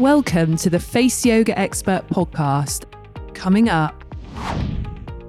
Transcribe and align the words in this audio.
Welcome 0.00 0.56
to 0.56 0.70
the 0.70 0.80
Face 0.80 1.26
Yoga 1.26 1.58
Expert 1.58 2.06
podcast. 2.08 2.86
Coming 3.34 3.68
up, 3.68 4.02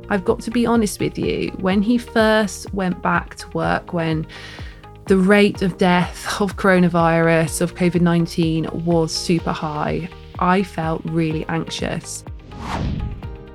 I've 0.08 0.24
got 0.24 0.40
to 0.44 0.50
be 0.50 0.66
honest 0.66 1.02
with 1.02 1.18
you, 1.18 1.50
when 1.60 1.82
he 1.82 1.98
first 1.98 2.74
went 2.74 3.02
back 3.02 3.36
to 3.36 3.50
work, 3.50 3.92
when 3.92 4.26
the 5.08 5.18
rate 5.18 5.62
of 5.62 5.78
death 5.78 6.26
of 6.42 6.56
coronavirus, 6.56 7.60
of 7.60 7.76
COVID 7.76 8.00
19 8.00 8.86
was 8.86 9.12
super 9.12 9.52
high, 9.52 10.08
I 10.40 10.64
felt 10.64 11.02
really 11.04 11.46
anxious. 11.48 12.24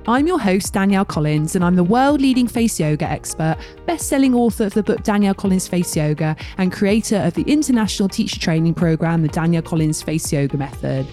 I'm 0.09 0.25
your 0.25 0.39
host, 0.39 0.71
Danielle 0.71 1.03
Collins, 1.03 1.53
and 1.53 1.65
I'm 1.65 1.75
the 1.75 1.83
world 1.83 2.21
leading 2.21 2.47
face 2.47 2.79
yoga 2.79 3.03
expert, 3.03 3.57
best 3.85 4.07
selling 4.07 4.33
author 4.33 4.63
of 4.63 4.73
the 4.73 4.81
book 4.81 5.03
Danielle 5.03 5.33
Collins 5.33 5.67
Face 5.67 5.97
Yoga, 5.97 6.33
and 6.57 6.71
creator 6.71 7.17
of 7.17 7.33
the 7.33 7.41
international 7.41 8.07
teacher 8.07 8.39
training 8.39 8.73
program, 8.73 9.21
the 9.21 9.27
Danielle 9.27 9.63
Collins 9.63 10.01
Face 10.01 10.31
Yoga 10.31 10.55
Method. 10.55 11.05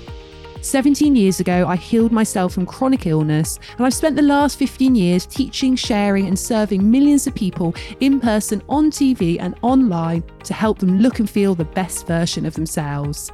17 0.60 1.16
years 1.16 1.40
ago, 1.40 1.66
I 1.66 1.74
healed 1.74 2.12
myself 2.12 2.54
from 2.54 2.66
chronic 2.66 3.04
illness, 3.08 3.58
and 3.76 3.84
I've 3.84 3.94
spent 3.94 4.14
the 4.14 4.22
last 4.22 4.60
15 4.60 4.94
years 4.94 5.26
teaching, 5.26 5.74
sharing, 5.74 6.28
and 6.28 6.38
serving 6.38 6.88
millions 6.88 7.26
of 7.26 7.34
people 7.34 7.74
in 7.98 8.20
person, 8.20 8.62
on 8.68 8.92
TV, 8.92 9.38
and 9.40 9.56
online 9.62 10.22
to 10.44 10.54
help 10.54 10.78
them 10.78 11.00
look 11.00 11.18
and 11.18 11.28
feel 11.28 11.56
the 11.56 11.64
best 11.64 12.06
version 12.06 12.46
of 12.46 12.54
themselves. 12.54 13.32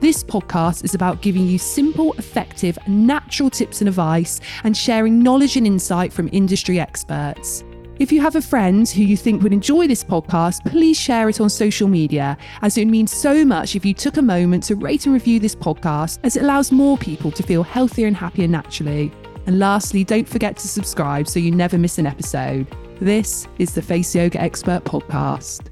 This 0.00 0.24
podcast 0.24 0.82
is 0.82 0.94
about 0.94 1.20
giving 1.20 1.46
you 1.46 1.58
simple, 1.58 2.14
effective, 2.14 2.78
natural 2.88 3.50
tips 3.50 3.82
and 3.82 3.88
advice 3.88 4.40
and 4.64 4.74
sharing 4.74 5.22
knowledge 5.22 5.58
and 5.58 5.66
insight 5.66 6.10
from 6.10 6.30
industry 6.32 6.80
experts. 6.80 7.64
If 7.98 8.10
you 8.10 8.22
have 8.22 8.34
a 8.34 8.40
friend 8.40 8.88
who 8.88 9.02
you 9.02 9.14
think 9.14 9.42
would 9.42 9.52
enjoy 9.52 9.86
this 9.86 10.02
podcast, 10.02 10.64
please 10.64 10.98
share 10.98 11.28
it 11.28 11.38
on 11.38 11.50
social 11.50 11.86
media, 11.86 12.38
as 12.62 12.78
it 12.78 12.86
would 12.86 12.90
mean 12.90 13.06
so 13.06 13.44
much 13.44 13.76
if 13.76 13.84
you 13.84 13.92
took 13.92 14.16
a 14.16 14.22
moment 14.22 14.62
to 14.64 14.74
rate 14.74 15.04
and 15.04 15.12
review 15.12 15.38
this 15.38 15.54
podcast, 15.54 16.18
as 16.22 16.34
it 16.34 16.44
allows 16.44 16.72
more 16.72 16.96
people 16.96 17.30
to 17.32 17.42
feel 17.42 17.62
healthier 17.62 18.06
and 18.06 18.16
happier 18.16 18.48
naturally. 18.48 19.12
And 19.46 19.58
lastly, 19.58 20.02
don't 20.02 20.26
forget 20.26 20.56
to 20.56 20.66
subscribe 20.66 21.28
so 21.28 21.38
you 21.38 21.50
never 21.50 21.76
miss 21.76 21.98
an 21.98 22.06
episode. 22.06 22.66
This 23.00 23.46
is 23.58 23.74
the 23.74 23.82
Face 23.82 24.14
Yoga 24.14 24.40
Expert 24.40 24.82
Podcast. 24.84 25.69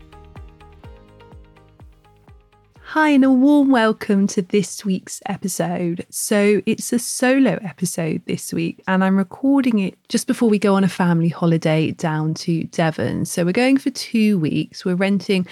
Hi, 2.93 3.11
and 3.11 3.23
a 3.23 3.31
warm 3.31 3.71
welcome 3.71 4.27
to 4.29 4.41
this 4.41 4.83
week's 4.83 5.21
episode. 5.27 6.07
So, 6.09 6.63
it's 6.65 6.91
a 6.91 6.99
solo 6.99 7.59
episode 7.63 8.23
this 8.25 8.51
week, 8.51 8.83
and 8.89 9.05
I'm 9.05 9.19
recording 9.19 9.79
it 9.79 9.99
just 10.09 10.27
before 10.27 10.49
we 10.49 10.59
go 10.59 10.75
on 10.75 10.85
a 10.85 10.89
family 10.89 11.29
holiday 11.29 11.91
down 11.91 12.33
to 12.33 12.65
Devon. 12.65 13.27
So, 13.27 13.45
we're 13.45 13.53
going 13.53 13.77
for 13.77 13.91
two 13.91 14.39
weeks. 14.39 14.87
We're 14.87 14.95
renting 14.95 15.47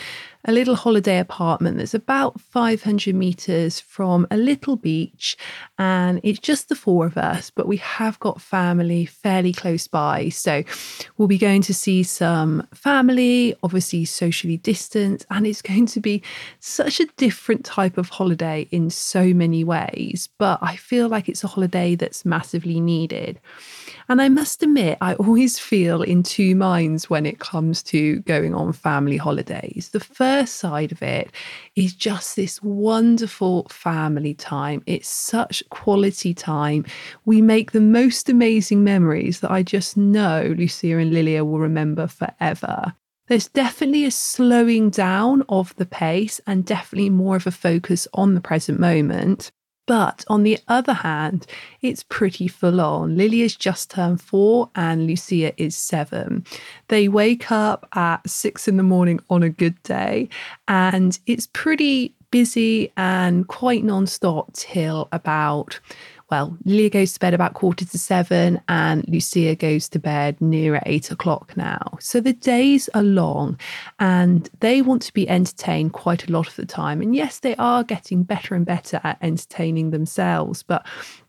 a 0.46 0.52
little 0.52 0.76
holiday 0.76 1.18
apartment 1.18 1.76
that's 1.76 1.94
about 1.94 2.40
500 2.40 3.14
meters 3.14 3.80
from 3.80 4.26
a 4.30 4.36
little 4.36 4.76
beach. 4.76 5.36
And 5.78 6.20
it's 6.22 6.38
just 6.38 6.68
the 6.68 6.76
four 6.76 7.04
of 7.04 7.18
us, 7.18 7.50
but 7.50 7.66
we 7.66 7.76
have 7.78 8.18
got 8.20 8.40
family 8.40 9.04
fairly 9.04 9.52
close 9.52 9.88
by. 9.88 10.28
So 10.28 10.62
we'll 11.16 11.28
be 11.28 11.38
going 11.38 11.62
to 11.62 11.74
see 11.74 12.02
some 12.04 12.66
family, 12.72 13.56
obviously 13.62 14.04
socially 14.04 14.56
distanced. 14.56 15.26
And 15.30 15.46
it's 15.46 15.62
going 15.62 15.86
to 15.86 16.00
be 16.00 16.22
such 16.60 17.00
a 17.00 17.06
different 17.16 17.64
type 17.64 17.98
of 17.98 18.08
holiday 18.08 18.68
in 18.70 18.88
so 18.90 19.34
many 19.34 19.64
ways. 19.64 20.28
But 20.38 20.60
I 20.62 20.76
feel 20.76 21.08
like 21.08 21.28
it's 21.28 21.44
a 21.44 21.48
holiday 21.48 21.96
that's 21.96 22.24
massively 22.24 22.80
needed. 22.80 23.40
And 24.08 24.22
I 24.22 24.28
must 24.28 24.62
admit, 24.62 24.98
I 25.00 25.14
always 25.14 25.58
feel 25.58 26.00
in 26.00 26.22
two 26.22 26.54
minds 26.54 27.10
when 27.10 27.26
it 27.26 27.40
comes 27.40 27.82
to 27.84 28.20
going 28.20 28.54
on 28.54 28.72
family 28.72 29.16
holidays. 29.16 29.90
The 29.92 30.00
first 30.00 30.56
side 30.56 30.92
of 30.92 31.02
it 31.02 31.32
is 31.74 31.92
just 31.92 32.36
this 32.36 32.62
wonderful 32.62 33.66
family 33.68 34.34
time. 34.34 34.84
It's 34.86 35.08
such 35.08 35.68
quality 35.70 36.34
time. 36.34 36.84
We 37.24 37.42
make 37.42 37.72
the 37.72 37.80
most 37.80 38.28
amazing 38.28 38.84
memories 38.84 39.40
that 39.40 39.50
I 39.50 39.64
just 39.64 39.96
know 39.96 40.54
Lucia 40.56 40.98
and 40.98 41.12
Lilia 41.12 41.44
will 41.44 41.58
remember 41.58 42.06
forever. 42.06 42.94
There's 43.26 43.48
definitely 43.48 44.04
a 44.04 44.12
slowing 44.12 44.88
down 44.88 45.42
of 45.48 45.74
the 45.76 45.86
pace 45.86 46.40
and 46.46 46.64
definitely 46.64 47.10
more 47.10 47.34
of 47.34 47.48
a 47.48 47.50
focus 47.50 48.06
on 48.14 48.34
the 48.34 48.40
present 48.40 48.78
moment. 48.78 49.50
But 49.86 50.24
on 50.28 50.42
the 50.42 50.58
other 50.66 50.92
hand, 50.92 51.46
it's 51.80 52.02
pretty 52.02 52.48
full 52.48 52.80
on. 52.80 53.16
Lily 53.16 53.40
has 53.40 53.54
just 53.54 53.90
turned 53.90 54.20
four 54.20 54.68
and 54.74 55.06
Lucia 55.06 55.60
is 55.62 55.76
seven. 55.76 56.44
They 56.88 57.08
wake 57.08 57.52
up 57.52 57.88
at 57.94 58.28
six 58.28 58.66
in 58.66 58.76
the 58.76 58.82
morning 58.82 59.20
on 59.30 59.44
a 59.44 59.48
good 59.48 59.80
day, 59.84 60.28
and 60.66 61.18
it's 61.26 61.48
pretty 61.52 62.14
busy 62.32 62.92
and 62.96 63.46
quite 63.46 63.84
non 63.84 64.06
stop 64.06 64.52
till 64.52 65.08
about 65.12 65.78
well, 66.30 66.56
Lilia 66.64 66.90
goes 66.90 67.12
to 67.12 67.20
bed 67.20 67.34
about 67.34 67.54
quarter 67.54 67.84
to 67.84 67.98
seven 67.98 68.60
and 68.68 69.06
Lucia 69.06 69.54
goes 69.54 69.88
to 69.90 69.98
bed 69.98 70.40
near 70.40 70.82
eight 70.84 71.10
o'clock 71.10 71.56
now. 71.56 71.96
So 72.00 72.20
the 72.20 72.32
days 72.32 72.88
are 72.94 73.02
long 73.02 73.58
and 74.00 74.50
they 74.60 74.82
want 74.82 75.02
to 75.02 75.12
be 75.12 75.28
entertained 75.28 75.92
quite 75.92 76.28
a 76.28 76.32
lot 76.32 76.48
of 76.48 76.56
the 76.56 76.66
time. 76.66 77.00
And 77.00 77.14
yes, 77.14 77.38
they 77.38 77.54
are 77.56 77.84
getting 77.84 78.24
better 78.24 78.56
and 78.56 78.66
better 78.66 79.00
at 79.04 79.18
entertaining 79.22 79.90
themselves, 79.90 80.64
but 80.64 80.84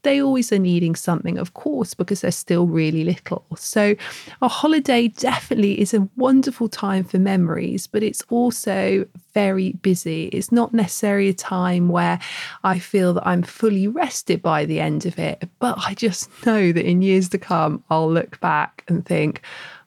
they 0.07 0.21
always 0.21 0.53
are 0.53 0.59
needing 0.59 0.95
something, 0.95 1.37
of 1.37 1.53
course, 1.53 1.93
because 1.93 2.21
they're 2.21 2.31
still 2.31 2.65
really 2.65 3.03
little. 3.03 3.45
So 3.57 3.93
a 4.41 4.47
holiday 4.47 5.09
definitely 5.09 5.81
is 5.81 5.93
a 5.93 6.07
wonderful 6.15 6.69
time 6.69 7.03
for 7.03 7.19
memories, 7.19 7.87
but 7.87 8.03
it's 8.03 8.23
also 8.29 9.05
very 9.33 9.73
busy. 9.73 10.27
It's 10.27 10.49
not 10.49 10.73
necessarily 10.73 11.27
a 11.27 11.33
time 11.33 11.89
where 11.89 12.19
I 12.63 12.79
feel 12.79 13.13
that 13.15 13.27
I'm 13.27 13.43
fully 13.43 13.85
rested 13.87 14.41
by 14.41 14.63
the 14.63 14.79
end 14.79 15.05
of 15.05 15.19
it, 15.19 15.49
but 15.59 15.77
I 15.85 15.93
just 15.93 16.29
know 16.45 16.71
that 16.71 16.85
in 16.85 17.01
years 17.01 17.27
to 17.29 17.37
come, 17.37 17.83
I'll 17.89 18.09
look 18.09 18.39
back 18.39 18.85
and 18.87 19.05
think, 19.05 19.41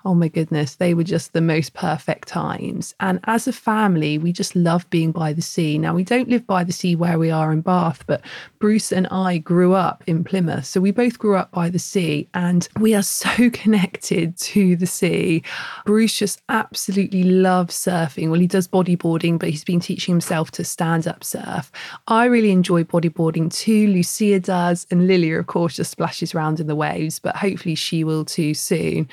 oh 0.05 0.15
my 0.15 0.29
goodness, 0.29 0.77
they 0.77 0.95
were 0.95 1.05
just 1.05 1.33
the 1.33 1.41
most 1.41 1.75
perfect 1.75 2.29
times. 2.29 2.95
And 3.01 3.21
as 3.25 3.47
a 3.47 3.53
family, 3.53 4.17
we 4.17 4.33
just 4.33 4.57
love 4.57 4.89
being 4.91 5.13
by 5.13 5.33
the 5.33 5.43
sea. 5.43 5.77
Now, 5.77 5.95
we 5.95 6.05
don't 6.05 6.29
live 6.29 6.47
by 6.47 6.65
the 6.65 6.73
sea 6.73 6.97
where 6.97 7.19
we 7.19 7.31
are 7.31 7.53
in 7.53 7.61
Bath, 7.61 8.05
but 8.07 8.23
Bruce 8.59 8.93
and 8.93 9.07
I 9.09 9.39
grew 9.39 9.75
up 9.75 10.03
in 10.07 10.25
Plymouth. 10.25 10.65
So 10.65 10.81
we 10.81 10.91
both 10.91 11.19
grew 11.19 11.37
up 11.37 11.51
by 11.51 11.69
the 11.69 11.79
sea 11.79 12.29
and 12.33 12.67
we 12.79 12.95
are 12.95 13.03
so 13.03 13.51
connected 13.53 14.37
to 14.39 14.77
the 14.77 14.87
sea. 14.87 15.43
Bruce 15.85 16.17
just 16.17 16.41
absolutely 16.49 17.25
loves 17.25 17.75
surfing. 17.75 18.31
Well, 18.31 18.41
he 18.41 18.47
does 18.47 18.69
bodyboarding, 18.69 19.39
but 19.39 19.51
he's 19.51 19.65
been 19.65 19.81
teaching 19.81 20.15
himself 20.15 20.51
to 20.53 20.65
stand 20.65 21.07
up 21.07 21.23
surf. 21.25 21.71
I 22.09 22.25
really 22.25 22.53
enjoy 22.53 22.85
bodyboarding 22.85 23.53
too. 23.53 23.89
Lucia 23.89 24.41
does. 24.41 24.87
And 24.91 25.07
Lilia, 25.07 25.39
of 25.39 25.47
course, 25.47 25.77
just 25.77 25.91
splashes 25.91 26.35
around 26.35 26.59
in 26.59 26.67
the 26.67 26.75
waves, 26.75 27.19
but 27.19 27.37
hopefully 27.37 27.75
she 27.75 28.03
will 28.03 28.25
too 28.25 28.55
soon. 28.55 29.09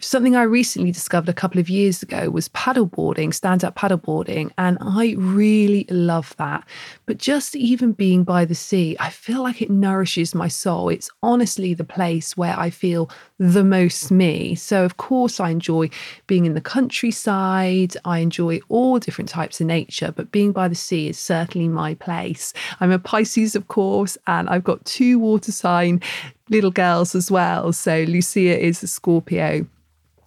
Something 0.00 0.36
I 0.36 0.42
recently 0.42 0.92
discovered 0.92 1.28
a 1.28 1.34
couple 1.34 1.58
of 1.58 1.68
years 1.68 2.04
ago 2.04 2.30
was 2.30 2.48
paddleboarding, 2.50 3.34
stand 3.34 3.64
up 3.64 3.74
paddleboarding, 3.74 4.52
and 4.56 4.78
I 4.80 5.16
really 5.18 5.86
love 5.90 6.36
that. 6.36 6.64
But 7.06 7.18
just 7.18 7.56
even 7.56 7.92
being 7.92 8.22
by 8.22 8.44
the 8.44 8.54
sea, 8.54 8.96
I 9.00 9.10
feel 9.10 9.42
like 9.42 9.60
it 9.60 9.70
nourishes 9.70 10.36
my 10.36 10.46
soul. 10.46 10.88
It's 10.88 11.10
honestly 11.20 11.74
the 11.74 11.82
place 11.82 12.36
where 12.36 12.56
I 12.56 12.70
feel 12.70 13.10
the 13.38 13.64
most 13.64 14.12
me. 14.12 14.54
So, 14.54 14.84
of 14.84 14.98
course, 14.98 15.40
I 15.40 15.50
enjoy 15.50 15.90
being 16.28 16.46
in 16.46 16.54
the 16.54 16.60
countryside, 16.60 17.96
I 18.04 18.18
enjoy 18.18 18.60
all 18.68 19.00
different 19.00 19.30
types 19.30 19.60
of 19.60 19.66
nature, 19.66 20.12
but 20.14 20.30
being 20.30 20.52
by 20.52 20.68
the 20.68 20.76
sea 20.76 21.08
is 21.08 21.18
certainly 21.18 21.66
my 21.66 21.94
place. 21.94 22.52
I'm 22.78 22.92
a 22.92 23.00
Pisces, 23.00 23.56
of 23.56 23.66
course, 23.66 24.16
and 24.28 24.48
I've 24.48 24.64
got 24.64 24.84
two 24.84 25.18
water 25.18 25.50
sign 25.50 26.00
little 26.50 26.70
girls 26.70 27.16
as 27.16 27.32
well. 27.32 27.72
So, 27.72 28.04
Lucia 28.06 28.60
is 28.60 28.80
a 28.84 28.86
Scorpio 28.86 29.66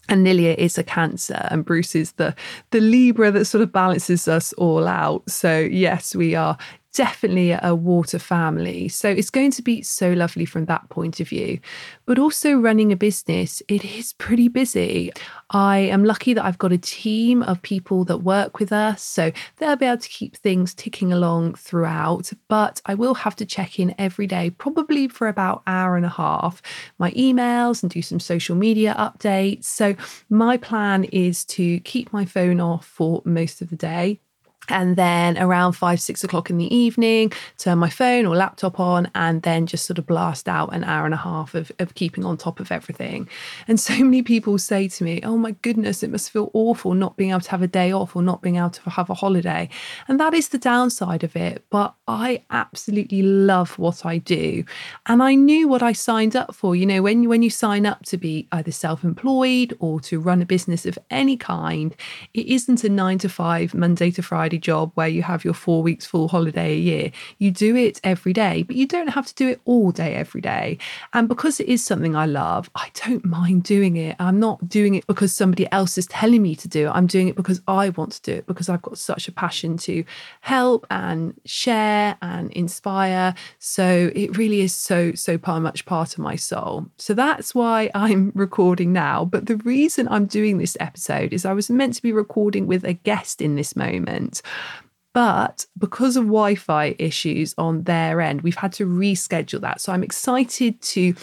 and 0.09 0.23
Lilia 0.23 0.55
is 0.57 0.77
a 0.77 0.83
Cancer, 0.83 1.47
and 1.51 1.63
Bruce 1.63 1.95
is 1.95 2.13
the 2.13 2.35
the 2.71 2.79
Libra 2.79 3.31
that 3.31 3.45
sort 3.45 3.61
of 3.61 3.71
balances 3.71 4.27
us 4.27 4.53
all 4.53 4.87
out. 4.87 5.29
So 5.29 5.59
yes, 5.59 6.15
we 6.15 6.35
are 6.35 6.57
definitely 6.93 7.51
a 7.51 7.73
water 7.73 8.19
family. 8.19 8.87
So 8.87 9.09
it's 9.09 9.29
going 9.29 9.51
to 9.51 9.61
be 9.61 9.81
so 9.81 10.11
lovely 10.11 10.45
from 10.45 10.65
that 10.65 10.89
point 10.89 11.19
of 11.19 11.29
view. 11.29 11.59
But 12.05 12.19
also 12.19 12.53
running 12.55 12.91
a 12.91 12.95
business, 12.95 13.61
it 13.67 13.85
is 13.85 14.13
pretty 14.13 14.47
busy. 14.47 15.11
I 15.51 15.79
am 15.79 16.03
lucky 16.03 16.33
that 16.33 16.45
I've 16.45 16.57
got 16.57 16.71
a 16.71 16.77
team 16.77 17.43
of 17.43 17.61
people 17.61 18.03
that 18.05 18.19
work 18.19 18.59
with 18.59 18.71
us. 18.71 19.01
So 19.01 19.31
they'll 19.57 19.75
be 19.75 19.85
able 19.85 19.97
to 19.97 20.09
keep 20.09 20.35
things 20.37 20.73
ticking 20.73 21.13
along 21.13 21.55
throughout. 21.55 22.31
But 22.47 22.81
I 22.85 22.95
will 22.95 23.13
have 23.15 23.35
to 23.37 23.45
check 23.45 23.79
in 23.79 23.95
every 23.97 24.27
day, 24.27 24.49
probably 24.49 25.07
for 25.07 25.27
about 25.27 25.63
hour 25.67 25.95
and 25.95 26.05
a 26.05 26.09
half, 26.09 26.61
my 26.97 27.11
emails 27.11 27.83
and 27.83 27.91
do 27.91 28.01
some 28.01 28.19
social 28.19 28.55
media 28.55 28.95
updates. 28.97 29.65
So 29.65 29.95
my 30.29 30.57
plan 30.57 31.05
is 31.05 31.45
to 31.45 31.79
keep 31.81 32.11
my 32.11 32.25
phone 32.25 32.59
off 32.59 32.85
for 32.85 33.21
most 33.25 33.61
of 33.61 33.69
the 33.69 33.75
day 33.75 34.19
and 34.69 34.95
then 34.95 35.37
around 35.37 35.73
five, 35.73 35.99
six 35.99 36.23
o'clock 36.23 36.49
in 36.49 36.57
the 36.57 36.73
evening, 36.73 37.31
turn 37.57 37.79
my 37.79 37.89
phone 37.89 38.25
or 38.25 38.35
laptop 38.35 38.79
on, 38.79 39.09
and 39.15 39.41
then 39.41 39.65
just 39.65 39.85
sort 39.85 39.97
of 39.97 40.05
blast 40.05 40.47
out 40.47 40.73
an 40.73 40.83
hour 40.83 41.05
and 41.05 41.13
a 41.13 41.17
half 41.17 41.55
of, 41.55 41.71
of 41.79 41.95
keeping 41.95 42.23
on 42.23 42.37
top 42.37 42.59
of 42.59 42.71
everything. 42.71 43.27
And 43.67 43.79
so 43.79 43.93
many 43.95 44.21
people 44.21 44.57
say 44.57 44.87
to 44.87 45.03
me, 45.03 45.19
Oh 45.23 45.37
my 45.37 45.51
goodness, 45.61 46.03
it 46.03 46.11
must 46.11 46.29
feel 46.29 46.51
awful 46.53 46.93
not 46.93 47.17
being 47.17 47.31
able 47.31 47.41
to 47.41 47.51
have 47.51 47.61
a 47.61 47.67
day 47.67 47.91
off 47.91 48.15
or 48.15 48.21
not 48.21 48.41
being 48.41 48.57
able 48.57 48.69
to 48.69 48.89
have 48.89 49.09
a 49.09 49.15
holiday. 49.15 49.67
And 50.07 50.19
that 50.19 50.33
is 50.33 50.49
the 50.49 50.57
downside 50.57 51.23
of 51.23 51.35
it. 51.35 51.65
But 51.69 51.93
I 52.07 52.43
absolutely 52.51 53.23
love 53.23 53.77
what 53.79 54.05
I 54.05 54.19
do. 54.19 54.63
And 55.07 55.23
I 55.23 55.35
knew 55.35 55.67
what 55.67 55.83
I 55.83 55.91
signed 55.91 56.35
up 56.35 56.53
for. 56.55 56.75
You 56.75 56.85
know, 56.85 57.01
when, 57.01 57.27
when 57.27 57.43
you 57.43 57.49
sign 57.49 57.85
up 57.85 58.05
to 58.05 58.17
be 58.17 58.47
either 58.51 58.71
self 58.71 59.03
employed 59.03 59.75
or 59.79 59.99
to 60.01 60.19
run 60.19 60.41
a 60.41 60.45
business 60.45 60.85
of 60.85 60.97
any 61.09 61.35
kind, 61.35 61.95
it 62.33 62.45
isn't 62.45 62.83
a 62.83 62.89
nine 62.89 63.17
to 63.19 63.29
five, 63.29 63.73
Monday 63.73 64.11
to 64.11 64.21
Friday 64.21 64.50
job 64.57 64.91
where 64.95 65.07
you 65.07 65.23
have 65.23 65.43
your 65.43 65.53
four 65.53 65.81
weeks 65.83 66.05
full 66.05 66.27
holiday 66.27 66.73
a 66.73 66.77
year. 66.77 67.11
You 67.37 67.51
do 67.51 67.75
it 67.75 67.99
every 68.03 68.33
day, 68.33 68.63
but 68.63 68.75
you 68.75 68.87
don't 68.87 69.09
have 69.09 69.27
to 69.27 69.35
do 69.35 69.47
it 69.49 69.61
all 69.65 69.91
day 69.91 70.15
every 70.15 70.41
day. 70.41 70.77
And 71.13 71.27
because 71.27 71.59
it 71.59 71.67
is 71.67 71.83
something 71.83 72.15
I 72.15 72.25
love, 72.25 72.69
I 72.75 72.89
don't 73.05 73.25
mind 73.25 73.63
doing 73.63 73.97
it. 73.97 74.15
I'm 74.19 74.39
not 74.39 74.67
doing 74.67 74.95
it 74.95 75.05
because 75.07 75.33
somebody 75.33 75.71
else 75.71 75.97
is 75.97 76.07
telling 76.07 76.41
me 76.41 76.55
to 76.55 76.67
do 76.67 76.87
it. 76.87 76.91
I'm 76.91 77.07
doing 77.07 77.27
it 77.27 77.35
because 77.35 77.61
I 77.67 77.89
want 77.89 78.13
to 78.13 78.21
do 78.21 78.33
it 78.33 78.47
because 78.47 78.69
I've 78.69 78.81
got 78.81 78.97
such 78.97 79.27
a 79.27 79.31
passion 79.31 79.77
to 79.77 80.03
help 80.41 80.87
and 80.89 81.39
share 81.45 82.17
and 82.21 82.51
inspire. 82.51 83.33
So 83.59 84.11
it 84.15 84.37
really 84.37 84.61
is 84.61 84.73
so, 84.73 85.13
so 85.13 85.39
much 85.45 85.85
part 85.85 86.13
of 86.13 86.19
my 86.19 86.35
soul. 86.35 86.87
So 86.97 87.13
that's 87.13 87.53
why 87.53 87.91
I'm 87.93 88.31
recording 88.35 88.93
now. 88.93 89.25
But 89.25 89.45
the 89.45 89.57
reason 89.57 90.07
I'm 90.07 90.25
doing 90.25 90.57
this 90.57 90.77
episode 90.79 91.33
is 91.33 91.45
I 91.45 91.53
was 91.53 91.69
meant 91.69 91.95
to 91.95 92.01
be 92.01 92.11
recording 92.11 92.67
with 92.67 92.83
a 92.83 92.93
guest 92.93 93.41
in 93.41 93.55
this 93.55 93.75
moment. 93.75 94.40
But 95.13 95.65
because 95.77 96.15
of 96.15 96.23
Wi 96.23 96.55
Fi 96.55 96.95
issues 96.97 97.53
on 97.57 97.83
their 97.83 98.21
end, 98.21 98.41
we've 98.41 98.55
had 98.55 98.71
to 98.73 98.85
reschedule 98.85 99.61
that. 99.61 99.81
So 99.81 99.91
I'm 99.91 100.03
excited 100.03 100.81
to 100.81 101.13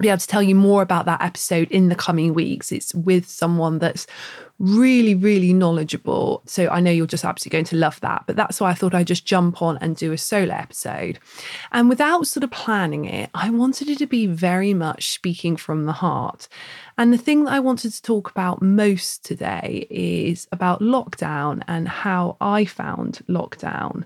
be 0.00 0.08
able 0.08 0.18
to 0.18 0.26
tell 0.26 0.42
you 0.42 0.54
more 0.54 0.82
about 0.82 1.06
that 1.06 1.22
episode 1.22 1.70
in 1.70 1.88
the 1.88 1.94
coming 1.94 2.34
weeks. 2.34 2.72
It's 2.72 2.94
with 2.94 3.28
someone 3.28 3.78
that's 3.78 4.06
really, 4.60 5.14
really 5.14 5.54
knowledgeable. 5.54 6.42
So 6.44 6.68
I 6.68 6.80
know 6.80 6.90
you're 6.90 7.06
just 7.06 7.24
absolutely 7.24 7.56
going 7.56 7.64
to 7.66 7.76
love 7.76 7.98
that. 8.00 8.24
But 8.26 8.36
that's 8.36 8.60
why 8.60 8.70
I 8.70 8.74
thought 8.74 8.94
I'd 8.94 9.06
just 9.06 9.24
jump 9.24 9.62
on 9.62 9.78
and 9.78 9.96
do 9.96 10.12
a 10.12 10.18
solo 10.18 10.54
episode. 10.54 11.18
And 11.72 11.88
without 11.88 12.26
sort 12.26 12.44
of 12.44 12.50
planning 12.50 13.06
it, 13.06 13.30
I 13.34 13.50
wanted 13.50 13.88
it 13.88 13.98
to 13.98 14.06
be 14.06 14.26
very 14.26 14.74
much 14.74 15.12
speaking 15.12 15.56
from 15.56 15.86
the 15.86 15.92
heart. 15.92 16.46
And 16.98 17.12
the 17.12 17.18
thing 17.18 17.44
that 17.44 17.54
I 17.54 17.60
wanted 17.60 17.92
to 17.92 18.02
talk 18.02 18.30
about 18.30 18.60
most 18.60 19.24
today 19.24 19.86
is 19.88 20.46
about 20.52 20.80
lockdown 20.80 21.62
and 21.66 21.88
how 21.88 22.36
I 22.40 22.66
found 22.66 23.20
lockdown. 23.28 24.04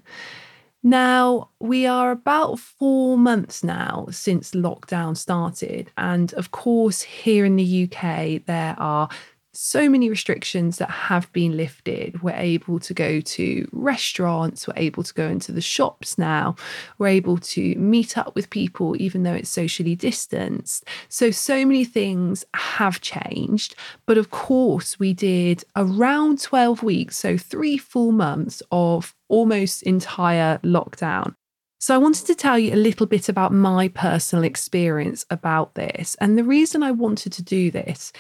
Now, 0.86 1.48
we 1.60 1.86
are 1.86 2.10
about 2.10 2.58
four 2.58 3.16
months 3.16 3.64
now 3.64 4.06
since 4.10 4.50
lockdown 4.50 5.16
started. 5.16 5.90
And 5.96 6.34
of 6.34 6.50
course, 6.50 7.00
here 7.00 7.46
in 7.46 7.56
the 7.56 7.84
UK, 7.84 8.44
there 8.44 8.76
are 8.78 9.08
so 9.56 9.88
many 9.88 10.10
restrictions 10.10 10.78
that 10.78 10.90
have 10.90 11.32
been 11.32 11.56
lifted. 11.56 12.22
We're 12.22 12.34
able 12.36 12.78
to 12.80 12.94
go 12.94 13.20
to 13.20 13.68
restaurants, 13.72 14.66
we're 14.66 14.74
able 14.76 15.02
to 15.02 15.14
go 15.14 15.28
into 15.28 15.52
the 15.52 15.60
shops 15.60 16.18
now, 16.18 16.56
we're 16.98 17.08
able 17.08 17.38
to 17.38 17.74
meet 17.76 18.18
up 18.18 18.34
with 18.34 18.50
people 18.50 19.00
even 19.00 19.22
though 19.22 19.34
it's 19.34 19.50
socially 19.50 19.94
distanced. 19.94 20.84
So, 21.08 21.30
so 21.30 21.64
many 21.64 21.84
things 21.84 22.44
have 22.54 23.00
changed. 23.00 23.74
But 24.06 24.18
of 24.18 24.30
course, 24.30 24.98
we 24.98 25.12
did 25.12 25.64
around 25.76 26.40
12 26.40 26.82
weeks, 26.82 27.16
so 27.16 27.36
three 27.36 27.78
full 27.78 28.12
months 28.12 28.62
of 28.70 29.14
almost 29.28 29.82
entire 29.82 30.58
lockdown. 30.58 31.34
So, 31.78 31.94
I 31.94 31.98
wanted 31.98 32.26
to 32.26 32.34
tell 32.34 32.58
you 32.58 32.72
a 32.72 32.76
little 32.76 33.06
bit 33.06 33.28
about 33.28 33.52
my 33.52 33.88
personal 33.88 34.44
experience 34.44 35.26
about 35.30 35.74
this. 35.74 36.16
And 36.20 36.38
the 36.38 36.44
reason 36.44 36.82
I 36.82 36.92
wanted 36.92 37.32
to 37.34 37.42
do 37.42 37.70
this 37.70 38.12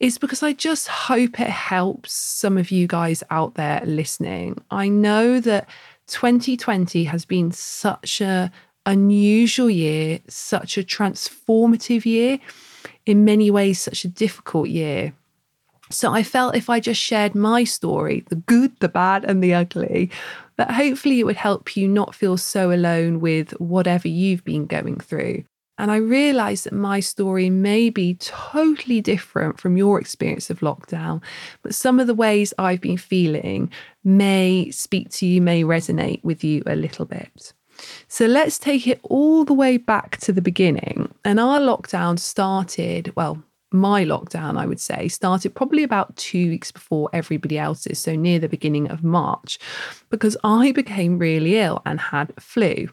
is 0.00 0.16
because 0.16 0.42
I 0.42 0.54
just 0.54 0.88
hope 0.88 1.38
it 1.38 1.50
helps 1.50 2.12
some 2.12 2.56
of 2.56 2.70
you 2.70 2.86
guys 2.86 3.22
out 3.30 3.54
there 3.54 3.82
listening. 3.84 4.58
I 4.70 4.88
know 4.88 5.40
that 5.40 5.68
2020 6.06 7.04
has 7.04 7.26
been 7.26 7.52
such 7.52 8.22
a 8.22 8.50
unusual 8.86 9.68
year, 9.68 10.20
such 10.26 10.78
a 10.78 10.82
transformative 10.82 12.06
year, 12.06 12.38
in 13.04 13.26
many 13.26 13.50
ways 13.50 13.80
such 13.80 14.04
a 14.04 14.08
difficult 14.08 14.68
year. 14.68 15.12
So 15.90 16.12
I 16.12 16.22
felt 16.22 16.56
if 16.56 16.70
I 16.70 16.80
just 16.80 17.00
shared 17.00 17.34
my 17.34 17.64
story, 17.64 18.24
the 18.28 18.36
good, 18.36 18.78
the 18.80 18.88
bad, 18.88 19.24
and 19.24 19.42
the 19.42 19.52
ugly, 19.54 20.10
that 20.56 20.70
hopefully 20.70 21.20
it 21.20 21.24
would 21.24 21.36
help 21.36 21.76
you 21.76 21.88
not 21.88 22.14
feel 22.14 22.36
so 22.36 22.72
alone 22.72 23.20
with 23.20 23.50
whatever 23.60 24.08
you've 24.08 24.44
been 24.44 24.66
going 24.66 24.98
through. 24.98 25.44
And 25.80 25.90
I 25.90 25.96
realized 25.96 26.64
that 26.66 26.74
my 26.74 27.00
story 27.00 27.48
may 27.48 27.88
be 27.88 28.14
totally 28.16 29.00
different 29.00 29.58
from 29.58 29.78
your 29.78 29.98
experience 29.98 30.50
of 30.50 30.60
lockdown, 30.60 31.22
but 31.62 31.74
some 31.74 31.98
of 31.98 32.06
the 32.06 32.14
ways 32.14 32.52
I've 32.58 32.82
been 32.82 32.98
feeling 32.98 33.72
may 34.04 34.70
speak 34.70 35.08
to 35.12 35.26
you, 35.26 35.40
may 35.40 35.62
resonate 35.62 36.22
with 36.22 36.44
you 36.44 36.62
a 36.66 36.76
little 36.76 37.06
bit. 37.06 37.54
So 38.08 38.26
let's 38.26 38.58
take 38.58 38.86
it 38.86 39.00
all 39.04 39.46
the 39.46 39.54
way 39.54 39.78
back 39.78 40.18
to 40.18 40.34
the 40.34 40.42
beginning. 40.42 41.14
And 41.24 41.40
our 41.40 41.58
lockdown 41.58 42.18
started, 42.18 43.10
well, 43.16 43.42
my 43.72 44.04
lockdown, 44.04 44.58
I 44.58 44.66
would 44.66 44.80
say, 44.80 45.08
started 45.08 45.54
probably 45.54 45.82
about 45.82 46.14
two 46.16 46.50
weeks 46.50 46.70
before 46.70 47.08
everybody 47.14 47.56
else's, 47.56 47.98
so 47.98 48.14
near 48.14 48.38
the 48.38 48.50
beginning 48.50 48.90
of 48.90 49.02
March, 49.02 49.58
because 50.10 50.36
I 50.44 50.72
became 50.72 51.18
really 51.18 51.58
ill 51.58 51.80
and 51.86 51.98
had 51.98 52.34
flu. 52.38 52.90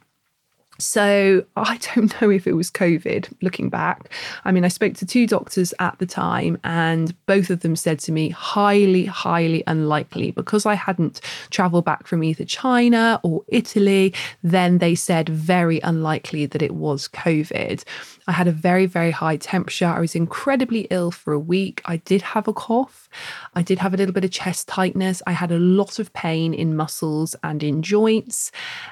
So 0.78 1.46
I 1.56 1.78
don't 1.96 2.20
know 2.22 2.30
if 2.30 2.48
it 2.48 2.54
was 2.54 2.72
COVID 2.72 3.34
looking 3.42 3.70
back. 3.70 4.12
I 4.46 4.52
mean, 4.52 4.66
I 4.66 4.70
spoke 4.70 4.94
to 4.96 5.06
two 5.06 5.28
doctors 5.28 5.74
at 5.80 5.98
the 6.00 6.06
time, 6.06 6.58
and 6.64 7.14
both 7.26 7.50
of 7.50 7.62
them 7.62 7.76
said 7.76 8.00
to 8.00 8.12
me, 8.12 8.30
highly, 8.30 9.06
highly 9.06 9.64
unlikely 9.68 10.32
because 10.32 10.66
I 10.66 10.76
hadn't 10.76 11.22
traveled 11.50 11.86
back 11.86 12.08
from 12.08 12.24
either 12.24 12.46
China 12.46 13.20
or 13.24 13.44
Italy. 13.48 14.14
Then 14.44 14.78
they 14.80 14.96
said 14.96 15.30
very 15.30 15.80
unlikely 15.82 16.46
that 16.48 16.62
it 16.62 16.74
was 16.74 17.08
COVID. 17.08 17.84
I 18.28 18.34
had 18.34 18.48
a 18.48 18.52
very, 18.52 18.86
very 18.86 19.12
high 19.12 19.38
temperature. 19.38 19.86
I 19.86 20.02
was 20.02 20.16
incredibly 20.16 20.82
ill 20.90 21.12
for 21.12 21.32
a 21.32 21.40
week. 21.40 21.82
I 21.86 21.98
did 21.98 22.22
have 22.22 22.48
a 22.48 22.54
cough. 22.54 23.08
I 23.56 23.62
did 23.62 23.80
have 23.80 23.94
a 23.94 23.98
little 23.98 24.14
bit 24.14 24.26
of 24.26 24.32
chest 24.32 24.68
tightness. 24.68 25.22
I 25.26 25.32
had 25.32 25.52
a 25.52 25.60
lot 25.60 25.98
of 25.98 26.12
pain 26.12 26.54
in 26.54 26.76
muscles 26.76 27.36
and 27.42 27.64
in 27.64 27.82
joints, 27.82 28.52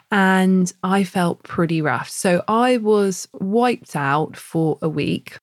and 0.09 0.71
I 0.83 1.03
felt 1.03 1.43
pretty 1.43 1.74
rough. 1.81 2.09
So 2.09 2.43
I 2.47 2.77
was 2.77 3.27
wiped 3.33 3.95
out 3.95 4.35
for 4.37 4.77
a 4.81 4.89
week. 4.89 5.37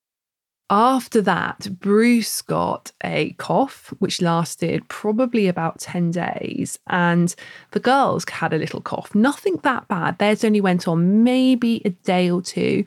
After 0.69 1.21
that, 1.21 1.67
Bruce 1.79 2.41
got 2.41 2.91
a 3.03 3.33
cough, 3.33 3.93
which 3.99 4.21
lasted 4.21 4.87
probably 4.87 5.47
about 5.47 5.79
10 5.79 6.11
days. 6.11 6.79
And 6.87 7.35
the 7.71 7.79
girls 7.79 8.25
had 8.27 8.53
a 8.53 8.57
little 8.57 8.81
cough, 8.81 9.13
nothing 9.13 9.57
that 9.63 9.87
bad. 9.87 10.17
Theirs 10.17 10.43
only 10.43 10.61
went 10.61 10.87
on 10.87 11.23
maybe 11.23 11.81
a 11.85 11.89
day 11.89 12.31
or 12.31 12.41
two. 12.41 12.85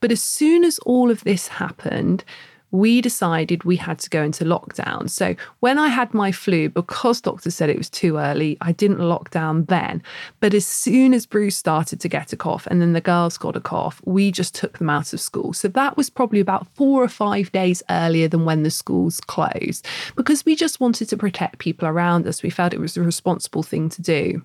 But 0.00 0.12
as 0.12 0.22
soon 0.22 0.64
as 0.64 0.78
all 0.80 1.10
of 1.10 1.24
this 1.24 1.48
happened, 1.48 2.24
we 2.70 3.00
decided 3.00 3.64
we 3.64 3.76
had 3.76 3.98
to 4.00 4.10
go 4.10 4.22
into 4.22 4.44
lockdown. 4.44 5.08
So 5.08 5.34
when 5.60 5.78
I 5.78 5.88
had 5.88 6.12
my 6.12 6.32
flu, 6.32 6.68
because 6.68 7.20
doctors 7.20 7.54
said 7.54 7.70
it 7.70 7.78
was 7.78 7.90
too 7.90 8.18
early, 8.18 8.56
I 8.60 8.72
didn't 8.72 8.98
lock 8.98 9.30
down 9.30 9.64
then. 9.66 10.02
But 10.40 10.54
as 10.54 10.66
soon 10.66 11.14
as 11.14 11.26
Bruce 11.26 11.56
started 11.56 12.00
to 12.00 12.08
get 12.08 12.32
a 12.32 12.36
cough 12.36 12.66
and 12.66 12.80
then 12.80 12.92
the 12.92 13.00
girls 13.00 13.38
got 13.38 13.56
a 13.56 13.60
cough, 13.60 14.00
we 14.04 14.30
just 14.30 14.54
took 14.54 14.78
them 14.78 14.90
out 14.90 15.12
of 15.12 15.20
school. 15.20 15.52
So 15.52 15.68
that 15.68 15.96
was 15.96 16.10
probably 16.10 16.40
about 16.40 16.66
four 16.74 17.02
or 17.02 17.08
five 17.08 17.52
days 17.52 17.82
earlier 17.90 18.28
than 18.28 18.44
when 18.44 18.62
the 18.62 18.70
schools 18.70 19.20
closed 19.20 19.86
because 20.16 20.44
we 20.44 20.56
just 20.56 20.80
wanted 20.80 21.08
to 21.08 21.16
protect 21.16 21.58
people 21.58 21.88
around 21.88 22.26
us. 22.26 22.42
We 22.42 22.50
felt 22.50 22.74
it 22.74 22.80
was 22.80 22.96
a 22.96 23.02
responsible 23.02 23.62
thing 23.62 23.88
to 23.90 24.02
do. 24.02 24.42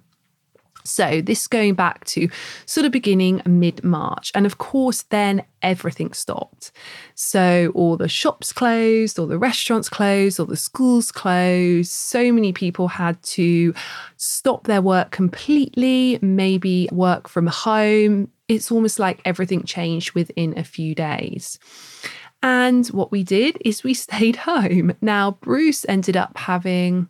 So, 0.83 1.21
this 1.21 1.47
going 1.47 1.75
back 1.75 2.05
to 2.05 2.29
sort 2.65 2.85
of 2.85 2.91
beginning 2.91 3.41
mid 3.45 3.83
March. 3.83 4.31
And 4.33 4.45
of 4.45 4.57
course, 4.57 5.03
then 5.03 5.43
everything 5.61 6.13
stopped. 6.13 6.71
So, 7.15 7.71
all 7.75 7.97
the 7.97 8.09
shops 8.09 8.53
closed, 8.53 9.19
all 9.19 9.27
the 9.27 9.38
restaurants 9.38 9.89
closed, 9.89 10.39
all 10.39 10.45
the 10.45 10.57
schools 10.57 11.11
closed. 11.11 11.91
So 11.91 12.31
many 12.31 12.53
people 12.53 12.88
had 12.88 13.21
to 13.23 13.73
stop 14.17 14.65
their 14.65 14.81
work 14.81 15.11
completely, 15.11 16.19
maybe 16.21 16.89
work 16.91 17.27
from 17.27 17.47
home. 17.47 18.29
It's 18.47 18.71
almost 18.71 19.00
like 19.00 19.21
everything 19.25 19.63
changed 19.63 20.13
within 20.13 20.57
a 20.57 20.63
few 20.63 20.93
days. 20.93 21.59
And 22.43 22.88
what 22.88 23.11
we 23.11 23.23
did 23.23 23.57
is 23.63 23.83
we 23.83 23.93
stayed 24.07 24.35
home. 24.35 24.95
Now, 25.01 25.31
Bruce 25.41 25.85
ended 25.88 26.17
up 26.17 26.38
having 26.38 27.07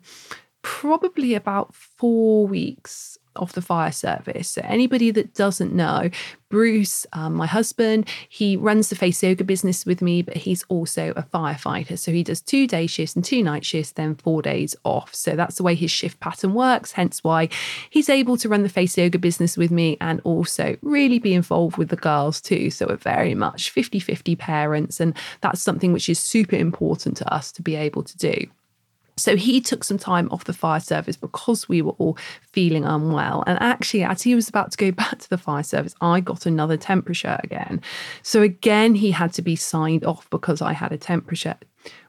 probably 0.61 1.33
about 1.33 1.73
four 1.73 2.45
weeks 2.47 3.17
of 3.35 3.53
the 3.53 3.61
fire 3.61 3.91
service. 3.91 4.49
So, 4.49 4.61
anybody 4.65 5.11
that 5.11 5.33
doesn't 5.33 5.73
know, 5.73 6.09
Bruce, 6.49 7.05
um, 7.13 7.33
my 7.33 7.45
husband, 7.45 8.09
he 8.27 8.57
runs 8.57 8.89
the 8.89 8.95
face 8.95 9.23
yoga 9.23 9.43
business 9.43 9.85
with 9.85 10.01
me, 10.01 10.21
but 10.21 10.37
he's 10.37 10.63
also 10.63 11.13
a 11.15 11.23
firefighter. 11.23 11.97
So, 11.97 12.11
he 12.11 12.23
does 12.23 12.41
two 12.41 12.67
day 12.67 12.87
shifts 12.87 13.15
and 13.15 13.23
two 13.23 13.43
night 13.43 13.65
shifts, 13.65 13.93
then 13.93 14.15
four 14.15 14.41
days 14.41 14.75
off. 14.83 15.13
So, 15.15 15.35
that's 15.35 15.55
the 15.55 15.63
way 15.63 15.75
his 15.75 15.91
shift 15.91 16.19
pattern 16.19 16.53
works, 16.53 16.91
hence 16.93 17.23
why 17.23 17.49
he's 17.89 18.09
able 18.09 18.37
to 18.37 18.49
run 18.49 18.63
the 18.63 18.69
face 18.69 18.97
yoga 18.97 19.19
business 19.19 19.57
with 19.57 19.71
me 19.71 19.97
and 20.01 20.21
also 20.23 20.77
really 20.81 21.19
be 21.19 21.33
involved 21.33 21.77
with 21.77 21.89
the 21.89 21.95
girls 21.95 22.41
too. 22.41 22.69
So, 22.69 22.87
we're 22.87 22.97
very 22.97 23.35
much 23.35 23.69
50 23.69 23.99
50 23.99 24.35
parents, 24.35 24.99
and 24.99 25.15
that's 25.41 25.61
something 25.61 25.93
which 25.93 26.09
is 26.09 26.19
super 26.19 26.55
important 26.55 27.17
to 27.17 27.33
us 27.33 27.51
to 27.53 27.61
be 27.61 27.75
able 27.75 28.03
to 28.03 28.17
do. 28.17 28.47
So 29.21 29.35
he 29.35 29.61
took 29.61 29.83
some 29.83 29.97
time 29.97 30.27
off 30.31 30.45
the 30.45 30.53
fire 30.53 30.79
service 30.79 31.15
because 31.15 31.69
we 31.69 31.81
were 31.81 31.93
all 31.93 32.17
feeling 32.51 32.85
unwell. 32.85 33.43
And 33.47 33.57
actually, 33.61 34.03
as 34.03 34.21
he 34.21 34.35
was 34.35 34.49
about 34.49 34.71
to 34.71 34.77
go 34.77 34.91
back 35.03 35.19
to 35.19 35.29
the 35.29 35.37
fire 35.37 35.63
service, 35.63 35.95
I 36.01 36.19
got 36.19 36.45
another 36.45 36.77
temperature 36.77 37.39
again. 37.43 37.81
So 38.23 38.41
again, 38.41 38.95
he 38.95 39.11
had 39.11 39.33
to 39.33 39.41
be 39.41 39.55
signed 39.55 40.03
off 40.03 40.29
because 40.29 40.61
I 40.61 40.73
had 40.73 40.91
a 40.91 40.97
temperature. 40.97 41.55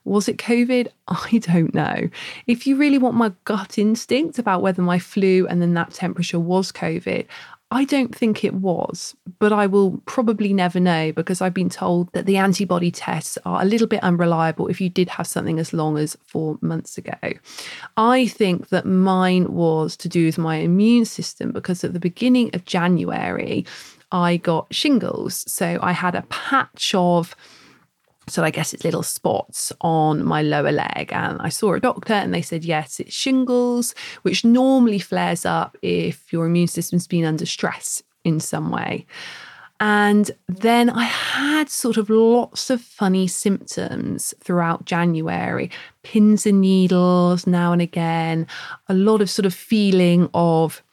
Was 0.04 0.28
it 0.28 0.36
COVID? 0.38 0.88
I 1.08 1.38
don't 1.38 1.74
know. 1.74 2.08
If 2.46 2.66
you 2.66 2.76
really 2.76 2.98
want 2.98 3.16
my 3.16 3.32
gut 3.44 3.78
instinct 3.78 4.38
about 4.38 4.62
whether 4.62 4.82
my 4.82 4.98
flu 4.98 5.46
and 5.46 5.62
then 5.62 5.74
that 5.74 5.92
temperature 5.92 6.40
was 6.40 6.72
COVID, 6.72 7.26
I 7.72 7.84
don't 7.84 8.14
think 8.14 8.44
it 8.44 8.52
was, 8.52 9.16
but 9.38 9.50
I 9.50 9.66
will 9.66 10.02
probably 10.04 10.52
never 10.52 10.78
know 10.78 11.10
because 11.10 11.40
I've 11.40 11.54
been 11.54 11.70
told 11.70 12.12
that 12.12 12.26
the 12.26 12.36
antibody 12.36 12.90
tests 12.90 13.38
are 13.46 13.62
a 13.62 13.64
little 13.64 13.86
bit 13.86 14.02
unreliable 14.02 14.68
if 14.68 14.78
you 14.78 14.90
did 14.90 15.08
have 15.08 15.26
something 15.26 15.58
as 15.58 15.72
long 15.72 15.96
as 15.96 16.14
four 16.26 16.58
months 16.60 16.98
ago. 16.98 17.16
I 17.96 18.26
think 18.26 18.68
that 18.68 18.84
mine 18.84 19.54
was 19.54 19.96
to 19.96 20.08
do 20.10 20.26
with 20.26 20.36
my 20.36 20.56
immune 20.56 21.06
system 21.06 21.50
because 21.50 21.82
at 21.82 21.94
the 21.94 21.98
beginning 21.98 22.50
of 22.52 22.66
January, 22.66 23.64
I 24.12 24.36
got 24.36 24.66
shingles. 24.74 25.42
So 25.50 25.78
I 25.80 25.92
had 25.92 26.14
a 26.14 26.26
patch 26.28 26.94
of 26.94 27.34
so 28.28 28.44
I 28.44 28.50
guess 28.50 28.72
it's 28.72 28.84
little 28.84 29.02
spots 29.02 29.72
on 29.80 30.24
my 30.24 30.42
lower 30.42 30.72
leg. 30.72 31.12
And 31.12 31.40
I 31.40 31.48
saw 31.48 31.74
a 31.74 31.80
doctor 31.80 32.14
and 32.14 32.32
they 32.32 32.42
said, 32.42 32.64
yes, 32.64 33.00
it's 33.00 33.14
shingles, 33.14 33.94
which 34.22 34.44
normally 34.44 34.98
flares 34.98 35.44
up 35.44 35.76
if 35.82 36.32
your 36.32 36.46
immune 36.46 36.68
system's 36.68 37.06
been 37.06 37.24
under 37.24 37.46
stress 37.46 38.02
in 38.24 38.38
some 38.40 38.70
way. 38.70 39.06
And 39.80 40.30
then 40.46 40.90
I 40.90 41.02
had 41.02 41.68
sort 41.68 41.96
of 41.96 42.08
lots 42.08 42.70
of 42.70 42.80
funny 42.80 43.26
symptoms 43.26 44.32
throughout 44.38 44.84
January 44.84 45.72
pins 46.04 46.46
and 46.46 46.60
needles 46.60 47.48
now 47.48 47.72
and 47.72 47.82
again, 47.82 48.46
a 48.88 48.94
lot 48.94 49.20
of 49.20 49.28
sort 49.28 49.44
of 49.44 49.52
feeling 49.52 50.30
of 50.34 50.84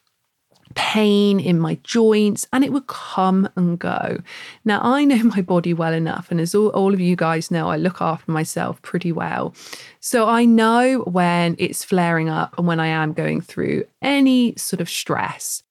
pain 0.74 1.40
in 1.40 1.58
my 1.58 1.78
joints, 1.82 2.46
and 2.52 2.64
it 2.64 2.72
would 2.72 2.86
come 2.86 3.48
and 3.56 3.78
go. 3.78 4.20
Now, 4.64 4.80
I 4.82 5.04
know 5.04 5.22
my 5.24 5.42
body 5.42 5.74
well 5.74 5.92
enough, 5.92 6.30
and 6.30 6.40
as 6.40 6.54
all, 6.54 6.68
all 6.68 6.94
of 6.94 7.00
you 7.00 7.16
guys 7.16 7.50
know, 7.50 7.68
I 7.68 7.76
look 7.76 8.00
after 8.00 8.30
myself 8.30 8.80
pretty 8.82 9.12
well. 9.12 9.54
So 10.00 10.28
I 10.28 10.44
know 10.44 11.00
when 11.00 11.56
it's 11.58 11.84
flaring 11.84 12.28
up 12.28 12.56
and 12.56 12.66
when 12.66 12.80
I 12.80 12.86
am 12.86 13.12
going 13.12 13.40
through 13.40 13.84
any 14.02 14.54
sort 14.56 14.80
of 14.80 14.88
stress. 14.88 15.62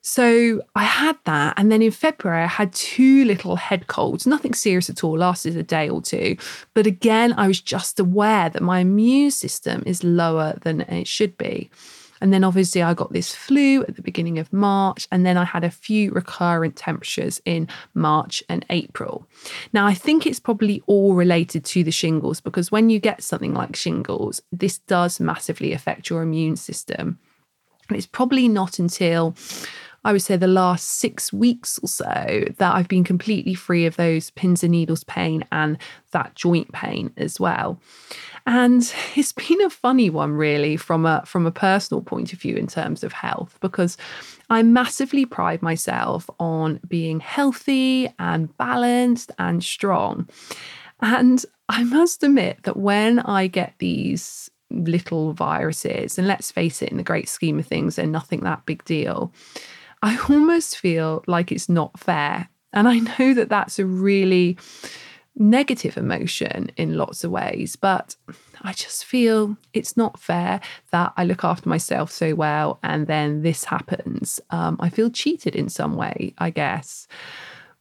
So 0.00 0.62
I 0.74 0.84
had 0.84 1.18
that. 1.24 1.54
And 1.58 1.70
then 1.70 1.82
in 1.82 1.90
February, 1.90 2.44
I 2.44 2.46
had 2.46 2.72
two 2.72 3.24
little 3.26 3.56
head 3.56 3.88
colds, 3.88 4.26
nothing 4.26 4.54
serious 4.54 4.88
at 4.88 5.04
all, 5.04 5.18
lasted 5.18 5.56
a 5.56 5.62
day 5.62 5.88
or 5.88 6.00
two. 6.00 6.36
But 6.72 6.86
again, 6.86 7.34
I 7.36 7.46
was 7.46 7.60
just 7.60 8.00
aware 8.00 8.48
that 8.48 8.62
my 8.62 8.80
immune 8.80 9.30
system 9.30 9.82
is 9.84 10.02
lower 10.02 10.58
than 10.62 10.82
it 10.82 11.06
should 11.06 11.36
be. 11.36 11.70
And 12.20 12.32
then 12.32 12.44
obviously 12.44 12.82
I 12.82 12.94
got 12.94 13.12
this 13.12 13.34
flu 13.34 13.82
at 13.82 13.96
the 13.96 14.02
beginning 14.02 14.38
of 14.38 14.52
March, 14.52 15.08
and 15.10 15.24
then 15.24 15.36
I 15.36 15.44
had 15.44 15.64
a 15.64 15.70
few 15.70 16.10
recurrent 16.12 16.76
temperatures 16.76 17.40
in 17.44 17.68
March 17.94 18.42
and 18.48 18.64
April. 18.70 19.26
Now, 19.72 19.86
I 19.86 19.94
think 19.94 20.26
it's 20.26 20.40
probably 20.40 20.82
all 20.86 21.14
related 21.14 21.64
to 21.66 21.84
the 21.84 21.90
shingles 21.90 22.40
because 22.40 22.70
when 22.70 22.90
you 22.90 22.98
get 22.98 23.22
something 23.22 23.54
like 23.54 23.76
shingles, 23.76 24.40
this 24.52 24.78
does 24.78 25.20
massively 25.20 25.72
affect 25.72 26.10
your 26.10 26.22
immune 26.22 26.56
system. 26.56 27.18
And 27.88 27.96
it's 27.96 28.06
probably 28.06 28.48
not 28.48 28.78
until 28.78 29.34
I 30.04 30.12
would 30.12 30.22
say 30.22 30.36
the 30.36 30.46
last 30.46 30.88
six 30.88 31.32
weeks 31.32 31.78
or 31.82 31.88
so 31.88 32.44
that 32.56 32.74
I've 32.74 32.88
been 32.88 33.04
completely 33.04 33.54
free 33.54 33.84
of 33.84 33.96
those 33.96 34.30
pins 34.30 34.62
and 34.62 34.72
needles 34.72 35.04
pain 35.04 35.44
and 35.50 35.76
that 36.12 36.34
joint 36.34 36.72
pain 36.72 37.12
as 37.16 37.40
well. 37.40 37.80
And 38.46 38.90
it's 39.16 39.32
been 39.32 39.60
a 39.62 39.70
funny 39.70 40.08
one, 40.08 40.32
really, 40.32 40.76
from 40.76 41.04
a 41.04 41.22
from 41.26 41.46
a 41.46 41.50
personal 41.50 42.00
point 42.00 42.32
of 42.32 42.40
view 42.40 42.56
in 42.56 42.66
terms 42.66 43.04
of 43.04 43.12
health, 43.12 43.58
because 43.60 43.96
I 44.48 44.62
massively 44.62 45.26
pride 45.26 45.60
myself 45.60 46.30
on 46.38 46.80
being 46.88 47.20
healthy 47.20 48.12
and 48.18 48.56
balanced 48.56 49.32
and 49.38 49.62
strong. 49.62 50.28
And 51.00 51.44
I 51.68 51.84
must 51.84 52.22
admit 52.22 52.62
that 52.62 52.76
when 52.76 53.18
I 53.18 53.46
get 53.46 53.74
these 53.78 54.50
little 54.70 55.32
viruses, 55.32 56.18
and 56.18 56.26
let's 56.26 56.50
face 56.50 56.82
it, 56.82 56.90
in 56.90 56.96
the 56.96 57.02
great 57.02 57.28
scheme 57.28 57.58
of 57.58 57.66
things, 57.66 57.96
they're 57.96 58.06
nothing 58.06 58.40
that 58.40 58.64
big 58.64 58.84
deal. 58.84 59.32
I 60.02 60.18
almost 60.28 60.78
feel 60.78 61.24
like 61.26 61.52
it's 61.52 61.68
not 61.68 61.98
fair. 61.98 62.48
And 62.72 62.88
I 62.88 62.98
know 62.98 63.34
that 63.34 63.48
that's 63.48 63.78
a 63.78 63.86
really 63.86 64.58
negative 65.38 65.96
emotion 65.96 66.70
in 66.76 66.96
lots 66.96 67.22
of 67.24 67.30
ways, 67.30 67.76
but 67.76 68.16
I 68.62 68.72
just 68.72 69.04
feel 69.04 69.56
it's 69.72 69.96
not 69.96 70.18
fair 70.18 70.60
that 70.90 71.12
I 71.16 71.24
look 71.24 71.44
after 71.44 71.68
myself 71.68 72.10
so 72.10 72.34
well 72.34 72.80
and 72.82 73.06
then 73.06 73.42
this 73.42 73.64
happens. 73.64 74.40
Um, 74.50 74.76
I 74.80 74.88
feel 74.88 75.10
cheated 75.10 75.54
in 75.54 75.68
some 75.68 75.94
way, 75.94 76.34
I 76.38 76.50
guess. 76.50 77.06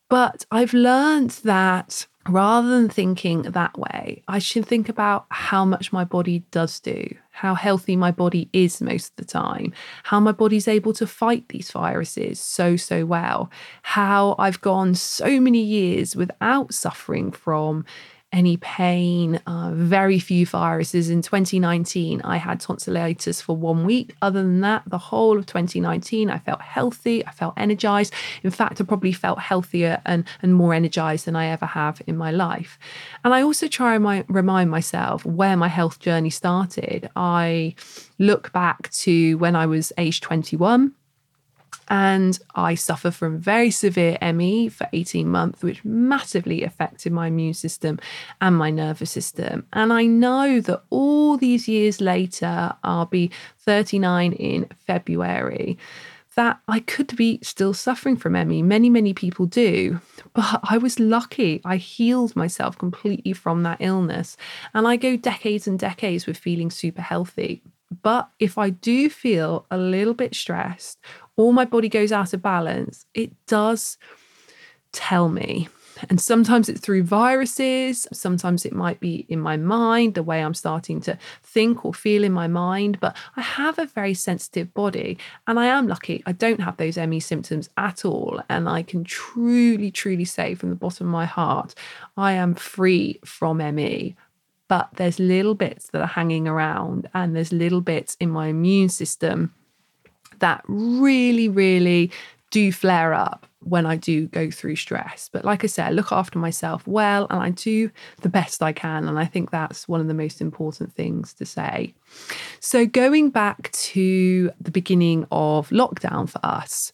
But 0.10 0.46
I've 0.52 0.74
learned 0.74 1.32
that 1.44 2.08
rather 2.30 2.70
than 2.70 2.90
thinking 2.90 3.44
that 3.44 3.78
way, 3.78 4.24
I 4.28 4.40
should 4.40 4.66
think 4.66 4.90
about 4.90 5.26
how 5.30 5.66
much 5.66 5.94
my 5.94 6.04
body 6.04 6.44
does 6.52 6.80
do, 6.80 7.16
how 7.32 7.56
healthy 7.56 7.96
my 7.96 8.12
body 8.12 8.50
is 8.54 8.82
most 8.82 9.12
of 9.12 9.16
the 9.18 9.26
time, 9.26 9.74
how 10.04 10.20
my 10.20 10.32
body's 10.32 10.68
able 10.68 10.94
to 10.94 11.08
fight 11.08 11.50
these 11.50 11.72
viruses 11.72 12.40
so, 12.40 12.76
so 12.76 13.06
well, 13.06 13.50
how 13.84 14.36
I've 14.40 14.62
gone 14.62 14.96
so 14.96 15.40
many 15.40 15.62
years 15.62 16.16
without 16.16 16.74
suffering 16.74 17.32
from 17.32 17.86
any 18.38 18.58
pain, 18.58 19.42
uh, 19.48 19.72
very 19.74 20.20
few 20.20 20.46
viruses. 20.46 21.10
In 21.10 21.24
2019, 21.24 22.22
I 22.24 22.38
had 22.38 22.60
tonsillitis 22.60 23.42
for 23.42 23.58
one 23.58 23.84
week. 23.84 24.16
Other 24.22 24.44
than 24.44 24.62
that, 24.62 24.84
the 24.86 25.00
whole 25.00 25.40
of 25.40 25.48
2019, 25.48 26.30
I 26.30 26.38
felt 26.38 26.62
healthy, 26.62 27.26
I 27.26 27.32
felt 27.32 27.56
energized. 27.58 28.14
In 28.44 28.52
fact, 28.52 28.80
I 28.80 28.84
probably 28.84 29.12
felt 29.12 29.40
healthier 29.40 30.00
and, 30.06 30.24
and 30.44 30.54
more 30.54 30.76
energized 30.76 31.26
than 31.26 31.36
I 31.36 31.48
ever 31.48 31.66
have 31.66 32.00
in 32.06 32.16
my 32.16 32.30
life. 32.30 32.78
And 33.24 33.34
I 33.34 33.42
also 33.42 33.68
try 33.68 33.96
and 33.96 34.04
my, 34.04 34.24
remind 34.28 34.70
myself 34.70 35.26
where 35.26 35.58
my 35.58 35.68
health 35.68 35.98
journey 35.98 36.30
started. 36.30 37.10
I 37.16 37.74
look 38.20 38.54
back 38.54 38.92
to 38.92 39.36
when 39.40 39.56
I 39.56 39.66
was 39.66 39.92
age 39.98 40.22
21 40.22 40.94
and 41.90 42.40
I 42.56 42.76
suffer 42.76 43.12
from 43.12 43.40
very 43.40 43.72
severe 43.72 44.18
ME 44.34 44.70
for 44.70 44.88
18 44.94 45.28
months, 45.28 45.64
which 45.64 45.84
massively 45.86 46.64
affected 46.64 47.12
my 47.14 47.28
immune 47.28 47.54
system 47.54 48.00
and 48.42 48.56
my 48.56 48.70
nervous 48.70 49.12
system. 49.12 49.66
And 49.74 49.94
I 49.94 50.06
know 50.06 50.60
that 50.62 50.84
all 50.90 51.38
these 51.38 51.68
years 51.68 52.02
later, 52.02 52.74
I'll 52.84 53.06
be 53.06 53.32
39 53.60 54.34
in 54.34 54.68
February, 54.86 55.78
that 56.36 56.60
I 56.68 56.82
could 56.82 57.16
be 57.18 57.40
still 57.42 57.74
suffering 57.74 58.16
from 58.16 58.34
ME. 58.34 58.62
Many, 58.62 58.92
many 58.92 59.14
people 59.14 59.48
do. 59.48 60.00
But 60.34 60.60
I 60.64 60.78
was 60.78 61.00
lucky. 61.00 61.62
I 61.66 61.78
healed 61.78 62.36
myself 62.36 62.78
completely 62.78 63.34
from 63.34 63.64
that 63.64 63.78
illness. 63.80 64.38
And 64.74 64.88
I 64.88 64.98
go 64.98 65.18
decades 65.18 65.68
and 65.68 65.80
decades 65.80 66.28
with 66.28 66.38
feeling 66.38 66.70
super 66.70 67.02
healthy. 67.02 67.64
But 68.02 68.30
if 68.40 68.58
I 68.58 68.70
do 68.70 69.10
feel 69.10 69.66
a 69.72 69.78
little 69.78 70.14
bit 70.14 70.36
stressed 70.36 71.00
or 71.36 71.54
my 71.54 71.66
body 71.66 71.90
goes 71.90 72.12
out 72.12 72.34
of 72.34 72.42
balance, 72.42 73.06
it 73.14 73.32
does 73.46 73.98
tell 74.92 75.30
me. 75.30 75.70
And 76.10 76.22
sometimes 76.22 76.70
it's 76.70 76.82
through 76.82 77.04
viruses, 77.04 78.08
sometimes 78.14 78.66
it 78.66 78.74
might 78.74 79.00
be 79.00 79.26
in 79.30 79.40
my 79.40 79.58
mind, 79.58 80.14
the 80.14 80.24
way 80.24 80.44
I'm 80.44 80.54
starting 80.54 81.02
to 81.02 81.18
think 81.42 81.86
or 81.86 81.94
feel 81.94 82.24
in 82.24 82.32
my 82.32 82.48
mind. 82.48 83.00
But 83.00 83.16
I 83.36 83.42
have 83.42 83.80
a 83.80 83.88
very 83.88 84.14
sensitive 84.14 84.74
body, 84.74 85.18
and 85.48 85.60
I 85.60 85.66
am 85.66 85.88
lucky. 85.88 86.22
I 86.26 86.34
don't 86.34 86.62
have 86.62 86.78
those 86.78 86.98
ME 86.98 87.20
symptoms 87.20 87.70
at 87.78 88.06
all. 88.06 88.42
And 88.50 88.70
I 88.70 88.84
can 88.84 89.04
truly, 89.04 89.90
truly 89.92 90.26
say 90.26 90.54
from 90.56 90.70
the 90.70 90.76
bottom 90.76 91.08
of 91.08 91.12
my 91.12 91.26
heart, 91.26 91.74
I 92.16 92.34
am 92.34 92.54
free 92.54 93.20
from 93.26 93.58
ME 93.58 94.16
but 94.68 94.90
there's 94.96 95.20
little 95.20 95.56
bits 95.56 95.90
that 95.90 96.02
are 96.02 96.08
hanging 96.08 96.48
around 96.48 97.10
and 97.14 97.36
there's 97.36 97.54
little 97.54 97.82
bits 97.82 98.18
in 98.20 98.30
my 98.30 98.48
immune 98.48 98.90
system 98.90 99.54
that 100.40 100.64
really, 100.68 101.50
really 101.50 102.12
do 102.52 102.72
flare 102.72 103.14
up 103.14 103.48
when 103.62 103.86
I 103.86 103.98
do 103.98 104.28
go 104.28 104.50
through 104.50 104.78
stress. 104.78 105.30
But 105.32 105.44
like 105.44 105.64
I 105.64 105.68
said, 105.68 105.88
I 105.88 105.92
look 105.92 106.12
after 106.12 106.40
myself 106.40 106.88
well 106.88 107.28
and 107.30 107.42
I 107.42 107.50
do 107.50 107.92
the 108.22 108.30
best 108.30 108.64
I 108.64 108.72
can. 108.72 109.08
And 109.08 109.20
I 109.20 109.26
think 109.26 109.52
that's 109.52 109.88
one 109.88 110.00
of 110.00 110.08
the 110.08 110.14
most 110.14 110.40
important 110.40 110.94
things 110.94 111.34
to 111.36 111.46
say. 111.46 111.94
So, 112.60 112.86
going 112.86 113.30
back 113.30 113.72
to 113.72 114.52
the 114.62 114.72
beginning 114.72 115.28
of 115.32 115.70
lockdown 115.70 116.30
for 116.30 116.40
us, 116.44 116.94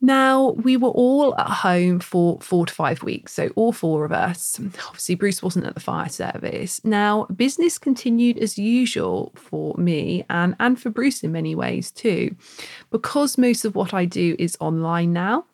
now, 0.00 0.50
we 0.50 0.76
were 0.76 0.90
all 0.90 1.34
at 1.38 1.48
home 1.48 1.98
for 1.98 2.40
four 2.40 2.66
to 2.66 2.72
five 2.72 3.02
weeks, 3.02 3.32
so 3.32 3.50
all 3.56 3.72
four 3.72 4.04
of 4.04 4.12
us. 4.12 4.60
Obviously, 4.86 5.16
Bruce 5.16 5.42
wasn't 5.42 5.66
at 5.66 5.74
the 5.74 5.80
fire 5.80 6.08
service. 6.08 6.80
Now, 6.84 7.24
business 7.34 7.78
continued 7.78 8.38
as 8.38 8.58
usual 8.58 9.32
for 9.34 9.74
me 9.76 10.24
and, 10.30 10.54
and 10.60 10.80
for 10.80 10.90
Bruce 10.90 11.24
in 11.24 11.32
many 11.32 11.54
ways 11.54 11.90
too, 11.90 12.36
because 12.90 13.36
most 13.36 13.64
of 13.64 13.74
what 13.74 13.92
I 13.92 14.04
do 14.04 14.36
is 14.38 14.56
online 14.60 15.12
now. 15.12 15.46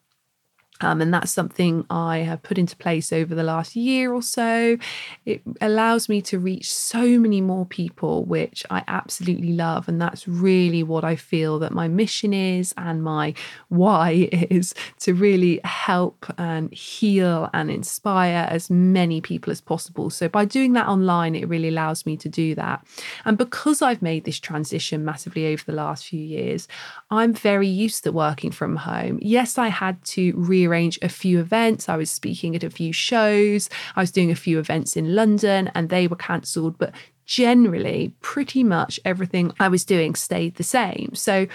Um, 0.85 1.01
and 1.01 1.13
that's 1.15 1.33
something 1.33 1.87
I 1.89 2.19
have 2.19 2.43
put 2.43 2.59
into 2.59 2.77
place 2.77 3.13
over 3.13 3.35
the 3.35 3.43
last 3.43 3.75
year 3.75 4.13
or 4.13 4.21
so. 4.21 4.77
It 5.25 5.41
allows 5.63 6.09
me 6.11 6.21
to 6.23 6.39
reach 6.39 6.71
so 6.71 7.19
many 7.19 7.41
more 7.41 7.65
people, 7.65 8.25
which 8.25 8.67
I 8.69 8.85
absolutely 8.87 9.55
love. 9.55 9.89
And 9.89 10.01
that's 10.01 10.29
really 10.29 10.83
what 10.83 11.03
I 11.03 11.17
feel 11.17 11.59
that 11.61 11.73
my 11.73 11.89
mission 11.89 12.35
is 12.35 12.75
and 12.77 13.03
my 13.03 13.33
why 13.69 14.29
is 14.51 14.75
to 15.01 15.15
really 15.15 15.61
help 15.65 16.27
and 16.37 16.73
heal 16.73 17.49
and 17.55 17.71
inspire 17.71 18.47
as 18.51 18.69
many 18.69 19.23
people 19.23 19.51
as 19.51 19.63
possible. 19.63 20.11
So 20.11 20.29
by 20.29 20.45
doing 20.45 20.75
that 20.75 20.87
online, 20.87 21.35
it 21.35 21.49
really 21.49 21.69
allows 21.69 22.05
me 22.05 22.17
to 22.19 22.29
do 22.29 22.55
that. 22.57 22.87
And 23.25 23.39
because 23.39 23.81
I've 23.81 24.03
made 24.03 24.25
this 24.25 24.39
transition 24.39 25.05
massively 25.05 25.47
over 25.47 25.65
the 25.65 25.73
last 25.73 26.07
few 26.07 26.21
years, 26.21 26.69
I'm 27.11 27.33
very 27.33 27.69
used 27.69 28.05
to 28.05 28.13
working 28.13 28.51
from 28.51 28.77
home. 28.77 29.19
Yes, 29.23 29.57
I 29.57 29.69
had 29.69 30.03
to 30.05 30.35
re 30.37 30.67
rearrange 30.75 30.99
a 31.03 31.09
few 31.09 31.41
events. 31.41 31.89
I 31.89 31.97
was 31.97 32.11
speaking 32.11 32.57
at 32.57 32.65
a 32.65 32.71
few 32.71 32.93
shows. 32.93 33.71
I 33.97 34.01
was 34.01 34.11
doing 34.11 34.31
a 34.31 34.37
few 34.37 34.59
events 34.59 34.97
in 34.97 35.15
London 35.15 35.71
and 35.75 35.89
they 35.89 36.07
were 36.07 36.17
cancelled. 36.17 36.79
But 36.79 36.93
generally, 37.27 38.13
pretty 38.21 38.65
much 38.65 38.99
everything 39.05 39.53
I 39.61 39.69
was 39.69 39.85
doing 39.85 40.15
stayed 40.15 40.57
the 40.57 40.65
same. 40.65 41.11
So, 41.15 41.47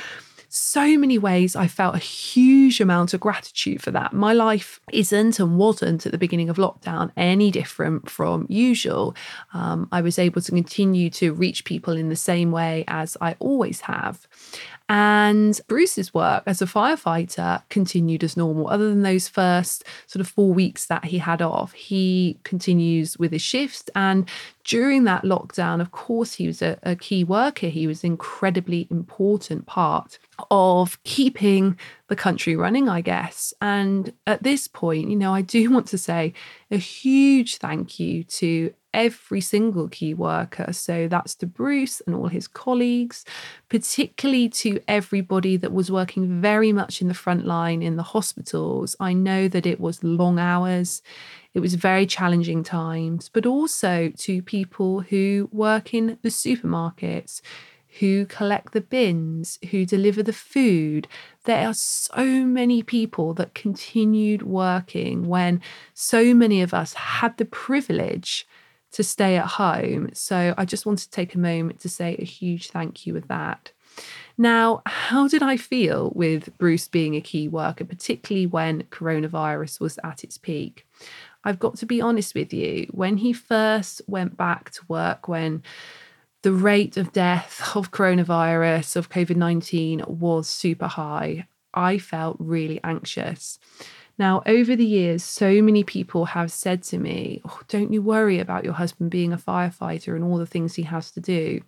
so 0.51 0.97
many 0.97 1.19
ways 1.19 1.55
I 1.55 1.67
felt 1.67 1.93
a 1.93 1.99
huge 1.99 2.81
amount 2.81 3.13
of 3.13 3.19
gratitude 3.19 3.83
for 3.83 3.91
that. 3.91 4.13
My 4.13 4.33
life 4.33 4.79
isn't 4.91 5.39
and 5.39 5.59
wasn't 5.59 6.07
at 6.07 6.11
the 6.11 6.17
beginning 6.17 6.49
of 6.49 6.57
lockdown 6.57 7.11
any 7.15 7.51
different 7.51 8.09
from 8.09 8.47
usual. 8.49 9.15
Um, 9.53 9.87
I 9.91 10.01
was 10.01 10.17
able 10.17 10.41
to 10.41 10.51
continue 10.51 11.11
to 11.11 11.33
reach 11.33 11.65
people 11.65 11.95
in 11.95 12.09
the 12.09 12.15
same 12.15 12.51
way 12.51 12.83
as 12.87 13.15
I 13.21 13.35
always 13.39 13.81
have. 13.81 14.27
And 14.89 15.61
Bruce's 15.67 16.15
work 16.15 16.41
as 16.47 16.63
a 16.63 16.65
firefighter 16.65 17.61
continued 17.69 18.23
as 18.23 18.35
normal, 18.35 18.67
other 18.67 18.89
than 18.89 19.03
those 19.03 19.27
first 19.27 19.83
sort 20.07 20.21
of 20.21 20.27
four 20.27 20.51
weeks 20.51 20.87
that 20.87 21.05
he 21.05 21.19
had 21.19 21.43
off. 21.43 21.73
He 21.73 22.39
continues 22.43 23.15
with 23.19 23.31
his 23.31 23.43
shifts. 23.43 23.83
And 23.95 24.27
during 24.63 25.03
that 25.03 25.23
lockdown, 25.23 25.79
of 25.79 25.91
course, 25.91 26.33
he 26.33 26.47
was 26.47 26.63
a, 26.63 26.79
a 26.81 26.95
key 26.95 27.23
worker. 27.23 27.67
He 27.67 27.85
was 27.85 28.03
an 28.03 28.11
incredibly 28.11 28.87
important 28.89 29.67
part 29.67 30.17
of 30.49 31.01
keeping 31.03 31.77
the 32.07 32.15
country 32.15 32.55
running, 32.55 32.89
I 32.89 33.01
guess. 33.01 33.53
And 33.61 34.11
at 34.25 34.41
this 34.41 34.67
point, 34.67 35.09
you 35.09 35.15
know, 35.15 35.33
I 35.35 35.43
do 35.43 35.69
want 35.71 35.85
to 35.89 35.99
say 35.99 36.33
a 36.71 36.77
huge 36.77 37.57
thank 37.57 37.99
you 37.99 38.23
to 38.23 38.73
every 38.93 39.41
single 39.41 39.87
key 39.87 40.13
worker. 40.13 40.73
So 40.73 41.07
that's 41.07 41.35
to 41.35 41.45
Bruce 41.45 42.01
and 42.01 42.15
all 42.15 42.27
his 42.27 42.47
colleagues, 42.47 43.25
particularly 43.69 44.49
to 44.49 44.79
everybody 44.87 45.57
that 45.57 45.73
was 45.73 45.91
working 45.91 46.41
very 46.41 46.71
much 46.71 47.01
in 47.01 47.07
the 47.07 47.13
front 47.13 47.45
line 47.45 47.81
in 47.81 47.95
the 47.95 48.03
hospitals. 48.03 48.95
I 48.99 49.13
know 49.13 49.47
that 49.47 49.65
it 49.65 49.79
was 49.79 50.03
long 50.03 50.39
hours, 50.39 51.01
it 51.53 51.59
was 51.59 51.75
very 51.75 52.05
challenging 52.05 52.63
times, 52.63 53.29
but 53.31 53.45
also 53.45 54.11
to 54.17 54.41
people 54.41 55.01
who 55.01 55.49
work 55.51 55.93
in 55.93 56.17
the 56.21 56.29
supermarkets. 56.29 57.41
Who 57.99 58.27
collect 58.27 58.73
the 58.73 58.81
bins, 58.81 59.57
who 59.71 59.83
deliver 59.83 60.21
the 60.21 60.31
food. 60.31 61.07
There 61.45 61.67
are 61.67 61.73
so 61.73 62.23
many 62.45 62.83
people 62.83 63.33
that 63.33 63.55
continued 63.55 64.43
working 64.43 65.27
when 65.27 65.59
so 65.95 66.35
many 66.35 66.61
of 66.61 66.71
us 66.71 66.93
had 66.93 67.35
the 67.37 67.45
privilege 67.45 68.47
to 68.91 69.03
stay 69.03 69.37
at 69.37 69.45
home. 69.45 70.09
So 70.13 70.53
I 70.57 70.65
just 70.65 70.85
wanted 70.85 71.05
to 71.05 71.11
take 71.11 71.35
a 71.35 71.39
moment 71.39 71.79
to 71.81 71.89
say 71.89 72.15
a 72.17 72.25
huge 72.25 72.69
thank 72.69 73.05
you 73.05 73.13
with 73.13 73.27
that. 73.27 73.71
Now, 74.37 74.81
how 74.85 75.27
did 75.27 75.43
I 75.43 75.57
feel 75.57 76.11
with 76.15 76.57
Bruce 76.57 76.87
being 76.87 77.15
a 77.15 77.21
key 77.21 77.47
worker, 77.47 77.83
particularly 77.83 78.45
when 78.45 78.83
coronavirus 78.83 79.79
was 79.79 79.99
at 80.03 80.23
its 80.23 80.37
peak? 80.37 80.87
I've 81.43 81.59
got 81.59 81.75
to 81.77 81.85
be 81.85 82.01
honest 82.01 82.35
with 82.35 82.53
you, 82.53 82.87
when 82.91 83.17
he 83.17 83.33
first 83.33 84.01
went 84.07 84.37
back 84.37 84.71
to 84.71 84.81
work, 84.87 85.27
when 85.27 85.63
the 86.41 86.51
rate 86.53 86.97
of 86.97 87.11
death 87.11 87.71
of 87.75 87.91
coronavirus, 87.91 88.95
of 88.95 89.09
COVID 89.09 89.35
19 89.35 90.03
was 90.07 90.47
super 90.47 90.87
high, 90.87 91.47
I 91.73 91.97
felt 91.97 92.37
really 92.39 92.79
anxious. 92.83 93.59
Now, 94.19 94.43
over 94.45 94.75
the 94.75 94.85
years, 94.85 95.23
so 95.23 95.61
many 95.61 95.85
people 95.85 96.25
have 96.25 96.51
said 96.51 96.83
to 96.83 96.97
me, 96.97 97.41
oh, 97.45 97.61
Don't 97.69 97.93
you 97.93 98.01
worry 98.01 98.39
about 98.39 98.65
your 98.65 98.73
husband 98.73 99.09
being 99.09 99.31
a 99.31 99.37
firefighter 99.37 100.13
and 100.13 100.23
all 100.23 100.37
the 100.37 100.45
things 100.45 100.75
he 100.75 100.83
has 100.83 101.09
to 101.11 101.21
do. 101.21 101.61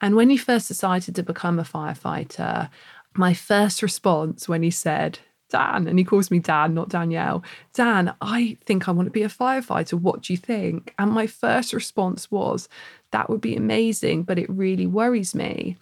And 0.00 0.16
when 0.16 0.28
he 0.28 0.36
first 0.36 0.66
decided 0.66 1.14
to 1.14 1.22
become 1.22 1.58
a 1.58 1.64
firefighter, 1.64 2.68
my 3.14 3.32
first 3.32 3.80
response 3.80 4.48
when 4.48 4.64
he 4.64 4.70
said, 4.70 5.20
Dan, 5.50 5.86
and 5.86 5.98
he 5.98 6.04
calls 6.04 6.30
me 6.30 6.40
Dan, 6.40 6.74
not 6.74 6.90
Danielle, 6.90 7.42
Dan, 7.72 8.14
I 8.20 8.58
think 8.66 8.86
I 8.86 8.90
want 8.92 9.06
to 9.06 9.10
be 9.12 9.22
a 9.22 9.28
firefighter. 9.28 9.94
What 9.94 10.22
do 10.22 10.32
you 10.32 10.36
think? 10.36 10.94
And 10.98 11.12
my 11.12 11.26
first 11.26 11.72
response 11.72 12.30
was, 12.30 12.68
That 13.12 13.30
would 13.30 13.40
be 13.40 13.56
amazing, 13.56 14.24
but 14.24 14.38
it 14.38 14.50
really 14.50 14.86
worries 14.86 15.34
me. 15.34 15.76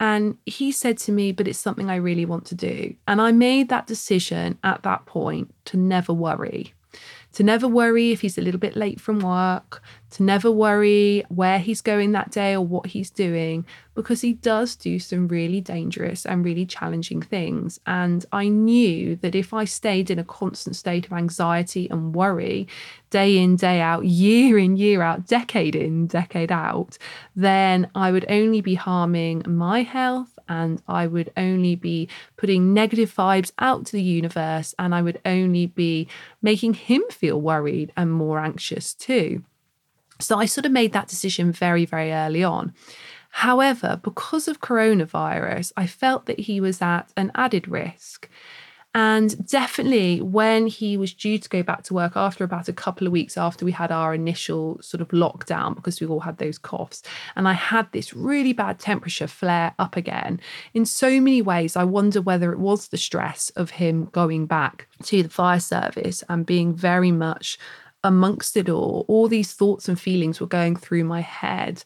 And 0.00 0.36
he 0.46 0.72
said 0.72 0.98
to 0.98 1.12
me, 1.12 1.32
but 1.32 1.46
it's 1.46 1.58
something 1.58 1.88
I 1.88 1.96
really 1.96 2.24
want 2.24 2.44
to 2.46 2.54
do. 2.54 2.94
And 3.06 3.20
I 3.20 3.30
made 3.32 3.68
that 3.68 3.86
decision 3.86 4.58
at 4.64 4.82
that 4.82 5.06
point 5.06 5.54
to 5.66 5.76
never 5.76 6.12
worry 6.12 6.74
to 7.32 7.42
never 7.42 7.66
worry 7.66 8.12
if 8.12 8.20
he's 8.20 8.38
a 8.38 8.42
little 8.42 8.60
bit 8.60 8.76
late 8.76 9.00
from 9.00 9.20
work, 9.20 9.82
to 10.10 10.22
never 10.22 10.50
worry 10.50 11.24
where 11.28 11.58
he's 11.58 11.80
going 11.80 12.12
that 12.12 12.30
day 12.30 12.54
or 12.54 12.60
what 12.60 12.86
he's 12.86 13.10
doing, 13.10 13.64
because 13.94 14.20
he 14.20 14.34
does 14.34 14.76
do 14.76 14.98
some 14.98 15.28
really 15.28 15.60
dangerous 15.60 16.26
and 16.26 16.44
really 16.44 16.66
challenging 16.66 17.22
things. 17.22 17.80
And 17.86 18.24
I 18.32 18.48
knew 18.48 19.16
that 19.16 19.34
if 19.34 19.54
I 19.54 19.64
stayed 19.64 20.10
in 20.10 20.18
a 20.18 20.24
constant 20.24 20.76
state 20.76 21.06
of 21.06 21.12
anxiety 21.12 21.88
and 21.90 22.14
worry, 22.14 22.68
day 23.10 23.38
in, 23.38 23.56
day 23.56 23.80
out, 23.80 24.04
year 24.04 24.58
in, 24.58 24.76
year 24.76 25.02
out, 25.02 25.26
decade 25.26 25.74
in, 25.74 26.06
decade 26.06 26.52
out, 26.52 26.98
then 27.36 27.90
I 27.94 28.12
would 28.12 28.26
only 28.28 28.60
be 28.60 28.74
harming 28.74 29.42
my 29.46 29.82
health 29.82 30.31
and 30.48 30.82
I 30.88 31.06
would 31.06 31.32
only 31.36 31.74
be 31.74 32.08
putting 32.36 32.74
negative 32.74 33.14
vibes 33.14 33.52
out 33.58 33.86
to 33.86 33.92
the 33.92 34.02
universe 34.02 34.74
and 34.78 34.94
I 34.94 35.02
would 35.02 35.20
only 35.24 35.66
be 35.66 36.08
making 36.40 36.74
him 36.74 37.02
feel 37.10 37.40
worried 37.40 37.92
and 37.96 38.12
more 38.12 38.38
anxious 38.38 38.94
too. 38.94 39.44
So 40.20 40.38
I 40.38 40.46
sort 40.46 40.66
of 40.66 40.72
made 40.72 40.92
that 40.92 41.08
decision 41.08 41.52
very, 41.52 41.84
very 41.84 42.12
early 42.12 42.44
on. 42.44 42.72
However, 43.30 43.98
because 44.02 44.46
of 44.46 44.60
coronavirus, 44.60 45.72
I 45.76 45.86
felt 45.86 46.26
that 46.26 46.40
he 46.40 46.60
was 46.60 46.82
at 46.82 47.12
an 47.16 47.32
added 47.34 47.66
risk. 47.66 48.28
And 48.94 49.46
definitely 49.48 50.20
when 50.20 50.66
he 50.66 50.98
was 50.98 51.14
due 51.14 51.38
to 51.38 51.48
go 51.48 51.62
back 51.62 51.82
to 51.84 51.94
work 51.94 52.12
after 52.14 52.44
about 52.44 52.68
a 52.68 52.74
couple 52.74 53.06
of 53.06 53.12
weeks 53.12 53.38
after 53.38 53.64
we 53.64 53.72
had 53.72 53.90
our 53.90 54.12
initial 54.12 54.78
sort 54.82 55.00
of 55.00 55.08
lockdown, 55.08 55.74
because 55.74 55.98
we 55.98 56.06
all 56.06 56.20
had 56.20 56.36
those 56.36 56.58
coughs, 56.58 57.02
and 57.34 57.48
I 57.48 57.54
had 57.54 57.90
this 57.92 58.12
really 58.12 58.52
bad 58.52 58.78
temperature 58.78 59.26
flare 59.26 59.74
up 59.78 59.96
again. 59.96 60.40
In 60.74 60.84
so 60.84 61.08
many 61.20 61.40
ways, 61.40 61.74
I 61.74 61.84
wonder 61.84 62.20
whether 62.20 62.52
it 62.52 62.58
was 62.58 62.88
the 62.88 62.98
stress 62.98 63.48
of 63.56 63.70
him 63.70 64.10
going 64.12 64.44
back 64.44 64.86
to 65.04 65.22
the 65.22 65.30
fire 65.30 65.60
service 65.60 66.22
and 66.28 66.44
being 66.44 66.74
very 66.74 67.12
much 67.12 67.58
amongst 68.04 68.56
it 68.58 68.68
all. 68.68 69.06
All 69.08 69.26
these 69.26 69.54
thoughts 69.54 69.88
and 69.88 69.98
feelings 69.98 70.38
were 70.38 70.46
going 70.46 70.76
through 70.76 71.04
my 71.04 71.20
head. 71.22 71.82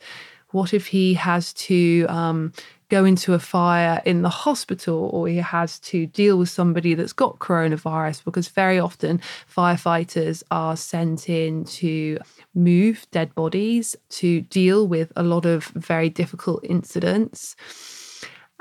What 0.50 0.72
if 0.72 0.86
he 0.86 1.14
has 1.14 1.52
to 1.54 2.06
um, 2.08 2.52
go 2.88 3.04
into 3.04 3.34
a 3.34 3.38
fire 3.38 4.00
in 4.04 4.22
the 4.22 4.28
hospital 4.28 5.10
or 5.12 5.28
he 5.28 5.36
has 5.36 5.78
to 5.80 6.06
deal 6.06 6.38
with 6.38 6.48
somebody 6.48 6.94
that's 6.94 7.12
got 7.12 7.38
coronavirus 7.38 8.24
because 8.24 8.48
very 8.48 8.78
often 8.78 9.20
firefighters 9.52 10.42
are 10.50 10.76
sent 10.76 11.28
in 11.28 11.64
to 11.64 12.18
move 12.54 13.06
dead 13.10 13.34
bodies 13.34 13.96
to 14.08 14.40
deal 14.42 14.86
with 14.86 15.12
a 15.16 15.22
lot 15.22 15.44
of 15.44 15.64
very 15.66 16.08
difficult 16.08 16.64
incidents. 16.64 17.56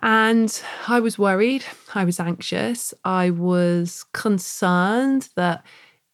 And 0.02 0.62
I 0.88 1.00
was 1.00 1.18
worried, 1.18 1.64
I 1.94 2.04
was 2.04 2.20
anxious, 2.20 2.94
I 3.04 3.30
was 3.30 4.06
concerned 4.12 5.30
that 5.36 5.64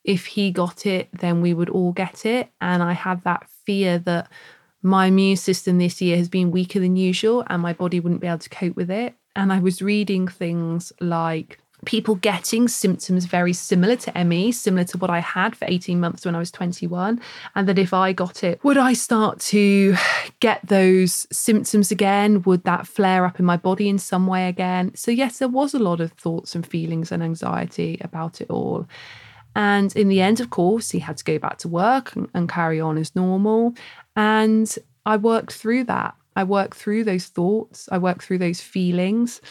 if 0.04 0.26
he 0.26 0.52
got 0.52 0.86
it, 0.86 1.10
then 1.14 1.42
we 1.42 1.54
would 1.54 1.70
all 1.70 1.92
get 1.92 2.26
it. 2.26 2.50
And 2.60 2.82
I 2.82 2.94
had 2.94 3.24
that 3.24 3.48
fear 3.66 4.00
that 4.00 4.30
my 4.82 5.08
immune 5.08 5.38
system 5.38 5.78
this 5.78 6.02
year 6.02 6.18
has 6.18 6.30
been 6.30 6.52
weaker 6.52 6.80
than 6.80 6.96
usual 6.96 7.44
and 7.48 7.62
my 7.62 7.74
body 7.74 8.00
wouldn't 8.00 8.22
be 8.22 8.28
able 8.28 8.40
to 8.40 8.50
cope 8.50 8.76
with 8.76 8.90
it. 8.90 9.14
And 9.36 9.54
I 9.54 9.60
was 9.60 9.82
reading 9.82 10.28
things 10.28 10.92
like 11.00 11.60
people 11.86 12.16
getting 12.16 12.68
symptoms 12.68 13.26
very 13.26 13.54
similar 13.54 13.96
to 13.96 14.24
ME, 14.24 14.52
similar 14.52 14.84
to 14.84 14.98
what 14.98 15.10
I 15.10 15.20
had 15.20 15.56
for 15.56 15.66
18 15.68 16.00
months 16.00 16.26
when 16.26 16.36
I 16.36 16.40
was 16.40 16.52
21. 16.52 17.20
And 17.56 17.68
that 17.68 17.80
if 17.80 17.94
I 17.94 18.14
got 18.14 18.44
it, 18.44 18.64
would 18.64 18.78
I 18.78 18.94
start 18.94 19.40
to 19.40 19.96
get 20.40 20.62
those 20.66 21.28
symptoms 21.32 21.92
again? 21.92 22.44
Would 22.44 22.64
that 22.66 22.88
flare 22.88 23.26
up 23.26 23.40
in 23.40 23.46
my 23.46 23.58
body 23.58 23.90
in 23.90 23.98
some 23.98 24.28
way 24.28 24.48
again? 24.48 24.94
So, 24.96 25.12
yes, 25.12 25.40
there 25.40 25.48
was 25.48 25.74
a 25.74 25.80
lot 25.80 26.02
of 26.02 26.12
thoughts 26.14 26.56
and 26.56 26.66
feelings 26.66 27.12
and 27.12 27.24
anxiety 27.24 27.98
about 28.02 28.42
it 28.42 28.50
all. 28.50 28.88
And 29.56 29.94
in 29.96 30.08
the 30.08 30.22
end, 30.22 30.40
of 30.40 30.50
course, 30.50 30.92
he 30.92 31.00
had 31.00 31.18
to 31.18 31.24
go 31.24 31.38
back 31.38 31.58
to 31.60 31.68
work 31.68 32.16
and, 32.16 32.30
and 32.34 32.48
carry 32.48 32.80
on 32.80 32.98
as 32.98 33.16
normal. 33.16 33.74
And 34.16 34.74
I 35.06 35.18
worked 35.18 35.54
through 35.54 35.86
that. 35.86 36.16
I 36.36 36.44
worked 36.44 36.78
through 36.78 37.04
those 37.04 37.26
thoughts. 37.26 37.90
I 37.92 37.98
worked 37.98 38.24
through 38.24 38.38
those 38.38 38.62
feelings. 38.62 39.42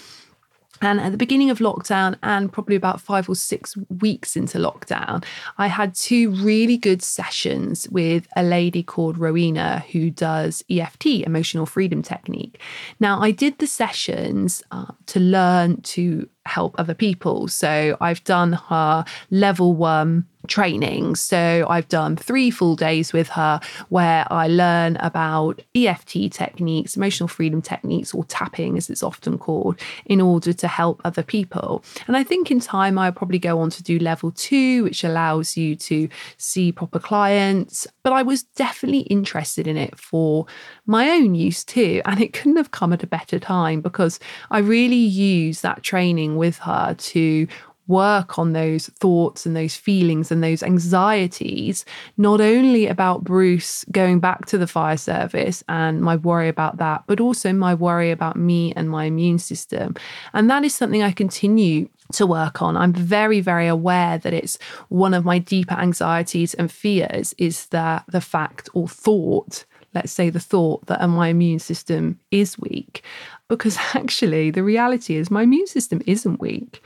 And 0.83 0.99
at 0.99 1.13
the 1.13 1.19
beginning 1.19 1.51
of 1.51 1.59
lockdown, 1.59 2.17
and 2.23 2.51
probably 2.51 2.75
about 2.75 3.01
five 3.01 3.29
or 3.29 3.35
six 3.35 3.77
weeks 4.01 4.35
into 4.35 4.59
lockdown, 4.59 5.25
I 5.59 5.67
had 5.67 5.95
two 5.95 6.31
really 6.31 6.79
good 6.79 7.03
sessions 7.03 7.87
with 7.91 8.27
a 8.35 8.43
lady 8.43 8.83
called 8.83 9.19
Rowena 9.19 9.85
who 9.93 10.11
does 10.11 10.65
EFT, 10.71 11.07
Emotional 11.27 11.67
Freedom 11.67 12.01
Technique. 12.01 12.59
Now, 12.99 13.21
I 13.21 13.31
did 13.31 13.59
the 13.59 13.67
sessions 13.67 14.63
uh, 14.71 14.87
to 15.07 15.21
learn 15.21 15.83
to 15.83 16.29
help 16.47 16.75
other 16.79 16.95
people. 16.95 17.49
So 17.49 17.99
I've 18.01 18.25
done 18.25 18.55
her 18.55 19.05
level 19.31 19.75
one 19.75 20.27
training. 20.49 21.15
So 21.17 21.67
I've 21.69 21.89
done 21.89 22.17
three 22.17 22.51
full 22.51 22.77
days 22.77 23.13
with 23.13 23.29
her 23.31 23.61
where 23.89 24.27
I 24.31 24.49
learn 24.49 24.97
about 24.97 25.61
EFT 25.75 26.33
techniques, 26.33 26.97
emotional 26.97 27.29
freedom 27.29 27.63
techniques, 27.63 28.15
or 28.15 28.25
tapping 28.25 28.77
as 28.77 28.91
it's 28.91 29.03
often 29.03 29.39
called, 29.39 29.79
in 30.07 30.21
order 30.21 30.53
to 30.53 30.69
help 30.69 31.01
other 31.05 31.23
people. 31.23 31.85
And 32.07 32.17
I 32.17 32.25
think 32.25 32.51
in 32.51 32.61
time 32.61 32.99
I'll 32.99 33.13
probably 33.13 33.39
go 33.39 33.61
on 33.61 33.71
to 33.71 33.83
do 33.83 33.99
level 33.99 34.31
two, 34.31 34.85
which 34.85 35.05
allows 35.05 35.57
you 35.57 35.77
to 35.77 36.09
see 36.37 36.73
proper 36.73 36.99
clients. 36.99 37.87
But 38.03 38.13
I 38.13 38.23
was 38.23 38.43
definitely 38.43 39.01
interested 39.01 39.67
in 39.67 39.77
it 39.77 39.99
for 39.99 40.47
my 40.87 41.11
own 41.11 41.35
use 41.35 41.65
too. 41.65 42.03
And 42.05 42.21
it 42.21 42.33
couldn't 42.33 42.57
have 42.57 42.71
come 42.71 42.93
at 42.93 43.03
a 43.03 43.07
better 43.07 43.39
time 43.39 43.81
because 43.81 44.19
I 44.51 44.59
really 44.59 44.97
use 44.97 45.61
that 45.61 45.83
training 45.83 46.37
with 46.37 46.59
her 46.59 46.95
to 46.95 47.47
work 47.87 48.39
on 48.39 48.53
those 48.53 48.87
thoughts 48.87 49.47
and 49.47 49.57
those 49.57 49.75
feelings 49.75 50.31
and 50.31 50.43
those 50.43 50.63
anxieties, 50.63 51.85
not 52.17 52.41
only 52.41 52.87
about 52.87 53.25
Bruce 53.25 53.85
going 53.91 54.21
back 54.21 54.47
to 54.47 54.59
the 54.59 54.67
fire 54.67 54.97
service 54.97 55.65
and 55.69 56.01
my 56.01 56.17
worry 56.17 56.49
about 56.49 56.77
that, 56.77 57.03
but 57.07 57.21
also 57.21 57.53
my 57.53 57.75
worry 57.75 58.11
about 58.11 58.37
me 58.37 58.73
and 58.75 58.89
my 58.89 59.05
immune 59.07 59.39
system. 59.39 59.95
And 60.33 60.49
that 60.49 60.65
is 60.65 60.75
something 60.75 61.03
I 61.03 61.13
continue 61.13 61.89
to 62.13 62.27
work 62.27 62.63
on. 62.63 62.77
I'm 62.77 62.93
very, 62.93 63.41
very 63.41 63.67
aware 63.67 64.19
that 64.19 64.33
it's 64.33 64.59
one 64.89 65.15
of 65.15 65.25
my 65.25 65.39
deeper 65.39 65.75
anxieties 65.75 66.55
and 66.55 66.71
fears 66.71 67.35
is 67.39 67.67
that 67.67 68.05
the 68.09 68.21
fact 68.21 68.69
or 68.75 68.89
thought 68.89 69.65
let's 69.95 70.13
say 70.13 70.31
the 70.31 70.41
thought 70.41 70.87
that 70.87 71.03
uh, 71.03 71.09
my 71.09 71.29
immune 71.29 71.59
system 71.59 72.19
is 72.31 72.59
weak 72.59 73.03
because 73.49 73.77
actually 73.95 74.51
the 74.51 74.63
reality 74.63 75.17
is 75.17 75.31
my 75.31 75.43
immune 75.43 75.67
system 75.67 76.01
isn't 76.07 76.41
weak 76.41 76.83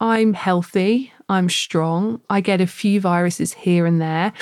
I'm 0.00 0.34
healthy, 0.34 1.12
I'm 1.28 1.48
strong, 1.48 2.20
I 2.28 2.40
get 2.40 2.60
a 2.60 2.66
few 2.66 3.00
viruses 3.00 3.52
here 3.52 3.86
and 3.86 4.00
there. 4.00 4.32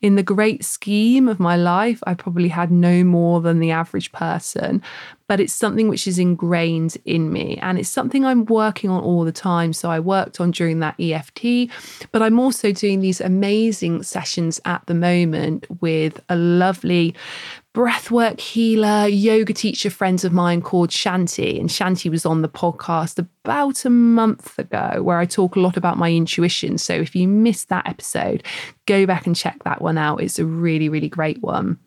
In 0.00 0.16
the 0.16 0.22
great 0.22 0.64
scheme 0.64 1.28
of 1.28 1.38
my 1.38 1.54
life, 1.54 2.02
I 2.06 2.14
probably 2.14 2.48
had 2.48 2.72
no 2.72 3.04
more 3.04 3.40
than 3.40 3.60
the 3.60 3.70
average 3.70 4.10
person, 4.10 4.82
but 5.28 5.38
it's 5.38 5.52
something 5.52 5.88
which 5.88 6.08
is 6.08 6.18
ingrained 6.18 6.96
in 7.04 7.32
me 7.32 7.58
and 7.58 7.78
it's 7.78 7.88
something 7.88 8.24
I'm 8.24 8.46
working 8.46 8.90
on 8.90 9.02
all 9.02 9.24
the 9.24 9.32
time. 9.32 9.72
So 9.72 9.90
I 9.90 10.00
worked 10.00 10.40
on 10.40 10.50
during 10.50 10.80
that 10.80 10.98
EFT, 10.98 11.70
but 12.10 12.22
I'm 12.22 12.40
also 12.40 12.72
doing 12.72 13.00
these 13.00 13.20
amazing 13.20 14.02
sessions 14.02 14.60
at 14.64 14.84
the 14.86 14.94
moment 14.94 15.66
with 15.80 16.20
a 16.28 16.36
lovely 16.36 17.14
breathwork 17.74 18.38
healer, 18.38 19.06
yoga 19.06 19.52
teacher 19.54 19.88
friends 19.88 20.24
of 20.24 20.32
mine 20.32 20.60
called 20.60 20.90
Shanti. 20.90 21.58
And 21.58 21.70
Shanti 21.70 22.10
was 22.10 22.26
on 22.26 22.42
the 22.42 22.48
podcast 22.48 23.18
about 23.18 23.84
a 23.84 23.90
month 23.90 24.58
ago 24.58 25.02
where 25.02 25.18
I 25.18 25.24
talk 25.24 25.56
a 25.56 25.60
lot 25.60 25.76
about 25.76 25.96
my 25.96 26.12
intuition. 26.12 26.76
So 26.76 26.92
if 26.92 27.16
you 27.16 27.26
missed 27.28 27.70
that 27.70 27.88
episode, 27.88 28.42
go 28.86 29.06
back 29.06 29.26
and 29.26 29.34
check 29.34 29.64
that 29.64 29.80
one 29.80 29.96
out. 29.96 30.22
It's 30.22 30.38
a 30.38 30.44
really, 30.44 30.88
really 30.88 31.08
great 31.08 31.40
one. 31.42 31.78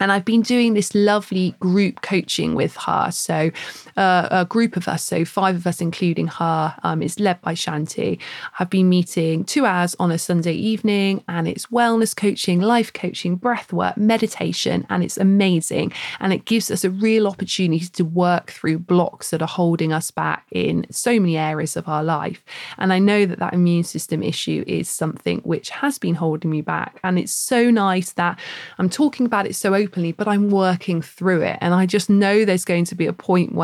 And 0.00 0.10
I've 0.10 0.24
been 0.24 0.42
doing 0.42 0.74
this 0.74 0.94
lovely 0.94 1.54
group 1.60 2.02
coaching 2.02 2.54
with 2.54 2.76
her. 2.76 3.10
So, 3.10 3.50
a 3.96 4.46
group 4.48 4.76
of 4.76 4.88
us, 4.88 5.02
so 5.02 5.24
five 5.24 5.56
of 5.56 5.66
us, 5.66 5.80
including 5.80 6.26
her, 6.26 6.74
um, 6.82 7.02
is 7.02 7.20
led 7.20 7.40
by 7.42 7.54
Shanti. 7.54 8.18
I've 8.58 8.70
been 8.70 8.88
meeting 8.88 9.44
two 9.44 9.66
hours 9.66 9.94
on 9.98 10.10
a 10.10 10.18
Sunday 10.18 10.54
evening, 10.54 11.22
and 11.28 11.46
it's 11.46 11.66
wellness 11.66 12.14
coaching, 12.16 12.60
life 12.60 12.92
coaching, 12.92 13.36
breath 13.36 13.72
work, 13.72 13.96
meditation, 13.96 14.86
and 14.90 15.02
it's 15.02 15.16
amazing. 15.16 15.92
And 16.20 16.32
it 16.32 16.44
gives 16.44 16.70
us 16.70 16.84
a 16.84 16.90
real 16.90 17.26
opportunity 17.26 17.86
to 17.86 18.04
work 18.04 18.50
through 18.50 18.80
blocks 18.80 19.30
that 19.30 19.42
are 19.42 19.48
holding 19.48 19.92
us 19.92 20.10
back 20.10 20.46
in 20.50 20.86
so 20.90 21.18
many 21.20 21.36
areas 21.36 21.76
of 21.76 21.88
our 21.88 22.02
life. 22.02 22.42
And 22.78 22.92
I 22.92 22.98
know 22.98 23.26
that 23.26 23.38
that 23.38 23.54
immune 23.54 23.84
system 23.84 24.22
issue 24.22 24.64
is 24.66 24.88
something 24.88 25.40
which 25.40 25.70
has 25.70 25.98
been 25.98 26.14
holding 26.14 26.50
me 26.50 26.60
back. 26.60 26.98
And 27.04 27.18
it's 27.18 27.32
so 27.32 27.70
nice 27.70 28.12
that 28.12 28.38
I'm 28.78 28.90
talking 28.90 29.26
about 29.26 29.46
it 29.46 29.54
so 29.54 29.74
openly, 29.74 30.12
but 30.12 30.28
I'm 30.28 30.50
working 30.50 31.02
through 31.02 31.42
it. 31.42 31.58
And 31.60 31.74
I 31.74 31.86
just 31.86 32.10
know 32.10 32.44
there's 32.44 32.64
going 32.64 32.84
to 32.86 32.94
be 32.94 33.06
a 33.06 33.12
point 33.12 33.54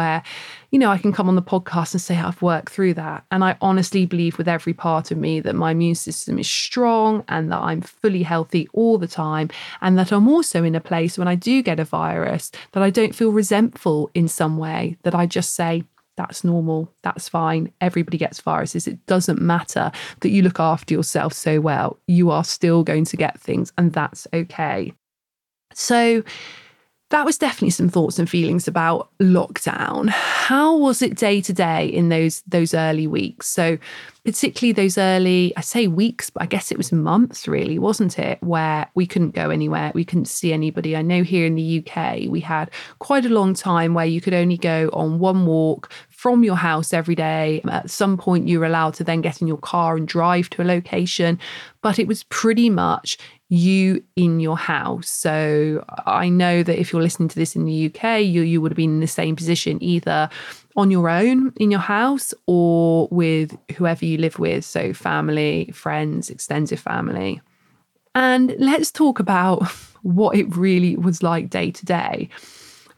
you 0.70 0.78
know, 0.78 0.90
I 0.90 0.98
can 0.98 1.12
come 1.12 1.28
on 1.28 1.34
the 1.34 1.42
podcast 1.42 1.92
and 1.92 2.00
say 2.00 2.16
I've 2.16 2.42
worked 2.42 2.72
through 2.72 2.94
that. 2.94 3.24
And 3.30 3.42
I 3.42 3.56
honestly 3.60 4.06
believe 4.06 4.38
with 4.38 4.48
every 4.48 4.72
part 4.72 5.10
of 5.10 5.18
me 5.18 5.40
that 5.40 5.54
my 5.54 5.72
immune 5.72 5.94
system 5.94 6.38
is 6.38 6.48
strong 6.48 7.24
and 7.28 7.50
that 7.50 7.60
I'm 7.60 7.80
fully 7.80 8.22
healthy 8.22 8.68
all 8.72 8.98
the 8.98 9.08
time. 9.08 9.50
And 9.80 9.98
that 9.98 10.12
I'm 10.12 10.28
also 10.28 10.64
in 10.64 10.74
a 10.74 10.80
place 10.80 11.18
when 11.18 11.28
I 11.28 11.34
do 11.34 11.62
get 11.62 11.80
a 11.80 11.84
virus 11.84 12.50
that 12.72 12.82
I 12.82 12.90
don't 12.90 13.14
feel 13.14 13.32
resentful 13.32 14.10
in 14.14 14.28
some 14.28 14.58
way, 14.58 14.96
that 15.02 15.14
I 15.14 15.26
just 15.26 15.54
say, 15.54 15.84
that's 16.16 16.44
normal. 16.44 16.92
That's 17.02 17.28
fine. 17.28 17.72
Everybody 17.80 18.18
gets 18.18 18.40
viruses. 18.42 18.86
It 18.86 19.04
doesn't 19.06 19.40
matter 19.40 19.90
that 20.20 20.28
you 20.28 20.42
look 20.42 20.60
after 20.60 20.92
yourself 20.92 21.32
so 21.32 21.60
well. 21.60 21.98
You 22.06 22.30
are 22.30 22.44
still 22.44 22.84
going 22.84 23.06
to 23.06 23.16
get 23.16 23.40
things, 23.40 23.72
and 23.78 23.92
that's 23.92 24.26
okay. 24.34 24.92
So 25.72 26.22
that 27.10 27.24
was 27.24 27.38
definitely 27.38 27.70
some 27.70 27.88
thoughts 27.88 28.18
and 28.18 28.30
feelings 28.30 28.68
about 28.68 29.10
lockdown. 29.18 30.08
How 30.08 30.76
was 30.76 31.02
it 31.02 31.16
day 31.16 31.40
to 31.40 31.52
day 31.52 31.86
in 31.86 32.08
those 32.08 32.42
those 32.42 32.72
early 32.72 33.06
weeks? 33.06 33.48
So 33.48 33.78
particularly 34.24 34.72
those 34.72 34.96
early, 34.96 35.52
I 35.56 35.60
say 35.60 35.88
weeks, 35.88 36.30
but 36.30 36.42
I 36.42 36.46
guess 36.46 36.70
it 36.70 36.78
was 36.78 36.92
months 36.92 37.48
really, 37.48 37.78
wasn't 37.78 38.18
it? 38.18 38.40
Where 38.42 38.88
we 38.94 39.06
couldn't 39.06 39.34
go 39.34 39.50
anywhere, 39.50 39.90
we 39.94 40.04
couldn't 40.04 40.26
see 40.26 40.52
anybody. 40.52 40.96
I 40.96 41.02
know 41.02 41.24
here 41.24 41.46
in 41.46 41.56
the 41.56 41.84
UK, 41.84 42.28
we 42.28 42.40
had 42.40 42.70
quite 43.00 43.26
a 43.26 43.30
long 43.30 43.54
time 43.54 43.94
where 43.94 44.06
you 44.06 44.20
could 44.20 44.34
only 44.34 44.56
go 44.56 44.88
on 44.92 45.18
one 45.18 45.46
walk 45.46 45.92
from 46.10 46.44
your 46.44 46.56
house 46.56 46.92
every 46.92 47.14
day. 47.16 47.60
At 47.68 47.90
some 47.90 48.16
point, 48.18 48.46
you 48.46 48.60
were 48.60 48.66
allowed 48.66 48.94
to 48.94 49.04
then 49.04 49.20
get 49.20 49.40
in 49.40 49.48
your 49.48 49.58
car 49.58 49.96
and 49.96 50.06
drive 50.06 50.48
to 50.50 50.62
a 50.62 50.64
location, 50.64 51.40
but 51.82 51.98
it 51.98 52.06
was 52.06 52.22
pretty 52.24 52.70
much 52.70 53.18
you 53.50 54.02
in 54.14 54.38
your 54.38 54.56
house. 54.56 55.10
So 55.10 55.84
I 56.06 56.28
know 56.28 56.62
that 56.62 56.78
if 56.78 56.92
you're 56.92 57.02
listening 57.02 57.28
to 57.28 57.36
this 57.36 57.56
in 57.56 57.64
the 57.64 57.86
UK, 57.86 58.22
you, 58.22 58.42
you 58.42 58.60
would 58.60 58.70
have 58.70 58.76
been 58.76 58.94
in 58.94 59.00
the 59.00 59.08
same 59.08 59.34
position 59.34 59.82
either 59.82 60.30
on 60.76 60.90
your 60.90 61.10
own 61.10 61.52
in 61.56 61.70
your 61.70 61.80
house 61.80 62.32
or 62.46 63.08
with 63.10 63.58
whoever 63.76 64.04
you 64.04 64.18
live 64.18 64.38
with. 64.38 64.64
So 64.64 64.92
family, 64.92 65.68
friends, 65.74 66.30
extended 66.30 66.78
family. 66.78 67.40
And 68.14 68.54
let's 68.58 68.92
talk 68.92 69.18
about 69.18 69.64
what 70.02 70.36
it 70.36 70.56
really 70.56 70.96
was 70.96 71.22
like 71.22 71.50
day 71.50 71.72
to 71.72 71.84
day. 71.84 72.28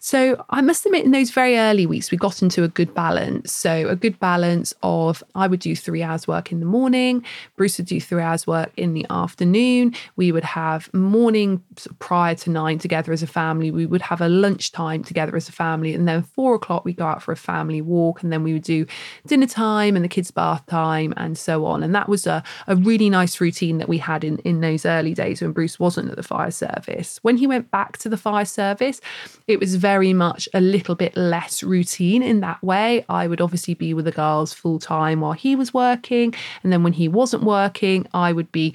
So 0.04 0.44
I 0.50 0.62
must 0.62 0.84
admit, 0.84 1.04
in 1.04 1.12
those 1.12 1.30
very 1.30 1.56
early 1.56 1.86
weeks, 1.86 2.10
we 2.10 2.18
got 2.18 2.42
into 2.42 2.64
a 2.64 2.68
good 2.68 2.92
balance. 2.92 3.52
So 3.52 3.88
a 3.88 3.94
good 3.94 4.18
balance 4.18 4.74
of 4.82 5.22
I 5.36 5.46
would 5.46 5.60
do 5.60 5.76
three 5.76 6.02
hours 6.02 6.26
work 6.26 6.50
in 6.50 6.58
the 6.58 6.66
morning, 6.66 7.24
Bruce 7.54 7.78
would 7.78 7.86
do 7.86 8.00
three 8.00 8.20
hours 8.20 8.44
work 8.44 8.72
in 8.76 8.94
the 8.94 9.06
afternoon. 9.10 9.94
We 10.16 10.32
would 10.32 10.42
have 10.42 10.92
morning 10.92 11.62
prior 12.00 12.34
to 12.34 12.50
nine 12.50 12.80
together 12.80 13.12
as 13.12 13.22
a 13.22 13.28
family. 13.28 13.70
We 13.70 13.86
would 13.86 14.02
have 14.02 14.20
a 14.20 14.28
lunchtime 14.28 15.04
together 15.04 15.36
as 15.36 15.48
a 15.48 15.52
family, 15.52 15.94
and 15.94 16.08
then 16.08 16.24
four 16.24 16.56
o'clock 16.56 16.84
we 16.84 16.94
go 16.94 17.06
out 17.06 17.22
for 17.22 17.30
a 17.30 17.36
family 17.36 17.80
walk, 17.80 18.24
and 18.24 18.32
then 18.32 18.42
we 18.42 18.54
would 18.54 18.64
do 18.64 18.86
dinner 19.28 19.46
time 19.46 19.94
and 19.94 20.04
the 20.04 20.08
kids' 20.08 20.32
bath 20.32 20.66
time 20.66 21.14
and 21.16 21.38
so 21.38 21.64
on. 21.64 21.84
And 21.84 21.94
that 21.94 22.08
was 22.08 22.26
a, 22.26 22.42
a 22.66 22.74
really 22.74 23.08
nice 23.08 23.40
routine 23.40 23.78
that 23.78 23.88
we 23.88 23.98
had 23.98 24.24
in 24.24 24.38
in 24.38 24.62
those 24.62 24.84
early 24.84 25.14
days 25.14 25.40
when 25.40 25.52
Bruce 25.52 25.78
wasn't 25.78 26.10
at 26.10 26.16
the 26.16 26.24
fire 26.24 26.50
service. 26.50 27.20
When 27.22 27.36
he 27.36 27.46
went 27.46 27.70
back 27.70 27.98
to 27.98 28.08
the 28.08 28.16
fire 28.16 28.44
service, 28.44 29.00
it 29.46 29.60
was 29.60 29.76
very 29.76 29.91
very 29.92 30.14
much 30.14 30.48
a 30.54 30.60
little 30.60 30.94
bit 30.94 31.14
less 31.16 31.62
routine 31.62 32.22
in 32.22 32.40
that 32.40 32.62
way. 32.62 33.04
I 33.10 33.26
would 33.26 33.42
obviously 33.42 33.74
be 33.74 33.92
with 33.92 34.06
the 34.06 34.18
girls 34.24 34.50
full 34.54 34.78
time 34.78 35.20
while 35.20 35.34
he 35.34 35.54
was 35.54 35.74
working. 35.74 36.34
And 36.62 36.72
then 36.72 36.82
when 36.82 36.94
he 36.94 37.08
wasn't 37.08 37.42
working, 37.42 38.06
I 38.14 38.32
would 38.32 38.50
be 38.52 38.74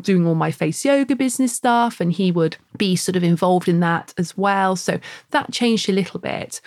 doing 0.00 0.26
all 0.26 0.34
my 0.34 0.50
face 0.50 0.82
yoga 0.82 1.16
business 1.16 1.52
stuff 1.52 2.00
and 2.00 2.10
he 2.10 2.32
would 2.32 2.56
be 2.78 2.96
sort 2.96 3.14
of 3.14 3.22
involved 3.22 3.68
in 3.68 3.80
that 3.80 4.14
as 4.16 4.38
well. 4.38 4.74
So 4.74 4.98
that 5.32 5.52
changed 5.52 5.86
a 5.90 5.92
little 6.00 6.18
bit. 6.18 6.62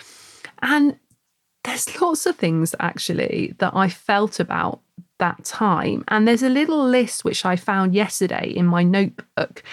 And 0.62 0.96
there's 1.64 2.00
lots 2.00 2.24
of 2.24 2.36
things 2.36 2.76
actually 2.78 3.56
that 3.58 3.74
I 3.74 3.88
felt 3.88 4.38
about 4.38 4.80
that 5.18 5.44
time. 5.44 6.04
And 6.06 6.28
there's 6.28 6.44
a 6.44 6.56
little 6.60 6.84
list 6.86 7.24
which 7.24 7.44
I 7.44 7.56
found 7.56 7.96
yesterday 7.96 8.46
in 8.54 8.66
my 8.66 8.84
notebook. 8.84 9.64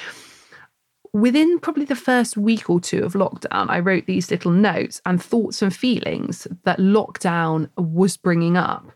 Within 1.15 1.59
probably 1.59 1.85
the 1.85 1.95
first 1.95 2.35
week 2.35 2.69
or 2.69 2.81
two 2.81 3.05
of 3.05 3.13
lockdown, 3.13 3.69
I 3.69 3.79
wrote 3.79 4.05
these 4.05 4.29
little 4.29 4.51
notes 4.51 5.01
and 5.05 5.23
thoughts 5.23 5.61
and 5.61 5.73
feelings 5.73 6.45
that 6.65 6.77
lockdown 6.77 7.69
was 7.77 8.17
bringing 8.17 8.57
up. 8.57 8.91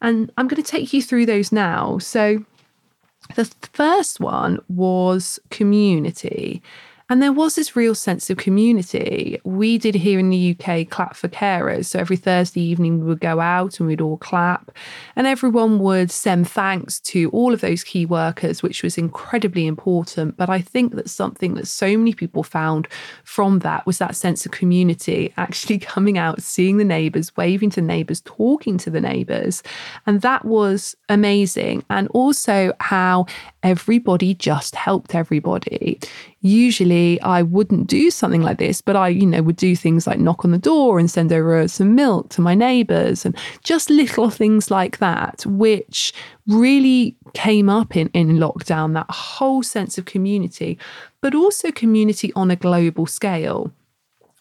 And 0.00 0.30
I'm 0.38 0.46
going 0.46 0.62
to 0.62 0.70
take 0.70 0.92
you 0.92 1.02
through 1.02 1.26
those 1.26 1.50
now. 1.50 1.98
So, 1.98 2.44
the 3.34 3.46
first 3.72 4.20
one 4.20 4.60
was 4.68 5.40
community. 5.50 6.62
And 7.10 7.22
there 7.22 7.32
was 7.32 7.54
this 7.54 7.74
real 7.74 7.94
sense 7.94 8.28
of 8.28 8.36
community. 8.36 9.40
We 9.42 9.78
did 9.78 9.94
here 9.94 10.18
in 10.18 10.28
the 10.28 10.54
UK 10.54 10.90
clap 10.90 11.16
for 11.16 11.28
carers. 11.28 11.86
So 11.86 11.98
every 11.98 12.16
Thursday 12.16 12.60
evening, 12.60 13.00
we 13.00 13.06
would 13.06 13.20
go 13.20 13.40
out 13.40 13.80
and 13.80 13.88
we'd 13.88 14.02
all 14.02 14.18
clap, 14.18 14.70
and 15.16 15.26
everyone 15.26 15.78
would 15.78 16.10
send 16.10 16.50
thanks 16.50 17.00
to 17.00 17.30
all 17.30 17.54
of 17.54 17.62
those 17.62 17.82
key 17.82 18.04
workers, 18.04 18.62
which 18.62 18.82
was 18.82 18.98
incredibly 18.98 19.66
important. 19.66 20.36
But 20.36 20.50
I 20.50 20.60
think 20.60 20.96
that 20.96 21.08
something 21.08 21.54
that 21.54 21.66
so 21.66 21.96
many 21.96 22.12
people 22.12 22.42
found 22.42 22.88
from 23.24 23.60
that 23.60 23.86
was 23.86 23.96
that 23.98 24.14
sense 24.14 24.44
of 24.44 24.52
community, 24.52 25.32
actually 25.38 25.78
coming 25.78 26.18
out, 26.18 26.42
seeing 26.42 26.76
the 26.76 26.84
neighbours, 26.84 27.34
waving 27.38 27.70
to 27.70 27.80
neighbours, 27.80 28.20
talking 28.26 28.76
to 28.78 28.90
the 28.90 29.00
neighbours. 29.00 29.62
And 30.06 30.20
that 30.20 30.44
was 30.44 30.94
amazing. 31.08 31.84
And 31.88 32.08
also 32.08 32.74
how 32.80 33.24
everybody 33.62 34.34
just 34.34 34.74
helped 34.74 35.14
everybody 35.14 35.98
usually 36.40 36.97
I 37.22 37.42
wouldn't 37.42 37.86
do 37.86 38.10
something 38.10 38.42
like 38.42 38.58
this, 38.58 38.80
but 38.80 38.96
I, 38.96 39.08
you 39.08 39.26
know, 39.26 39.42
would 39.42 39.56
do 39.56 39.74
things 39.76 40.06
like 40.06 40.18
knock 40.18 40.44
on 40.44 40.50
the 40.50 40.58
door 40.58 40.98
and 40.98 41.10
send 41.10 41.32
over 41.32 41.66
some 41.68 41.94
milk 41.94 42.28
to 42.30 42.40
my 42.40 42.54
neighbors 42.54 43.24
and 43.24 43.36
just 43.64 43.90
little 43.90 44.30
things 44.30 44.70
like 44.70 44.98
that, 44.98 45.44
which 45.46 46.12
really 46.46 47.16
came 47.34 47.68
up 47.68 47.96
in, 47.96 48.08
in 48.14 48.38
lockdown, 48.38 48.94
that 48.94 49.10
whole 49.10 49.62
sense 49.62 49.98
of 49.98 50.04
community, 50.04 50.78
but 51.20 51.34
also 51.34 51.70
community 51.70 52.32
on 52.34 52.50
a 52.50 52.56
global 52.56 53.06
scale 53.06 53.72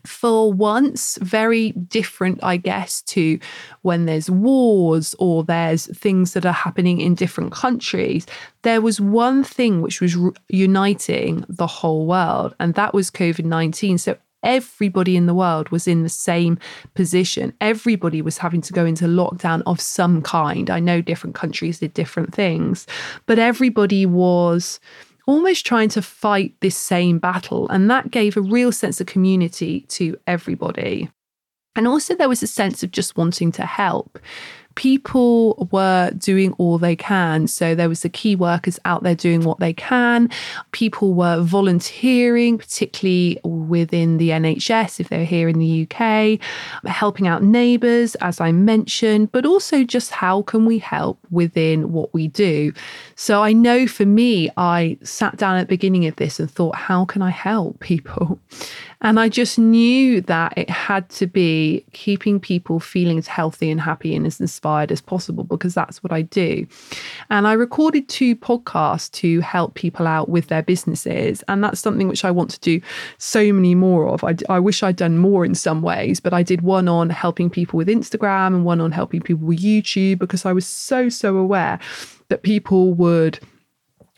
for 0.08 0.52
once 0.52 1.18
very 1.22 1.72
different, 1.72 2.40
I 2.44 2.58
guess, 2.58 3.02
to 3.04 3.40
when 3.82 4.06
there's 4.06 4.30
wars 4.30 5.16
or 5.20 5.44
there's 5.44 5.86
things 5.98 6.34
that 6.34 6.46
are 6.46 6.54
happening 6.54 7.02
in 7.02 7.16
different 7.16 7.52
countries. 7.52 8.26
There 8.62 8.82
was 8.82 9.02
one 9.02 9.44
thing 9.44 9.82
which 9.82 10.02
was 10.02 10.16
re- 10.16 10.32
uniting 10.50 11.46
the 11.50 11.68
whole 11.68 12.06
world, 12.06 12.56
and 12.60 12.74
that 12.76 12.94
was 12.94 13.12
COVID 13.12 13.46
19. 13.46 13.98
So 13.98 14.18
everybody 14.44 15.18
in 15.18 15.26
the 15.26 15.34
world 15.34 15.70
was 15.70 15.88
in 15.88 16.04
the 16.04 16.10
same 16.10 16.58
position. 16.94 17.54
Everybody 17.60 18.22
was 18.22 18.38
having 18.38 18.62
to 18.62 18.74
go 18.74 18.86
into 18.86 19.06
lockdown 19.06 19.62
of 19.66 19.82
some 19.82 20.22
kind. 20.22 20.70
I 20.70 20.80
know 20.80 21.02
different 21.02 21.36
countries 21.36 21.80
did 21.80 21.94
different 21.94 22.34
things, 22.34 22.88
but 23.26 23.40
everybody 23.40 24.06
was 24.06 24.80
almost 25.28 25.66
trying 25.66 25.90
to 25.90 26.02
fight 26.02 26.56
this 26.62 26.76
same 26.76 27.20
battle. 27.20 27.70
And 27.70 27.92
that 27.92 28.10
gave 28.10 28.36
a 28.36 28.42
real 28.42 28.72
sense 28.72 29.00
of 29.00 29.06
community 29.06 29.82
to 29.90 30.18
everybody. 30.26 31.12
And 31.76 31.88
also, 31.88 32.16
there 32.16 32.30
was 32.30 32.42
a 32.42 32.48
sense 32.48 32.82
of 32.82 32.90
just 32.90 33.16
wanting 33.16 33.52
to 33.52 33.66
help 33.66 34.18
people 34.78 35.68
were 35.72 36.12
doing 36.12 36.54
all 36.54 36.78
they 36.78 36.96
can. 36.96 37.48
So 37.48 37.74
there 37.74 37.90
was 37.90 38.04
the 38.04 38.10
key 38.10 38.36
workers 38.36 38.80
out 38.86 39.02
there 39.02 39.16
doing 39.16 39.42
what 39.42 39.60
they 39.60 39.74
can. 39.74 40.30
People 40.72 41.16
were 41.16 41.42
volunteering, 41.42 42.60
particularly 42.60 43.40
within 43.44 44.18
the 44.18 44.30
NHS, 44.30 45.00
if 45.00 45.10
they're 45.10 45.26
here 45.26 45.50
in 45.50 45.58
the 45.58 45.88
UK, 45.90 46.40
helping 46.86 47.28
out 47.28 47.42
neighbours, 47.42 48.14
as 48.16 48.40
I 48.40 48.52
mentioned, 48.52 49.32
but 49.32 49.48
also 49.48 49.84
just 49.84 50.12
how 50.12 50.44
can 50.44 50.66
we 50.66 50.78
help 50.78 51.18
within 51.32 51.92
what 51.92 52.14
we 52.14 52.28
do. 52.28 52.72
So 53.16 53.42
I 53.42 53.54
know 53.54 53.88
for 53.88 54.06
me, 54.06 54.52
I 54.58 55.00
sat 55.02 55.38
down 55.38 55.58
at 55.58 55.62
the 55.62 55.74
beginning 55.74 56.06
of 56.06 56.18
this 56.18 56.40
and 56.40 56.50
thought, 56.50 56.76
how 56.76 57.04
can 57.04 57.24
I 57.24 57.32
help 57.32 57.80
people? 57.80 58.40
And 59.00 59.20
I 59.20 59.30
just 59.30 59.60
knew 59.60 60.22
that 60.22 60.58
it 60.58 60.72
had 60.72 61.08
to 61.10 61.28
be 61.28 61.86
keeping 61.94 62.40
people 62.40 62.80
feeling 62.80 63.20
as 63.20 63.28
healthy 63.28 63.70
and 63.70 63.80
happy 63.80 64.16
and 64.16 64.26
as 64.26 64.40
inspired 64.42 64.67
as 64.92 65.02
possible 65.02 65.44
because 65.44 65.74
that's 65.74 66.04
what 66.04 66.12
I 66.12 66.22
do. 66.22 66.68
And 67.30 67.48
I 67.48 67.54
recorded 67.54 68.08
two 68.10 68.36
podcasts 68.36 69.12
to 69.12 69.42
help 69.42 69.76
people 69.76 70.08
out 70.08 70.30
with 70.30 70.48
their 70.48 70.64
businesses. 70.64 71.44
And 71.48 71.64
that's 71.64 71.80
something 71.80 72.08
which 72.08 72.26
I 72.26 72.32
want 72.32 72.50
to 72.52 72.60
do 72.60 72.82
so 73.18 73.52
many 73.54 73.76
more 73.76 74.08
of. 74.08 74.24
I, 74.24 74.36
I 74.50 74.60
wish 74.60 74.84
I'd 74.84 74.96
done 74.96 75.18
more 75.18 75.46
in 75.46 75.56
some 75.56 75.82
ways, 75.82 76.20
but 76.20 76.34
I 76.34 76.44
did 76.44 76.62
one 76.62 76.88
on 76.88 77.10
helping 77.10 77.50
people 77.50 77.78
with 77.78 77.88
Instagram 77.88 78.48
and 78.48 78.66
one 78.66 78.82
on 78.82 78.92
helping 78.92 79.22
people 79.22 79.48
with 79.48 79.60
YouTube 79.60 80.20
because 80.20 80.46
I 80.46 80.54
was 80.54 80.68
so, 80.68 81.10
so 81.10 81.38
aware 81.38 81.80
that 82.30 82.44
people 82.44 82.94
would 82.94 83.40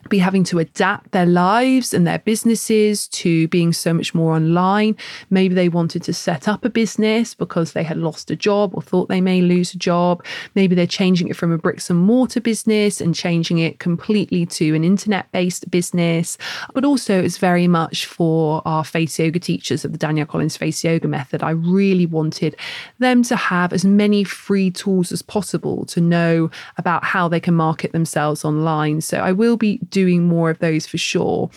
be 0.08 0.18
having 0.18 0.44
to 0.44 0.58
adapt 0.58 1.12
their 1.12 1.26
lives 1.26 1.92
and 1.92 2.06
their 2.06 2.18
businesses 2.20 3.06
to 3.08 3.46
being 3.48 3.72
so 3.72 3.92
much 3.92 4.14
more 4.14 4.34
online. 4.34 4.96
Maybe 5.28 5.54
they 5.54 5.68
wanted 5.68 6.02
to 6.04 6.14
set 6.14 6.48
up 6.48 6.64
a 6.64 6.70
business 6.70 7.34
because 7.34 7.72
they 7.72 7.82
had 7.82 7.98
lost 7.98 8.30
a 8.30 8.36
job 8.36 8.74
or 8.74 8.82
thought 8.82 9.08
they 9.08 9.20
may 9.20 9.42
lose 9.42 9.74
a 9.74 9.78
job. 9.78 10.24
Maybe 10.54 10.74
they're 10.74 10.86
changing 10.86 11.28
it 11.28 11.36
from 11.36 11.52
a 11.52 11.58
bricks 11.58 11.90
and 11.90 11.98
mortar 12.00 12.40
business 12.40 13.00
and 13.00 13.14
changing 13.14 13.58
it 13.58 13.78
completely 13.78 14.46
to 14.46 14.74
an 14.74 14.84
internet 14.84 15.30
based 15.32 15.70
business. 15.70 16.38
But 16.74 16.84
also, 16.84 17.22
it's 17.22 17.38
very 17.38 17.68
much 17.68 18.06
for 18.06 18.62
our 18.64 18.84
face 18.84 19.18
yoga 19.18 19.38
teachers 19.38 19.84
of 19.84 19.92
the 19.92 19.98
Danielle 19.98 20.26
Collins 20.26 20.56
face 20.56 20.82
yoga 20.82 21.08
method. 21.08 21.42
I 21.42 21.50
really 21.50 22.06
wanted 22.06 22.56
them 22.98 23.22
to 23.24 23.36
have 23.36 23.72
as 23.72 23.84
many 23.84 24.24
free 24.24 24.70
tools 24.70 25.12
as 25.12 25.22
possible 25.22 25.84
to 25.86 26.00
know 26.00 26.50
about 26.78 27.04
how 27.04 27.28
they 27.28 27.40
can 27.40 27.54
market 27.54 27.92
themselves 27.92 28.44
online. 28.44 29.00
So 29.00 29.18
I 29.18 29.32
will 29.32 29.56
be 29.56 29.78
doing 29.90 30.26
more 30.26 30.50
of 30.50 30.58
those 30.58 30.86
for 30.86 30.98
sure. 30.98 31.50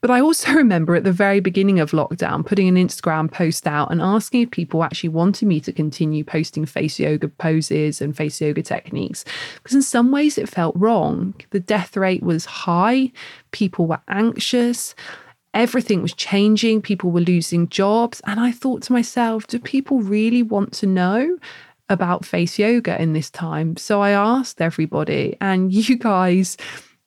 But 0.00 0.10
I 0.10 0.20
also 0.20 0.52
remember 0.54 0.94
at 0.94 1.04
the 1.04 1.12
very 1.12 1.40
beginning 1.40 1.80
of 1.80 1.90
lockdown 1.90 2.44
putting 2.44 2.68
an 2.68 2.76
Instagram 2.76 3.30
post 3.30 3.66
out 3.66 3.90
and 3.90 4.00
asking 4.00 4.42
if 4.42 4.50
people 4.50 4.84
actually 4.84 5.10
wanted 5.10 5.46
me 5.46 5.60
to 5.60 5.72
continue 5.72 6.24
posting 6.24 6.66
face 6.66 6.98
yoga 6.98 7.28
poses 7.28 8.00
and 8.00 8.16
face 8.16 8.40
yoga 8.40 8.62
techniques. 8.62 9.24
Because 9.56 9.74
in 9.74 9.82
some 9.82 10.10
ways 10.10 10.38
it 10.38 10.48
felt 10.48 10.76
wrong. 10.76 11.34
The 11.50 11.60
death 11.60 11.96
rate 11.96 12.22
was 12.22 12.44
high, 12.44 13.12
people 13.50 13.86
were 13.86 14.00
anxious 14.08 14.94
everything 15.54 16.02
was 16.02 16.14
changing, 16.14 16.82
people 16.82 17.10
were 17.10 17.20
losing 17.20 17.68
jobs. 17.68 18.20
And 18.26 18.40
I 18.40 18.52
thought 18.52 18.82
to 18.84 18.92
myself, 18.92 19.46
do 19.46 19.58
people 19.58 20.00
really 20.00 20.42
want 20.42 20.72
to 20.74 20.86
know? 20.86 21.38
About 21.88 22.24
face 22.24 22.58
yoga 22.58 22.98
in 23.02 23.12
this 23.12 23.28
time. 23.28 23.76
So 23.76 24.00
I 24.00 24.10
asked 24.10 24.62
everybody, 24.62 25.36
and 25.42 25.70
you 25.88 25.98
guys 25.98 26.56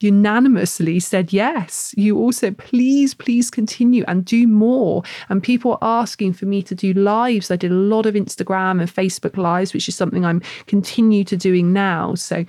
unanimously 0.00 1.00
said 1.00 1.32
yes. 1.32 1.94
You 1.96 2.18
also, 2.18 2.50
please, 2.50 3.14
please 3.14 3.50
continue 3.50 4.04
and 4.06 4.24
do 4.24 4.46
more. 4.46 5.02
And 5.28 5.42
people 5.42 5.78
are 5.80 6.02
asking 6.02 6.34
for 6.34 6.46
me 6.46 6.62
to 6.62 6.74
do 6.74 6.92
lives. 6.92 7.50
I 7.50 7.56
did 7.56 7.72
a 7.72 7.74
lot 7.74 8.06
of 8.06 8.14
Instagram 8.14 8.80
and 8.80 8.92
Facebook 8.92 9.36
lives, 9.36 9.72
which 9.72 9.88
is 9.88 9.94
something 9.94 10.24
I'm 10.24 10.42
continue 10.66 11.24
to 11.24 11.36
doing 11.36 11.72
now. 11.72 12.14
So 12.14 12.44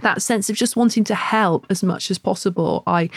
that 0.00 0.22
sense 0.22 0.50
of 0.50 0.56
just 0.56 0.76
wanting 0.76 1.04
to 1.04 1.14
help 1.14 1.66
as 1.70 1.82
much 1.82 2.10
as 2.10 2.18
possible. 2.18 2.82
I 2.86 3.10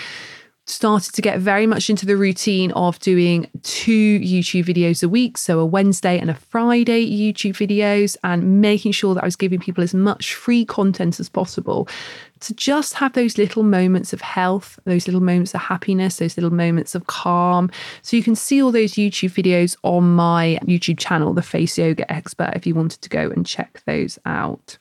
started 0.67 1.13
to 1.13 1.21
get 1.21 1.39
very 1.39 1.65
much 1.65 1.89
into 1.89 2.05
the 2.05 2.17
routine 2.17 2.71
of 2.73 2.99
doing 2.99 3.49
two 3.63 4.19
YouTube 4.19 4.65
videos 4.65 5.01
a 5.01 5.09
week. 5.09 5.37
So 5.37 5.59
a 5.59 5.65
Wednesday 5.65 6.19
and 6.19 6.29
a 6.29 6.35
Friday 6.35 7.09
YouTube 7.09 7.53
videos, 7.53 8.17
and 8.23 8.61
making 8.61 8.91
sure 8.91 9.15
that 9.15 9.23
I 9.23 9.27
was 9.27 9.37
giving 9.37 9.59
people 9.59 9.83
as 9.83 9.93
much 9.93 10.35
free 10.35 10.65
content 10.65 11.19
as 11.19 11.29
possible 11.29 11.87
to 12.41 12.53
just 12.53 12.93
have 12.95 13.13
those 13.13 13.37
little 13.37 13.63
moments 13.63 14.13
of 14.13 14.21
health, 14.21 14.77
those 14.83 15.07
little 15.07 15.21
moments 15.21 15.53
of 15.55 15.61
happiness, 15.61 16.17
those 16.17 16.37
little 16.37 16.53
moments 16.53 16.93
of 16.93 17.07
calm. 17.07 17.71
So 18.01 18.15
you 18.17 18.23
can 18.23 18.35
see 18.35 18.61
all 18.61 18.71
those 18.71 18.93
YouTube 18.93 19.31
videos 19.31 19.75
on 19.83 20.15
my 20.15 20.59
YouTube 20.63 20.99
channel, 20.99 21.33
The 21.33 21.41
Face 21.41 21.77
Yoga 21.77 22.11
Expert, 22.11 22.51
if 22.55 22.67
you 22.67 22.75
wanted 22.75 23.01
to 23.01 23.09
go 23.09 23.29
and 23.29 23.45
check 23.45 23.81
those 23.85 24.19
out 24.25 24.77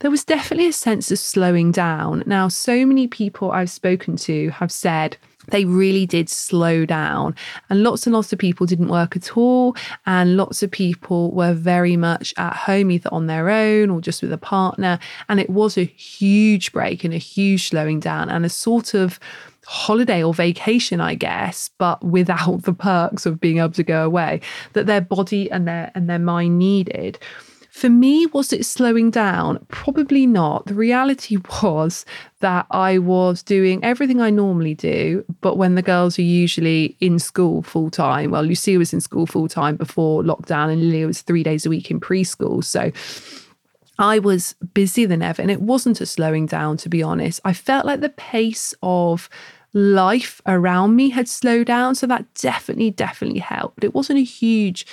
there 0.00 0.10
was 0.10 0.24
definitely 0.24 0.68
a 0.68 0.72
sense 0.72 1.10
of 1.10 1.18
slowing 1.18 1.72
down. 1.72 2.22
Now, 2.26 2.48
so 2.48 2.86
many 2.86 3.08
people 3.08 3.50
I've 3.50 3.70
spoken 3.70 4.16
to 4.16 4.50
have 4.50 4.70
said 4.70 5.16
they 5.50 5.64
really 5.64 6.06
did 6.06 6.28
slow 6.28 6.84
down. 6.84 7.34
And 7.70 7.82
lots 7.82 8.06
and 8.06 8.14
lots 8.14 8.32
of 8.32 8.38
people 8.38 8.66
didn't 8.66 8.88
work 8.88 9.16
at 9.16 9.36
all. 9.36 9.76
And 10.06 10.36
lots 10.36 10.62
of 10.62 10.70
people 10.70 11.30
were 11.32 11.54
very 11.54 11.96
much 11.96 12.34
at 12.36 12.54
home, 12.54 12.90
either 12.90 13.08
on 13.12 13.26
their 13.26 13.48
own 13.48 13.90
or 13.90 14.00
just 14.00 14.22
with 14.22 14.32
a 14.32 14.38
partner. 14.38 14.98
And 15.28 15.40
it 15.40 15.50
was 15.50 15.76
a 15.76 15.84
huge 15.84 16.72
break 16.72 17.04
and 17.04 17.14
a 17.14 17.18
huge 17.18 17.68
slowing 17.68 18.00
down 18.00 18.28
and 18.28 18.44
a 18.44 18.50
sort 18.50 18.94
of 18.94 19.18
holiday 19.66 20.22
or 20.22 20.32
vacation, 20.32 21.00
I 21.00 21.14
guess, 21.14 21.70
but 21.78 22.02
without 22.02 22.62
the 22.62 22.72
perks 22.72 23.26
of 23.26 23.40
being 23.40 23.58
able 23.58 23.70
to 23.70 23.82
go 23.82 24.04
away 24.04 24.40
that 24.72 24.86
their 24.86 25.00
body 25.00 25.50
and 25.50 25.66
their 25.66 25.90
and 25.94 26.08
their 26.08 26.18
mind 26.18 26.58
needed. 26.58 27.18
For 27.78 27.88
me, 27.88 28.26
was 28.26 28.52
it 28.52 28.66
slowing 28.66 29.08
down? 29.08 29.64
Probably 29.68 30.26
not. 30.26 30.66
The 30.66 30.74
reality 30.74 31.36
was 31.62 32.04
that 32.40 32.66
I 32.72 32.98
was 32.98 33.40
doing 33.40 33.84
everything 33.84 34.20
I 34.20 34.30
normally 34.30 34.74
do, 34.74 35.24
but 35.42 35.58
when 35.58 35.76
the 35.76 35.82
girls 35.82 36.18
are 36.18 36.22
usually 36.22 36.96
in 36.98 37.20
school 37.20 37.62
full 37.62 37.88
time, 37.88 38.32
well, 38.32 38.42
Lucia 38.42 38.78
was 38.78 38.92
in 38.92 39.00
school 39.00 39.26
full 39.28 39.46
time 39.46 39.76
before 39.76 40.24
lockdown, 40.24 40.72
and 40.72 40.82
Lilia 40.82 41.06
was 41.06 41.22
three 41.22 41.44
days 41.44 41.66
a 41.66 41.70
week 41.70 41.88
in 41.88 42.00
preschool. 42.00 42.64
So 42.64 42.90
I 44.00 44.18
was 44.18 44.56
busier 44.74 45.06
than 45.06 45.22
ever, 45.22 45.40
and 45.40 45.50
it 45.50 45.62
wasn't 45.62 46.00
a 46.00 46.06
slowing 46.06 46.46
down, 46.46 46.78
to 46.78 46.88
be 46.88 47.00
honest. 47.00 47.38
I 47.44 47.52
felt 47.52 47.86
like 47.86 48.00
the 48.00 48.08
pace 48.08 48.74
of 48.82 49.30
life 49.72 50.40
around 50.46 50.96
me 50.96 51.10
had 51.10 51.28
slowed 51.28 51.68
down. 51.68 51.94
So 51.94 52.08
that 52.08 52.26
definitely, 52.34 52.90
definitely 52.90 53.38
helped. 53.38 53.84
It 53.84 53.94
wasn't 53.94 54.18
a 54.18 54.24
huge 54.24 54.84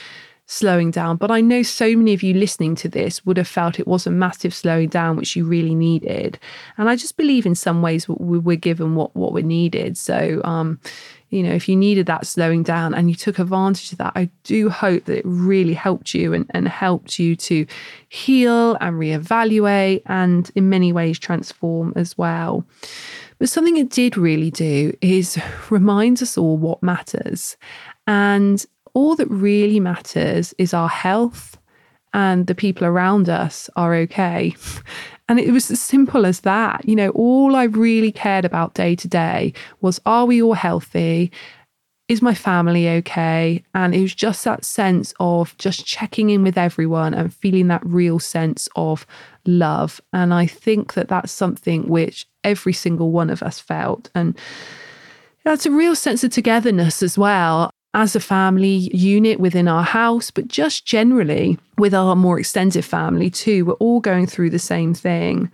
slowing 0.47 0.91
down, 0.91 1.17
but 1.17 1.31
I 1.31 1.41
know 1.41 1.63
so 1.63 1.95
many 1.95 2.13
of 2.13 2.21
you 2.21 2.33
listening 2.33 2.75
to 2.75 2.89
this 2.89 3.25
would 3.25 3.37
have 3.37 3.47
felt 3.47 3.79
it 3.79 3.87
was 3.87 4.05
a 4.05 4.11
massive 4.11 4.53
slowing 4.53 4.89
down, 4.89 5.15
which 5.15 5.35
you 5.35 5.45
really 5.45 5.73
needed. 5.73 6.39
And 6.77 6.89
I 6.89 6.95
just 6.95 7.17
believe 7.17 7.45
in 7.45 7.55
some 7.55 7.81
ways 7.81 8.07
we're 8.07 8.55
given 8.55 8.95
what, 8.95 9.15
what 9.15 9.33
we 9.33 9.41
needed. 9.41 9.97
So, 9.97 10.41
um, 10.43 10.79
you 11.29 11.41
know, 11.41 11.53
if 11.53 11.67
you 11.67 11.75
needed 11.75 12.05
that 12.05 12.27
slowing 12.27 12.61
down 12.61 12.93
and 12.93 13.09
you 13.09 13.15
took 13.15 13.39
advantage 13.39 13.91
of 13.91 13.97
that, 13.97 14.13
I 14.15 14.29
do 14.43 14.69
hope 14.69 15.05
that 15.05 15.17
it 15.17 15.25
really 15.25 15.73
helped 15.73 16.13
you 16.13 16.33
and, 16.33 16.45
and 16.51 16.67
helped 16.67 17.17
you 17.17 17.35
to 17.37 17.65
heal 18.09 18.75
and 18.75 18.95
reevaluate 18.97 20.03
and 20.05 20.51
in 20.53 20.69
many 20.69 20.93
ways 20.93 21.17
transform 21.17 21.91
as 21.95 22.17
well. 22.17 22.65
But 23.39 23.49
something 23.49 23.77
it 23.77 23.89
did 23.89 24.15
really 24.15 24.51
do 24.51 24.95
is 25.01 25.39
remind 25.69 26.21
us 26.21 26.37
all 26.37 26.57
what 26.57 26.83
matters. 26.83 27.57
And 28.07 28.63
all 28.95 29.15
that 29.17 29.29
really 29.29 29.79
matters 29.79 30.55
is 30.57 30.73
our 30.73 30.89
health 30.89 31.57
and 32.13 32.47
the 32.47 32.55
people 32.55 32.87
around 32.87 33.29
us 33.29 33.69
are 33.75 33.93
okay. 33.93 34.55
And 35.27 35.39
it 35.39 35.49
was 35.49 35.71
as 35.71 35.81
simple 35.81 36.23
as 36.23 36.41
that. 36.41 36.87
You 36.87 36.95
know, 36.95 37.09
all 37.09 37.55
I 37.55 37.63
really 37.63 38.11
cared 38.11 38.45
about 38.45 38.75
day 38.75 38.95
to 38.95 39.07
day 39.07 39.53
was 39.81 39.99
are 40.05 40.25
we 40.25 40.39
all 40.39 40.53
healthy? 40.53 41.31
Is 42.07 42.21
my 42.21 42.35
family 42.35 42.87
okay? 42.87 43.63
And 43.73 43.95
it 43.95 44.01
was 44.01 44.13
just 44.13 44.43
that 44.43 44.63
sense 44.63 45.15
of 45.19 45.57
just 45.57 45.83
checking 45.83 46.29
in 46.29 46.43
with 46.43 46.59
everyone 46.59 47.15
and 47.15 47.33
feeling 47.33 47.69
that 47.69 47.83
real 47.83 48.19
sense 48.19 48.69
of 48.75 49.07
love. 49.47 49.99
And 50.13 50.31
I 50.31 50.45
think 50.45 50.93
that 50.93 51.07
that's 51.07 51.31
something 51.31 51.87
which 51.87 52.27
every 52.43 52.73
single 52.73 53.11
one 53.11 53.31
of 53.31 53.41
us 53.41 53.59
felt. 53.59 54.11
And 54.13 54.37
that's 55.43 55.65
a 55.65 55.71
real 55.71 55.95
sense 55.95 56.23
of 56.23 56.29
togetherness 56.29 57.01
as 57.01 57.17
well 57.17 57.71
as 57.95 58.13
a 58.13 58.19
family 58.19 58.91
unit 58.93 59.39
within 59.39 59.69
our 59.69 59.81
house, 59.83 60.29
but 60.29 60.49
just 60.49 60.85
generally 60.85 61.57
with 61.77 61.93
our 61.93 62.13
more 62.13 62.37
extended 62.37 62.83
family 62.83 63.29
too. 63.29 63.65
We're 63.65 63.73
all 63.73 64.01
going 64.01 64.27
through 64.27 64.49
the 64.49 64.59
same 64.59 64.93
thing. 64.93 65.49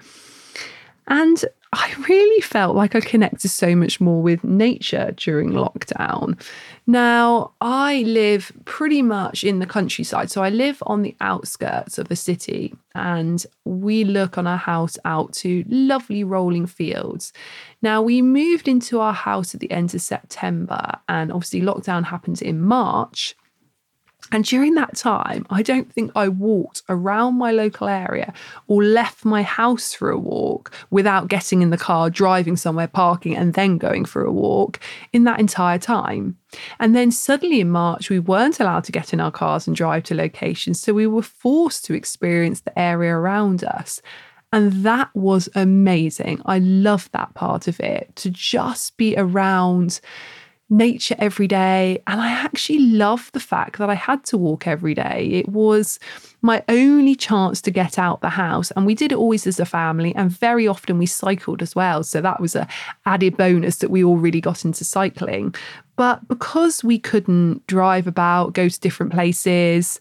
And 1.08 1.46
I 1.74 1.96
really 2.10 2.42
felt 2.42 2.76
like 2.76 2.96
I 2.96 3.00
connected 3.00 3.48
so 3.48 3.78
much 3.78 4.02
more 4.02 4.22
with 4.22 4.44
nature 4.44 5.14
during 5.16 5.52
lockdown. 5.52 6.38
Now, 6.86 7.54
I 7.62 8.04
live 8.06 8.52
pretty 8.66 9.02
much 9.02 9.46
in 9.46 9.60
the 9.60 9.66
countryside. 9.66 10.30
So 10.30 10.44
I 10.44 10.50
live 10.50 10.84
on 10.86 11.02
the 11.02 11.16
outskirts 11.22 11.98
of 11.98 12.10
the 12.10 12.18
city 12.18 12.76
and 12.94 13.46
we 13.64 14.04
look 14.04 14.38
on 14.38 14.48
our 14.48 14.58
house 14.58 14.98
out 15.06 15.32
to 15.36 15.64
lovely 15.70 16.26
rolling 16.26 16.66
fields. 16.66 17.32
Now, 17.82 18.02
we 18.02 18.22
moved 18.22 18.68
into 18.68 19.00
our 19.00 19.14
house 19.14 19.54
at 19.54 19.62
the 19.62 19.72
end 19.72 19.96
of 19.96 20.02
September 20.02 21.00
and 21.08 21.32
obviously 21.32 21.62
lockdown 21.62 22.04
happened 22.04 22.42
in 22.42 22.62
March. 22.62 23.34
And 24.32 24.46
during 24.46 24.76
that 24.76 24.96
time, 24.96 25.46
I 25.50 25.62
don't 25.62 25.92
think 25.92 26.12
I 26.16 26.30
walked 26.30 26.84
around 26.88 27.38
my 27.38 27.52
local 27.52 27.88
area 27.88 28.34
or 28.68 28.84
left 28.84 29.26
my 29.26 29.44
house 29.44 29.94
for 29.94 30.10
a 30.10 30.18
walk 30.18 30.72
without 30.90 31.28
getting 31.28 31.62
in 31.62 31.70
the 31.70 31.78
car, 31.78 32.10
driving 32.10 32.56
somewhere, 32.56 32.88
parking, 32.88 33.36
and 33.36 33.54
then 33.54 33.78
going 33.78 34.06
for 34.06 34.24
a 34.24 34.32
walk 34.32 34.80
in 35.12 35.26
that 35.26 35.40
entire 35.40 35.80
time. 35.80 36.38
And 36.80 36.96
then 36.96 37.12
suddenly 37.12 37.60
in 37.60 37.70
March, 37.70 38.10
we 38.10 38.20
weren't 38.20 38.60
allowed 38.60 38.86
to 38.86 38.92
get 38.92 39.14
in 39.14 39.20
our 39.20 39.32
cars 39.32 39.68
and 39.68 39.76
drive 39.76 40.04
to 40.04 40.16
locations. 40.16 40.80
So 40.80 40.94
we 40.94 41.08
were 41.08 41.22
forced 41.22 41.86
to 41.86 41.94
experience 41.94 42.62
the 42.62 42.78
area 42.80 43.14
around 43.14 43.64
us. 43.64 44.02
And 44.54 44.72
that 44.84 45.10
was 45.16 45.48
amazing. 45.56 46.42
I 46.46 46.60
love 46.60 47.10
that 47.12 47.34
part 47.34 47.68
of 47.68 47.80
it 47.80 48.14
to 48.18 48.30
just 48.30 48.98
be 48.98 49.16
around 49.18 50.02
nature 50.72 51.16
every 51.20 51.48
day. 51.48 52.02
And 52.08 52.20
I 52.20 52.32
actually 52.32 52.80
love 52.80 53.30
the 53.34 53.40
fact 53.40 53.78
that 53.78 53.90
I 53.90 53.94
had 53.94 54.24
to 54.26 54.38
walk 54.38 54.66
every 54.66 54.96
day. 54.96 55.30
It 55.32 55.50
was 55.50 56.00
my 56.42 56.64
only 56.70 57.14
chance 57.14 57.62
to 57.62 57.72
get 57.72 58.00
out 58.00 58.22
the 58.22 58.30
house. 58.30 58.72
And 58.72 58.86
we 58.86 58.96
did 58.96 59.12
it 59.12 59.18
always 59.18 59.46
as 59.46 59.60
a 59.60 59.66
family. 59.66 60.16
And 60.16 60.32
very 60.32 60.68
often 60.68 60.98
we 60.98 61.06
cycled 61.06 61.62
as 61.62 61.76
well. 61.76 62.04
So 62.04 62.22
that 62.22 62.40
was 62.40 62.56
a 62.56 62.68
added 63.06 63.38
bonus 63.38 63.78
that 63.78 63.92
we 63.92 64.04
all 64.04 64.18
really 64.18 64.42
got 64.42 64.66
into 64.66 64.84
cycling. 64.84 65.54
But 65.98 66.28
because 66.28 66.84
we 66.84 66.98
couldn't 66.98 67.68
drive 67.68 68.08
about, 68.08 68.54
go 68.54 68.68
to 68.68 68.80
different 68.80 69.12
places, 69.12 70.00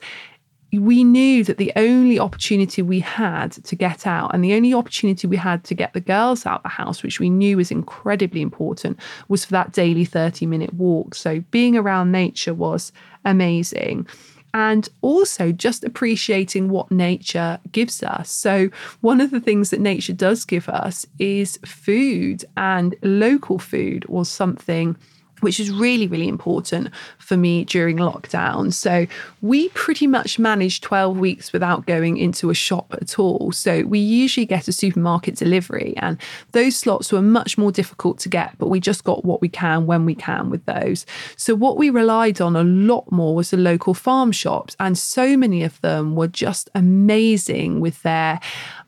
we 0.73 1.03
knew 1.03 1.43
that 1.45 1.59
the 1.59 1.73
only 1.77 2.19
opportunity 2.19 2.83
we 2.83 3.01
had 3.01 3.53
to 3.53 3.75
get 3.75 4.07
out 4.07 4.33
and 4.33 4.45
the 4.45 4.55
only 4.55 4.73
opportunity 4.73 5.27
we 5.27 5.37
had 5.37 5.65
to 5.65 5.75
get 5.75 5.93
the 5.95 6.01
girls 6.01 6.47
out 6.47 6.63
the 6.63 6.69
house, 6.69 7.03
which 7.03 7.19
we 7.19 7.29
knew 7.29 7.57
was 7.57 7.71
incredibly 7.71 8.41
important, 8.41 8.99
was 9.29 9.45
for 9.45 9.53
that 9.53 9.73
daily 9.73 10.05
30 10.05 10.47
minute 10.47 10.75
walk. 10.75 11.15
So 11.15 11.41
being 11.51 11.77
around 11.77 12.13
nature 12.13 12.55
was 12.55 12.93
amazing. 13.25 14.07
And 14.53 14.89
also 15.01 15.53
just 15.53 15.85
appreciating 15.85 16.71
what 16.71 16.91
nature 16.91 17.61
gives 17.71 18.03
us. 18.03 18.31
So, 18.31 18.69
one 19.01 19.21
of 19.21 19.31
the 19.31 19.39
things 19.39 19.71
that 19.71 19.79
nature 19.79 20.13
does 20.13 20.45
give 20.45 20.69
us 20.69 21.07
is 21.21 21.57
food, 21.65 22.45
and 22.57 22.97
local 23.01 23.61
food 23.61 24.07
was 24.07 24.29
something 24.29 24.97
which 25.41 25.61
is 25.61 25.71
really, 25.71 26.07
really 26.07 26.29
important 26.29 26.91
for 27.19 27.37
me 27.37 27.65
during 27.65 27.97
lockdown. 27.97 28.73
So 28.73 29.07
we 29.41 29.69
pretty 29.71 30.07
much 30.07 30.39
managed 30.39 30.83
12 30.83 31.19
weeks 31.19 31.53
without 31.53 31.87
going 31.87 32.17
into 32.17 32.51
a 32.51 32.55
shop 32.55 32.95
at 33.01 33.19
all. 33.19 33.53
So 33.53 33.83
we 33.83 33.99
usually 33.99 34.47
get 34.47 34.69
a 34.69 34.73
supermarket 34.73 35.37
delivery, 35.37 35.95
and 35.99 36.19
those 36.53 36.77
slots 36.77 37.13
were 37.13 37.23
much 37.23 37.59
more 37.59 37.73
difficult 37.73 38.19
to 38.21 38.29
get, 38.29 38.57
but 38.59 38.69
we 38.69 38.81
just 38.81 39.05
got 39.05 39.25
what 39.25 39.41
we 39.41 39.49
can 39.49 39.87
when 39.87 40.05
we 40.05 40.15
can 40.15 40.51
with 40.51 40.65
those. 40.67 41.07
So 41.37 41.55
what 41.55 41.77
we 41.77 41.91
relied 41.91 42.41
on 42.41 42.57
a 42.57 42.65
lot 42.65 43.11
more 43.11 43.35
was 43.35 43.51
the 43.51 43.57
local 43.57 43.95
farm 43.95 44.33
shops, 44.33 44.77
and 44.79 44.97
so 44.97 45.37
many 45.37 45.63
of 45.63 45.81
them 45.81 46.17
were 46.17 46.29
just 46.29 46.71
amazing 46.75 47.81
with 47.81 48.03
their 48.03 48.41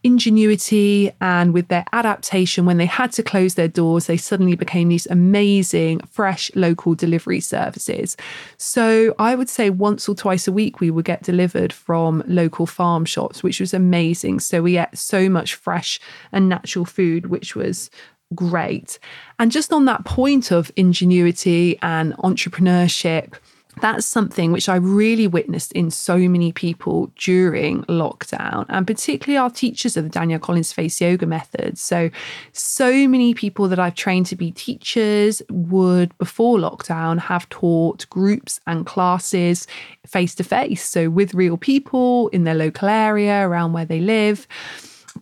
ingenuity 0.04 1.12
and 1.20 1.52
with 1.54 1.68
their 1.68 1.84
adaptation. 1.92 2.66
When 2.66 2.78
they 2.78 2.86
had 2.86 3.12
to 3.12 3.22
close 3.22 3.54
their 3.54 3.68
doors, 3.68 4.06
they 4.06 4.16
suddenly 4.16 4.56
became 4.56 4.88
these 4.88 5.06
amazing, 5.06 6.00
fresh 6.00 6.50
local 6.54 6.94
delivery 6.94 7.40
services. 7.40 8.16
So 8.56 9.14
I 9.18 9.34
would 9.34 9.48
say 9.48 9.70
once 9.70 10.08
or 10.08 10.14
twice 10.14 10.48
a 10.48 10.52
week, 10.52 10.80
we 10.80 10.90
would 10.90 11.04
get 11.04 11.22
delivered 11.22 11.72
from 11.72 12.22
local 12.26 12.66
farm 12.66 13.04
shops, 13.04 13.42
which 13.42 13.60
was 13.60 13.72
amazing. 13.72 14.40
So 14.40 14.62
we 14.62 14.78
ate 14.78 14.96
so 14.96 15.28
much 15.28 15.54
fresh 15.54 16.00
and 16.32 16.48
natural 16.48 16.84
food, 16.84 17.26
which 17.26 17.54
was 17.54 17.90
great. 18.34 18.98
And 19.38 19.52
just 19.52 19.72
on 19.72 19.84
that 19.84 20.04
point 20.04 20.50
of 20.50 20.72
ingenuity 20.76 21.78
and 21.82 22.14
entrepreneurship, 22.18 23.34
that's 23.80 24.06
something 24.06 24.52
which 24.52 24.68
I 24.68 24.76
really 24.76 25.26
witnessed 25.26 25.72
in 25.72 25.90
so 25.90 26.18
many 26.18 26.52
people 26.52 27.10
during 27.16 27.84
lockdown, 27.84 28.66
and 28.68 28.86
particularly 28.86 29.38
our 29.38 29.50
teachers 29.50 29.96
of 29.96 30.04
the 30.04 30.10
Danielle 30.10 30.40
Collins 30.40 30.72
Face 30.72 31.00
Yoga 31.00 31.26
method. 31.26 31.78
So, 31.78 32.10
so 32.52 33.08
many 33.08 33.32
people 33.32 33.68
that 33.68 33.78
I've 33.78 33.94
trained 33.94 34.26
to 34.26 34.36
be 34.36 34.50
teachers 34.50 35.40
would, 35.50 36.16
before 36.18 36.58
lockdown, 36.58 37.18
have 37.18 37.48
taught 37.48 38.08
groups 38.10 38.60
and 38.66 38.84
classes 38.84 39.66
face 40.06 40.34
to 40.34 40.44
face. 40.44 40.86
So, 40.86 41.08
with 41.08 41.34
real 41.34 41.56
people 41.56 42.28
in 42.28 42.44
their 42.44 42.54
local 42.54 42.88
area 42.88 43.46
around 43.46 43.72
where 43.72 43.86
they 43.86 44.00
live. 44.00 44.46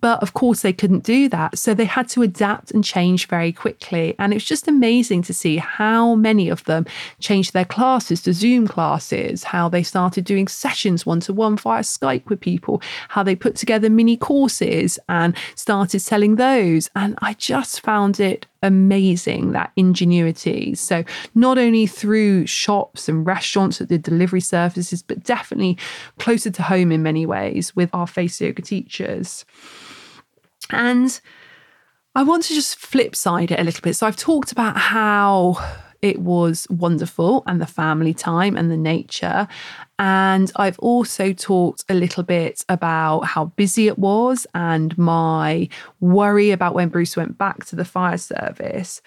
But 0.01 0.23
of 0.23 0.35
course, 0.35 0.63
they 0.63 0.73
couldn't 0.73 1.05
do 1.05 1.29
that. 1.31 1.59
So 1.59 1.75
they 1.75 1.85
had 1.85 2.09
to 2.11 2.23
adapt 2.23 2.71
and 2.71 2.85
change 2.85 3.27
very 3.27 3.53
quickly. 3.53 4.15
And 4.19 4.33
it's 4.33 4.45
just 4.45 4.69
amazing 4.69 5.23
to 5.23 5.35
see 5.35 5.57
how 5.57 6.15
many 6.15 6.49
of 6.49 6.65
them 6.65 6.87
changed 7.19 7.53
their 7.53 7.65
classes 7.65 8.23
to 8.23 8.33
Zoom 8.33 8.69
classes, 8.69 9.45
how 9.45 9.69
they 9.69 9.83
started 9.83 10.25
doing 10.25 10.49
sessions 10.49 11.05
one 11.05 11.21
to 11.21 11.33
one 11.33 11.57
via 11.57 11.83
Skype 11.83 12.29
with 12.29 12.41
people, 12.41 12.83
how 13.09 13.23
they 13.23 13.35
put 13.35 13.57
together 13.57 13.91
mini 13.91 14.17
courses 14.17 14.99
and 15.09 15.37
started 15.55 16.01
selling 16.01 16.37
those. 16.37 16.91
And 16.95 17.19
I 17.21 17.35
just 17.35 17.81
found 17.81 18.21
it 18.21 18.47
amazing 18.63 19.53
that 19.53 19.73
ingenuity. 19.77 20.75
So, 20.75 21.05
not 21.35 21.59
only 21.59 21.87
through 21.87 22.47
shops 22.47 23.09
and 23.09 23.27
restaurants 23.27 23.79
that 23.79 23.89
did 23.89 24.03
delivery 24.03 24.41
services, 24.41 25.03
but 25.03 25.23
definitely 25.23 25.79
closer 26.19 26.51
to 26.51 26.63
home 26.63 26.93
in 26.93 27.03
many 27.03 27.27
ways 27.27 27.75
with 27.75 27.91
our 27.95 28.07
face 28.07 28.41
yoga 28.41 28.63
teachers. 28.63 29.45
And 30.71 31.21
I 32.15 32.23
want 32.23 32.45
to 32.45 32.55
just 32.55 32.77
flip 32.77 33.15
side 33.15 33.51
it 33.51 33.61
a 33.61 33.65
little 33.65 33.83
bit. 33.83 33.95
So 33.95 34.07
I've 34.07 34.17
talked 34.17 34.53
about 34.53 34.77
how 34.77 35.57
it 36.03 36.21
was 36.21 36.67
wonderful 36.71 37.43
and 37.47 37.61
the 37.61 37.67
family 37.67 38.15
time 38.15 38.57
and 38.57 38.71
the 38.71 38.77
nature. 38.77 39.47
And 39.99 40.51
I've 40.57 40.79
also 40.79 41.33
talked 41.33 41.85
a 41.89 41.95
little 41.95 42.23
bit 42.23 42.65
about 42.69 43.21
how 43.21 43.47
busy 43.47 43.87
it 43.87 43.99
was 43.99 44.47
and 44.55 44.97
my 44.97 45.69
worry 46.01 46.51
about 46.51 46.75
when 46.75 46.89
Bruce 46.89 47.17
went 47.17 47.37
back 47.37 47.65
to 47.67 47.77
the 47.77 47.85
fire 47.85 48.19
service. 48.19 49.03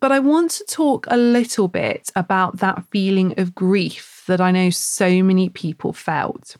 But 0.00 0.12
I 0.12 0.18
want 0.18 0.50
to 0.52 0.64
talk 0.64 1.06
a 1.08 1.16
little 1.16 1.68
bit 1.68 2.10
about 2.16 2.58
that 2.58 2.84
feeling 2.90 3.38
of 3.38 3.54
grief 3.54 4.24
that 4.26 4.40
I 4.40 4.50
know 4.50 4.70
so 4.70 5.22
many 5.22 5.48
people 5.48 5.92
felt. 5.92 6.56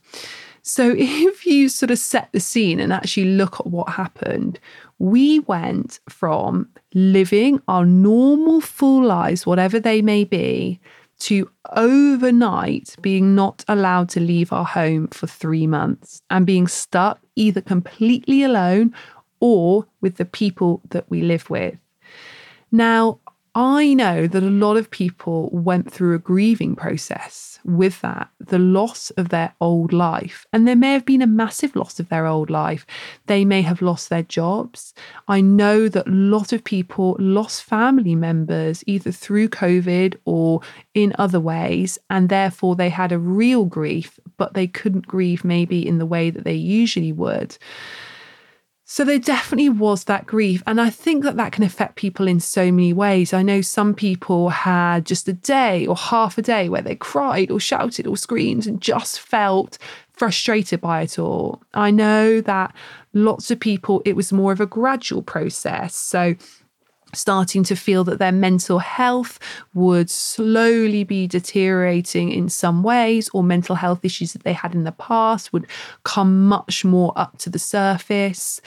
So, 0.66 0.94
if 0.98 1.46
you 1.46 1.68
sort 1.68 1.90
of 1.90 1.98
set 1.98 2.30
the 2.32 2.40
scene 2.40 2.80
and 2.80 2.92
actually 2.92 3.26
look 3.26 3.60
at 3.60 3.66
what 3.66 3.90
happened, 3.90 4.58
we 4.98 5.40
went 5.40 6.00
from 6.08 6.68
living 6.94 7.60
our 7.68 7.84
normal 7.84 8.60
full 8.60 9.04
lives, 9.04 9.46
whatever 9.46 9.78
they 9.78 10.02
may 10.02 10.24
be, 10.24 10.80
to 11.20 11.48
overnight 11.76 12.96
being 13.00 13.34
not 13.34 13.64
allowed 13.68 14.08
to 14.10 14.20
leave 14.20 14.52
our 14.52 14.64
home 14.64 15.06
for 15.08 15.26
three 15.26 15.66
months 15.66 16.22
and 16.30 16.46
being 16.46 16.66
stuck 16.66 17.20
either 17.36 17.60
completely 17.60 18.42
alone 18.42 18.92
or 19.40 19.86
with 20.00 20.16
the 20.16 20.24
people 20.24 20.80
that 20.90 21.08
we 21.10 21.22
live 21.22 21.48
with. 21.50 21.76
Now, 22.72 23.20
I 23.56 23.94
know 23.94 24.26
that 24.26 24.42
a 24.42 24.50
lot 24.50 24.76
of 24.76 24.90
people 24.90 25.48
went 25.52 25.92
through 25.92 26.16
a 26.16 26.18
grieving 26.18 26.74
process 26.74 27.60
with 27.64 28.00
that, 28.00 28.28
the 28.40 28.58
loss 28.58 29.10
of 29.10 29.28
their 29.28 29.54
old 29.60 29.92
life. 29.92 30.44
And 30.52 30.66
there 30.66 30.74
may 30.74 30.92
have 30.92 31.06
been 31.06 31.22
a 31.22 31.26
massive 31.28 31.76
loss 31.76 32.00
of 32.00 32.08
their 32.08 32.26
old 32.26 32.50
life. 32.50 32.84
They 33.26 33.44
may 33.44 33.62
have 33.62 33.80
lost 33.80 34.08
their 34.08 34.24
jobs. 34.24 34.92
I 35.28 35.40
know 35.40 35.88
that 35.88 36.08
a 36.08 36.10
lot 36.10 36.52
of 36.52 36.64
people 36.64 37.16
lost 37.20 37.62
family 37.62 38.16
members 38.16 38.82
either 38.88 39.12
through 39.12 39.50
COVID 39.50 40.16
or 40.24 40.60
in 40.94 41.14
other 41.16 41.40
ways. 41.40 41.96
And 42.10 42.28
therefore, 42.28 42.74
they 42.74 42.88
had 42.88 43.12
a 43.12 43.20
real 43.20 43.66
grief, 43.66 44.18
but 44.36 44.54
they 44.54 44.66
couldn't 44.66 45.06
grieve 45.06 45.44
maybe 45.44 45.86
in 45.86 45.98
the 45.98 46.06
way 46.06 46.30
that 46.30 46.42
they 46.42 46.54
usually 46.54 47.12
would. 47.12 47.56
So 48.86 49.02
there 49.02 49.18
definitely 49.18 49.70
was 49.70 50.04
that 50.04 50.26
grief. 50.26 50.62
And 50.66 50.78
I 50.78 50.90
think 50.90 51.24
that 51.24 51.36
that 51.38 51.52
can 51.52 51.64
affect 51.64 51.96
people 51.96 52.28
in 52.28 52.38
so 52.38 52.70
many 52.70 52.92
ways. 52.92 53.32
I 53.32 53.42
know 53.42 53.62
some 53.62 53.94
people 53.94 54.50
had 54.50 55.06
just 55.06 55.26
a 55.26 55.32
day 55.32 55.86
or 55.86 55.96
half 55.96 56.36
a 56.36 56.42
day 56.42 56.68
where 56.68 56.82
they 56.82 56.94
cried 56.94 57.50
or 57.50 57.58
shouted 57.58 58.06
or 58.06 58.16
screamed 58.16 58.66
and 58.66 58.80
just 58.80 59.20
felt 59.20 59.78
frustrated 60.12 60.80
by 60.80 61.02
it 61.02 61.18
all. 61.18 61.62
I 61.72 61.90
know 61.90 62.42
that 62.42 62.74
lots 63.14 63.50
of 63.50 63.58
people, 63.58 64.02
it 64.04 64.16
was 64.16 64.32
more 64.32 64.52
of 64.52 64.60
a 64.60 64.66
gradual 64.66 65.22
process. 65.22 65.94
So 65.94 66.34
starting 67.14 67.62
to 67.64 67.76
feel 67.76 68.04
that 68.04 68.18
their 68.18 68.32
mental 68.32 68.78
health 68.78 69.38
would 69.74 70.10
slowly 70.10 71.04
be 71.04 71.26
deteriorating 71.26 72.30
in 72.30 72.48
some 72.48 72.82
ways, 72.82 73.28
or 73.32 73.42
mental 73.42 73.74
health 73.74 74.04
issues 74.04 74.32
that 74.32 74.44
they 74.44 74.52
had 74.52 74.74
in 74.74 74.84
the 74.84 74.92
past 74.92 75.52
would 75.52 75.66
come 76.04 76.46
much 76.46 76.84
more 76.84 77.12
up 77.16 77.38
to 77.38 77.50
the 77.50 77.58
surface. 77.58 78.60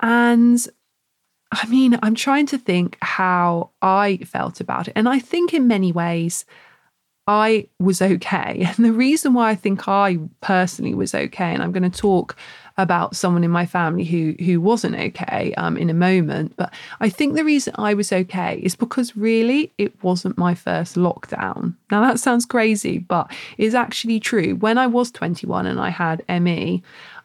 And 0.00 0.66
I 1.52 1.66
mean, 1.66 1.98
I'm 2.02 2.14
trying 2.14 2.46
to 2.46 2.58
think 2.58 2.96
how 3.02 3.70
I 3.82 4.18
felt 4.18 4.60
about 4.60 4.88
it. 4.88 4.94
And 4.96 5.08
I 5.08 5.18
think 5.18 5.52
in 5.52 5.68
many 5.68 5.92
ways, 5.92 6.46
I 7.26 7.68
was 7.78 8.02
okay. 8.02 8.66
And 8.76 8.84
the 8.84 8.92
reason 8.92 9.34
why 9.34 9.50
I 9.50 9.54
think 9.54 9.86
I 9.86 10.18
personally 10.40 10.94
was 10.94 11.14
okay, 11.14 11.52
and 11.52 11.62
I'm 11.62 11.72
going 11.72 11.88
to 11.88 12.00
talk 12.00 12.36
about 12.76 13.16
someone 13.16 13.44
in 13.44 13.50
my 13.50 13.66
family 13.66 14.04
who 14.04 14.34
who 14.44 14.60
wasn't 14.60 14.96
okay 14.96 15.54
um, 15.56 15.76
in 15.76 15.90
a 15.90 15.94
moment. 15.94 16.54
But 16.56 16.72
I 17.00 17.08
think 17.08 17.34
the 17.34 17.44
reason 17.44 17.74
I 17.76 17.94
was 17.94 18.12
okay 18.12 18.60
is 18.62 18.74
because 18.74 19.16
really 19.16 19.72
it 19.78 20.02
wasn't 20.02 20.38
my 20.38 20.54
first 20.54 20.96
lockdown. 20.96 21.74
Now 21.90 22.00
that 22.02 22.20
sounds 22.20 22.46
crazy, 22.46 22.98
but 22.98 23.30
it's 23.58 23.74
actually 23.74 24.20
true. 24.20 24.54
When 24.56 24.78
I 24.78 24.86
was 24.86 25.10
21 25.10 25.66
and 25.66 25.80
I 25.80 25.90
had 25.90 26.24
ME, 26.28 26.82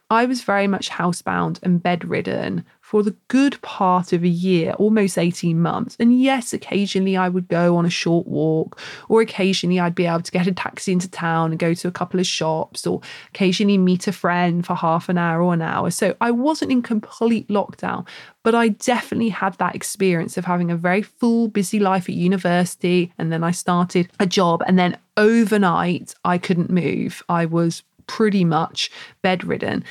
I 0.09 0.25
was 0.25 0.41
very 0.41 0.67
much 0.67 0.89
housebound 0.89 1.59
and 1.63 1.83
bedridden 1.83 2.63
for 2.87 3.03
the 3.03 3.17
good 3.27 3.61
part 3.61 4.13
of 4.13 4.23
a 4.23 4.29
year, 4.29 4.71
almost 4.79 5.17
18 5.17 5.59
months. 5.59 5.97
And 5.99 6.21
yes, 6.21 6.53
occasionally 6.53 7.17
I 7.17 7.27
would 7.27 7.49
go 7.49 7.75
on 7.75 7.85
a 7.85 7.89
short 7.89 8.27
walk, 8.27 8.79
or 9.09 9.19
occasionally 9.19 9.77
I'd 9.77 9.93
be 9.93 10.05
able 10.05 10.21
to 10.21 10.31
get 10.31 10.47
a 10.47 10.53
taxi 10.53 10.93
into 10.93 11.09
town 11.09 11.51
and 11.51 11.59
go 11.59 11.73
to 11.73 11.89
a 11.89 11.91
couple 11.91 12.17
of 12.17 12.25
shops, 12.25 12.87
or 12.87 13.01
occasionally 13.27 13.77
meet 13.77 14.07
a 14.07 14.13
friend 14.13 14.65
for 14.65 14.73
half 14.73 15.09
an 15.09 15.17
hour 15.17 15.41
or 15.41 15.53
an 15.53 15.61
hour. 15.61 15.91
So 15.91 16.15
I 16.21 16.31
wasn't 16.31 16.71
in 16.71 16.81
complete 16.81 17.49
lockdown, 17.49 18.07
but 18.41 18.55
I 18.55 18.69
definitely 18.69 19.29
had 19.29 19.55
that 19.55 19.75
experience 19.75 20.37
of 20.37 20.45
having 20.45 20.71
a 20.71 20.77
very 20.77 21.01
full, 21.01 21.49
busy 21.49 21.79
life 21.79 22.07
at 22.07 22.15
university. 22.15 23.11
And 23.17 23.33
then 23.33 23.43
I 23.43 23.51
started 23.51 24.09
a 24.21 24.25
job, 24.25 24.63
and 24.65 24.79
then 24.79 24.97
overnight 25.17 26.15
I 26.23 26.37
couldn't 26.37 26.69
move. 26.69 27.21
I 27.27 27.47
was 27.47 27.83
pretty 28.07 28.45
much 28.45 28.89
bedridden. 29.21 29.83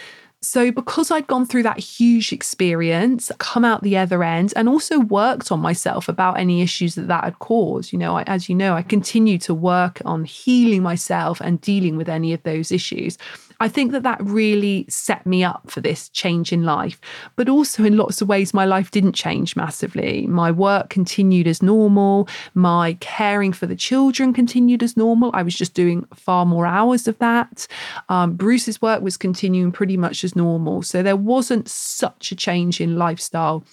So, 0.43 0.71
because 0.71 1.11
I'd 1.11 1.27
gone 1.27 1.47
through 1.47 1.65
that 1.65 1.79
huge 1.79 2.33
experience, 2.33 3.33
come 3.39 3.65
out 3.65 3.83
the 3.83 3.97
other 3.97 4.23
end, 4.23 4.53
and 4.55 4.69
also 4.69 5.01
worked 5.01 5.51
on 5.51 5.61
myself 5.61 6.09
about 6.09 6.39
any 6.39 6.63
issues 6.63 6.95
that 6.95 7.09
that 7.09 7.25
had 7.25 7.39
caused, 7.39 7.93
you 7.93 7.99
know, 7.99 8.17
I, 8.17 8.23
as 8.27 8.49
you 8.49 8.55
know, 8.55 8.75
I 8.75 8.83
continue 8.83 9.39
to 9.39 9.55
work 9.55 10.01
on 10.05 10.25
healing 10.25 10.83
myself 10.83 11.41
and 11.41 11.61
dealing 11.61 11.97
with 11.97 12.09
any 12.09 12.33
of 12.33 12.43
those 12.43 12.71
issues. 12.71 13.19
I 13.59 13.69
think 13.69 13.93
that 13.93 14.03
that 14.03 14.23
really 14.23 14.85
set 14.89 15.25
me 15.25 15.43
up 15.43 15.71
for 15.71 15.81
this 15.81 16.11
change 16.11 16.53
in 16.53 16.65
life. 16.65 17.01
But 17.37 17.49
also, 17.49 17.85
in 17.85 17.97
lots 17.97 18.21
of 18.21 18.29
ways, 18.29 18.53
my 18.53 18.67
life 18.67 18.91
didn't 18.91 19.15
change 19.15 19.57
massively. 19.57 20.27
My 20.27 20.51
work 20.51 20.91
continued 20.91 21.47
as 21.47 21.63
normal. 21.63 22.29
My 22.55 22.99
caring 23.01 23.53
for 23.53 23.67
the 23.67 23.77
children 23.77 24.35
continued 24.35 24.83
as 24.83 24.97
normal. 24.97 25.31
I 25.33 25.43
was 25.43 25.55
just 25.55 25.73
doing 25.73 26.07
far 26.15 26.45
more 26.45 26.67
hours 26.67 27.09
of 27.09 27.19
that. 27.19 27.67
Um, 28.11 28.35
Bruce's 28.35 28.83
work 28.83 29.01
was 29.01 29.17
continuing 29.17 29.73
pretty 29.73 29.97
much 29.97 30.23
as 30.27 30.37
normal. 30.37 30.83
So 30.83 31.03
there 31.03 31.17
wasn't 31.17 31.69
such 31.69 32.31
a 32.33 32.37
change 32.37 32.81
in 32.81 32.97
lifestyle 32.97 33.65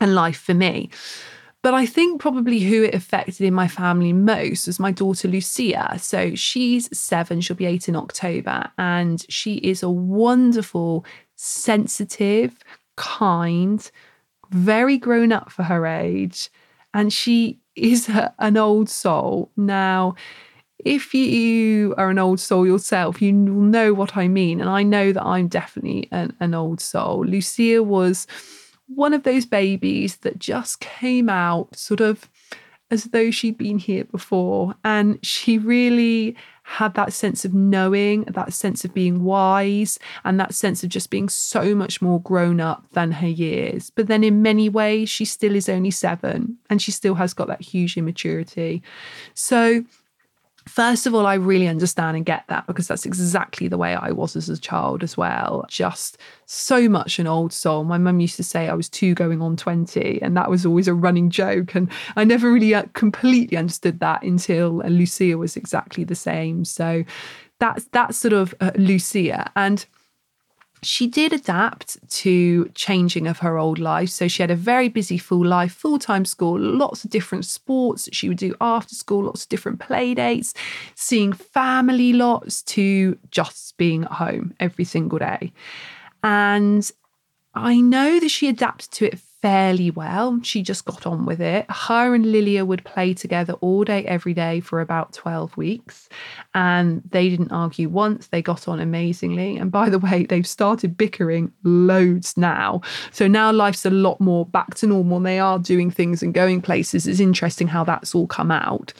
and 0.00 0.14
life 0.16 0.40
for 0.40 0.54
me. 0.54 0.90
But 1.62 1.74
I 1.74 1.86
think 1.86 2.20
probably 2.20 2.58
who 2.58 2.82
it 2.82 2.94
affected 2.94 3.40
in 3.46 3.54
my 3.54 3.68
family 3.68 4.12
most 4.12 4.66
was 4.66 4.80
my 4.80 4.90
daughter 4.90 5.28
Lucia. 5.28 5.96
So 6.00 6.34
she's 6.34 6.88
seven, 6.96 7.40
she'll 7.40 7.56
be 7.56 7.66
eight 7.66 7.88
in 7.88 7.94
October, 7.94 8.68
and 8.78 9.24
she 9.28 9.54
is 9.58 9.84
a 9.84 9.88
wonderful, 9.88 11.04
sensitive, 11.36 12.58
kind, 12.96 13.88
very 14.50 14.98
grown 14.98 15.30
up 15.30 15.52
for 15.52 15.62
her 15.62 15.86
age. 15.86 16.50
And 16.94 17.12
she 17.12 17.60
is 17.76 18.08
a, 18.08 18.34
an 18.40 18.56
old 18.56 18.90
soul. 18.90 19.52
Now, 19.56 20.16
if 20.84 21.14
you 21.14 21.94
are 21.96 22.10
an 22.10 22.18
old 22.18 22.40
soul 22.40 22.66
yourself, 22.66 23.22
you 23.22 23.32
will 23.32 23.62
know 23.62 23.94
what 23.94 24.16
I 24.16 24.28
mean. 24.28 24.60
And 24.60 24.68
I 24.68 24.82
know 24.82 25.12
that 25.12 25.24
I'm 25.24 25.48
definitely 25.48 26.08
an, 26.10 26.34
an 26.40 26.54
old 26.54 26.80
soul. 26.80 27.24
Lucia 27.24 27.82
was 27.82 28.26
one 28.86 29.12
of 29.12 29.22
those 29.22 29.46
babies 29.46 30.16
that 30.18 30.38
just 30.38 30.80
came 30.80 31.28
out 31.28 31.76
sort 31.76 32.00
of 32.00 32.28
as 32.90 33.04
though 33.04 33.30
she'd 33.30 33.56
been 33.56 33.78
here 33.78 34.04
before. 34.04 34.74
And 34.84 35.18
she 35.24 35.56
really 35.56 36.36
had 36.64 36.94
that 36.94 37.12
sense 37.12 37.44
of 37.44 37.54
knowing, 37.54 38.24
that 38.24 38.52
sense 38.52 38.84
of 38.84 38.92
being 38.92 39.24
wise, 39.24 39.98
and 40.24 40.38
that 40.38 40.54
sense 40.54 40.84
of 40.84 40.90
just 40.90 41.10
being 41.10 41.28
so 41.28 41.74
much 41.74 42.02
more 42.02 42.20
grown 42.20 42.60
up 42.60 42.84
than 42.92 43.12
her 43.12 43.28
years. 43.28 43.90
But 43.90 44.08
then 44.08 44.22
in 44.22 44.42
many 44.42 44.68
ways, 44.68 45.08
she 45.08 45.24
still 45.24 45.56
is 45.56 45.68
only 45.68 45.90
seven 45.90 46.58
and 46.68 46.82
she 46.82 46.92
still 46.92 47.14
has 47.14 47.32
got 47.34 47.48
that 47.48 47.62
huge 47.62 47.96
immaturity. 47.96 48.82
So 49.34 49.84
First 50.66 51.06
of 51.06 51.14
all, 51.14 51.26
I 51.26 51.34
really 51.34 51.68
understand 51.68 52.16
and 52.16 52.24
get 52.24 52.44
that 52.48 52.66
because 52.66 52.88
that's 52.88 53.04
exactly 53.04 53.68
the 53.68 53.78
way 53.78 53.94
I 53.94 54.10
was 54.12 54.36
as 54.36 54.48
a 54.48 54.58
child 54.58 55.02
as 55.02 55.16
well. 55.16 55.64
Just 55.68 56.18
so 56.46 56.88
much 56.88 57.18
an 57.18 57.26
old 57.26 57.52
soul. 57.52 57.84
My 57.84 57.98
mum 57.98 58.20
used 58.20 58.36
to 58.36 58.44
say 58.44 58.68
I 58.68 58.74
was 58.74 58.88
two 58.88 59.14
going 59.14 59.42
on 59.42 59.56
20, 59.56 60.22
and 60.22 60.36
that 60.36 60.50
was 60.50 60.64
always 60.64 60.88
a 60.88 60.94
running 60.94 61.30
joke. 61.30 61.74
And 61.74 61.90
I 62.16 62.24
never 62.24 62.52
really 62.52 62.74
uh, 62.74 62.84
completely 62.92 63.56
understood 63.56 64.00
that 64.00 64.22
until 64.22 64.78
Lucia 64.88 65.36
was 65.36 65.56
exactly 65.56 66.04
the 66.04 66.14
same. 66.14 66.64
So 66.64 67.04
that's 67.58 67.84
that's 67.92 68.18
sort 68.18 68.32
of 68.32 68.54
uh, 68.60 68.72
Lucia. 68.76 69.50
And 69.56 69.84
she 70.82 71.06
did 71.06 71.32
adapt 71.32 71.96
to 72.10 72.68
changing 72.74 73.28
of 73.28 73.38
her 73.38 73.56
old 73.56 73.78
life. 73.78 74.08
So 74.08 74.26
she 74.26 74.42
had 74.42 74.50
a 74.50 74.56
very 74.56 74.88
busy 74.88 75.16
full 75.16 75.44
life, 75.44 75.72
full 75.72 75.98
time 75.98 76.24
school, 76.24 76.58
lots 76.58 77.04
of 77.04 77.10
different 77.10 77.44
sports 77.44 78.04
that 78.04 78.14
she 78.14 78.28
would 78.28 78.38
do 78.38 78.54
after 78.60 78.94
school, 78.94 79.24
lots 79.24 79.44
of 79.44 79.48
different 79.48 79.78
play 79.78 80.14
dates, 80.14 80.54
seeing 80.94 81.32
family 81.32 82.12
lots 82.12 82.62
to 82.62 83.16
just 83.30 83.76
being 83.76 84.04
at 84.04 84.12
home 84.12 84.54
every 84.58 84.84
single 84.84 85.18
day. 85.18 85.52
And 86.24 86.90
I 87.54 87.80
know 87.80 88.18
that 88.18 88.30
she 88.30 88.48
adapted 88.48 88.90
to 88.92 89.06
it 89.06 89.18
fairly 89.42 89.90
well. 89.90 90.40
She 90.42 90.62
just 90.62 90.84
got 90.84 91.04
on 91.04 91.26
with 91.26 91.40
it. 91.40 91.66
Her 91.68 92.14
and 92.14 92.30
Lilia 92.30 92.64
would 92.64 92.84
play 92.84 93.12
together 93.12 93.54
all 93.54 93.82
day, 93.82 94.04
every 94.06 94.32
day 94.32 94.60
for 94.60 94.80
about 94.80 95.12
12 95.12 95.56
weeks. 95.56 96.08
And 96.54 97.02
they 97.10 97.28
didn't 97.28 97.50
argue 97.50 97.88
once. 97.88 98.28
They 98.28 98.40
got 98.40 98.68
on 98.68 98.80
amazingly. 98.80 99.56
And 99.56 99.70
by 99.72 99.90
the 99.90 99.98
way, 99.98 100.24
they've 100.24 100.46
started 100.46 100.96
bickering 100.96 101.52
loads 101.64 102.36
now. 102.36 102.80
So 103.10 103.26
now 103.26 103.50
life's 103.50 103.84
a 103.84 103.90
lot 103.90 104.20
more 104.20 104.46
back 104.46 104.76
to 104.76 104.86
normal. 104.86 105.18
They 105.18 105.40
are 105.40 105.58
doing 105.58 105.90
things 105.90 106.22
and 106.22 106.32
going 106.32 106.62
places. 106.62 107.08
It's 107.08 107.20
interesting 107.20 107.66
how 107.66 107.82
that's 107.82 108.14
all 108.14 108.28
come 108.28 108.52
out. 108.52 108.92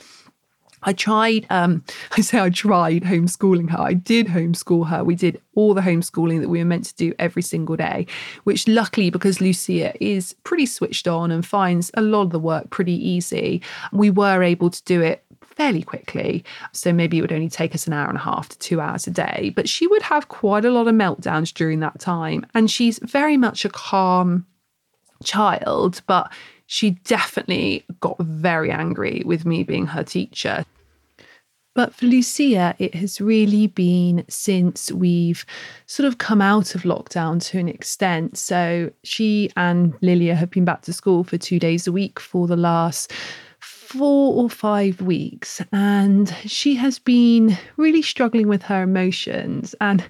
I 0.83 0.93
tried, 0.93 1.45
um, 1.49 1.83
I 2.11 2.21
say 2.21 2.39
I 2.39 2.49
tried 2.49 3.03
homeschooling 3.03 3.69
her. 3.69 3.79
I 3.79 3.93
did 3.93 4.27
homeschool 4.27 4.87
her. 4.89 5.03
We 5.03 5.15
did 5.15 5.41
all 5.55 5.73
the 5.73 5.81
homeschooling 5.81 6.41
that 6.41 6.49
we 6.49 6.59
were 6.59 6.65
meant 6.65 6.85
to 6.85 6.95
do 6.95 7.13
every 7.19 7.41
single 7.41 7.75
day, 7.75 8.07
which 8.43 8.67
luckily, 8.67 9.09
because 9.09 9.41
Lucia 9.41 9.93
is 10.03 10.33
pretty 10.43 10.65
switched 10.65 11.07
on 11.07 11.31
and 11.31 11.45
finds 11.45 11.91
a 11.95 12.01
lot 12.01 12.23
of 12.23 12.29
the 12.31 12.39
work 12.39 12.69
pretty 12.69 12.93
easy, 12.93 13.61
we 13.91 14.09
were 14.09 14.43
able 14.43 14.69
to 14.69 14.83
do 14.83 15.01
it 15.01 15.23
fairly 15.41 15.83
quickly. 15.83 16.43
So 16.71 16.91
maybe 16.91 17.17
it 17.17 17.21
would 17.21 17.31
only 17.31 17.49
take 17.49 17.75
us 17.75 17.87
an 17.87 17.93
hour 17.93 18.07
and 18.07 18.17
a 18.17 18.21
half 18.21 18.49
to 18.49 18.59
two 18.59 18.81
hours 18.81 19.07
a 19.07 19.11
day. 19.11 19.51
But 19.55 19.69
she 19.69 19.87
would 19.87 20.01
have 20.01 20.27
quite 20.27 20.65
a 20.65 20.71
lot 20.71 20.87
of 20.87 20.95
meltdowns 20.95 21.53
during 21.53 21.79
that 21.81 21.99
time. 21.99 22.45
And 22.53 22.69
she's 22.69 22.99
very 22.99 23.37
much 23.37 23.65
a 23.65 23.69
calm 23.69 24.45
child, 25.23 26.01
but 26.07 26.31
she 26.67 26.91
definitely 26.91 27.85
got 27.99 28.17
very 28.19 28.71
angry 28.71 29.21
with 29.25 29.45
me 29.45 29.63
being 29.63 29.87
her 29.87 30.03
teacher. 30.03 30.65
But 31.75 31.93
for 31.95 32.05
Lucia, 32.05 32.75
it 32.77 32.93
has 32.93 33.19
really 33.19 33.65
been 33.65 34.23
since 34.29 34.91
we've 34.91 35.43
sort 35.87 36.07
of 36.07 36.19
come 36.19 36.39
out 36.39 36.75
of 36.75 36.83
lockdown 36.83 37.43
to 37.49 37.57
an 37.57 37.67
extent. 37.67 38.37
So 38.37 38.91
she 39.03 39.49
and 39.57 39.95
Lilia 40.01 40.35
have 40.35 40.51
been 40.51 40.65
back 40.65 40.83
to 40.83 40.93
school 40.93 41.23
for 41.23 41.37
two 41.39 41.57
days 41.57 41.87
a 41.87 41.91
week 41.91 42.19
for 42.19 42.45
the 42.45 42.55
last 42.55 43.11
four 43.93 44.33
or 44.41 44.49
five 44.49 45.01
weeks 45.01 45.61
and 45.71 46.35
she 46.45 46.73
has 46.73 46.97
been 46.97 47.55
really 47.77 48.01
struggling 48.01 48.47
with 48.47 48.63
her 48.63 48.81
emotions. 48.81 49.75
And 49.79 50.03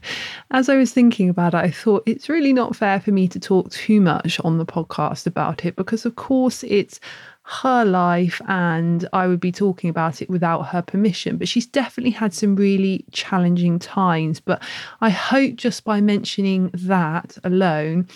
as 0.52 0.70
I 0.70 0.78
was 0.78 0.94
thinking 0.94 1.28
about 1.28 1.54
it, 1.54 1.58
I 1.58 1.70
thought 1.70 2.04
it's 2.06 2.30
really 2.30 2.54
not 2.54 2.78
fair 2.78 3.02
for 3.02 3.12
me 3.12 3.28
to 3.28 3.40
talk 3.40 3.72
too 3.72 4.00
much 4.00 4.40
on 4.46 4.58
the 4.58 4.66
podcast 4.66 5.28
about 5.28 5.66
it 5.66 5.76
because, 5.76 6.06
of 6.06 6.16
course, 6.16 6.64
it's 6.64 7.02
her 7.44 7.84
life 7.84 8.42
and 8.48 9.08
I 9.12 9.28
would 9.28 9.42
be 9.42 9.52
talking 9.52 9.90
about 9.90 10.22
it 10.22 10.30
without 10.30 10.62
her 10.68 10.82
permission. 10.82 11.36
But 11.36 11.50
she's 11.50 11.66
definitely 11.66 12.12
had 12.12 12.34
some 12.34 12.56
really 12.56 13.04
challenging 13.12 13.80
times. 13.80 14.40
But 14.40 14.64
I 15.02 15.10
hope 15.10 15.56
just 15.56 15.84
by 15.84 16.00
mentioning 16.00 16.72
that 16.74 17.38
alone, 17.44 18.08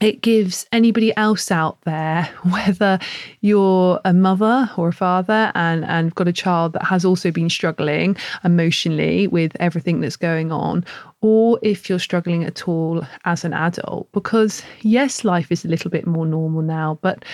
it 0.00 0.20
gives 0.20 0.66
anybody 0.72 1.16
else 1.16 1.50
out 1.50 1.80
there, 1.82 2.24
whether 2.50 2.98
you're 3.40 4.00
a 4.04 4.12
mother 4.12 4.70
or 4.76 4.88
a 4.88 4.92
father 4.92 5.52
and, 5.54 5.84
and 5.84 6.14
got 6.14 6.28
a 6.28 6.32
child 6.32 6.72
that 6.74 6.84
has 6.84 7.04
also 7.04 7.30
been 7.30 7.50
struggling 7.50 8.16
emotionally 8.44 9.26
with 9.26 9.52
everything 9.60 10.00
that's 10.00 10.16
going 10.16 10.52
on, 10.52 10.84
or 11.20 11.58
if 11.62 11.88
you're 11.88 11.98
struggling 11.98 12.44
at 12.44 12.68
all 12.68 13.06
as 13.24 13.44
an 13.44 13.52
adult, 13.52 14.10
because 14.12 14.62
yes, 14.82 15.24
life 15.24 15.50
is 15.50 15.64
a 15.64 15.68
little 15.68 15.90
bit 15.90 16.06
more 16.06 16.26
normal 16.26 16.62
now, 16.62 16.98
but 17.02 17.24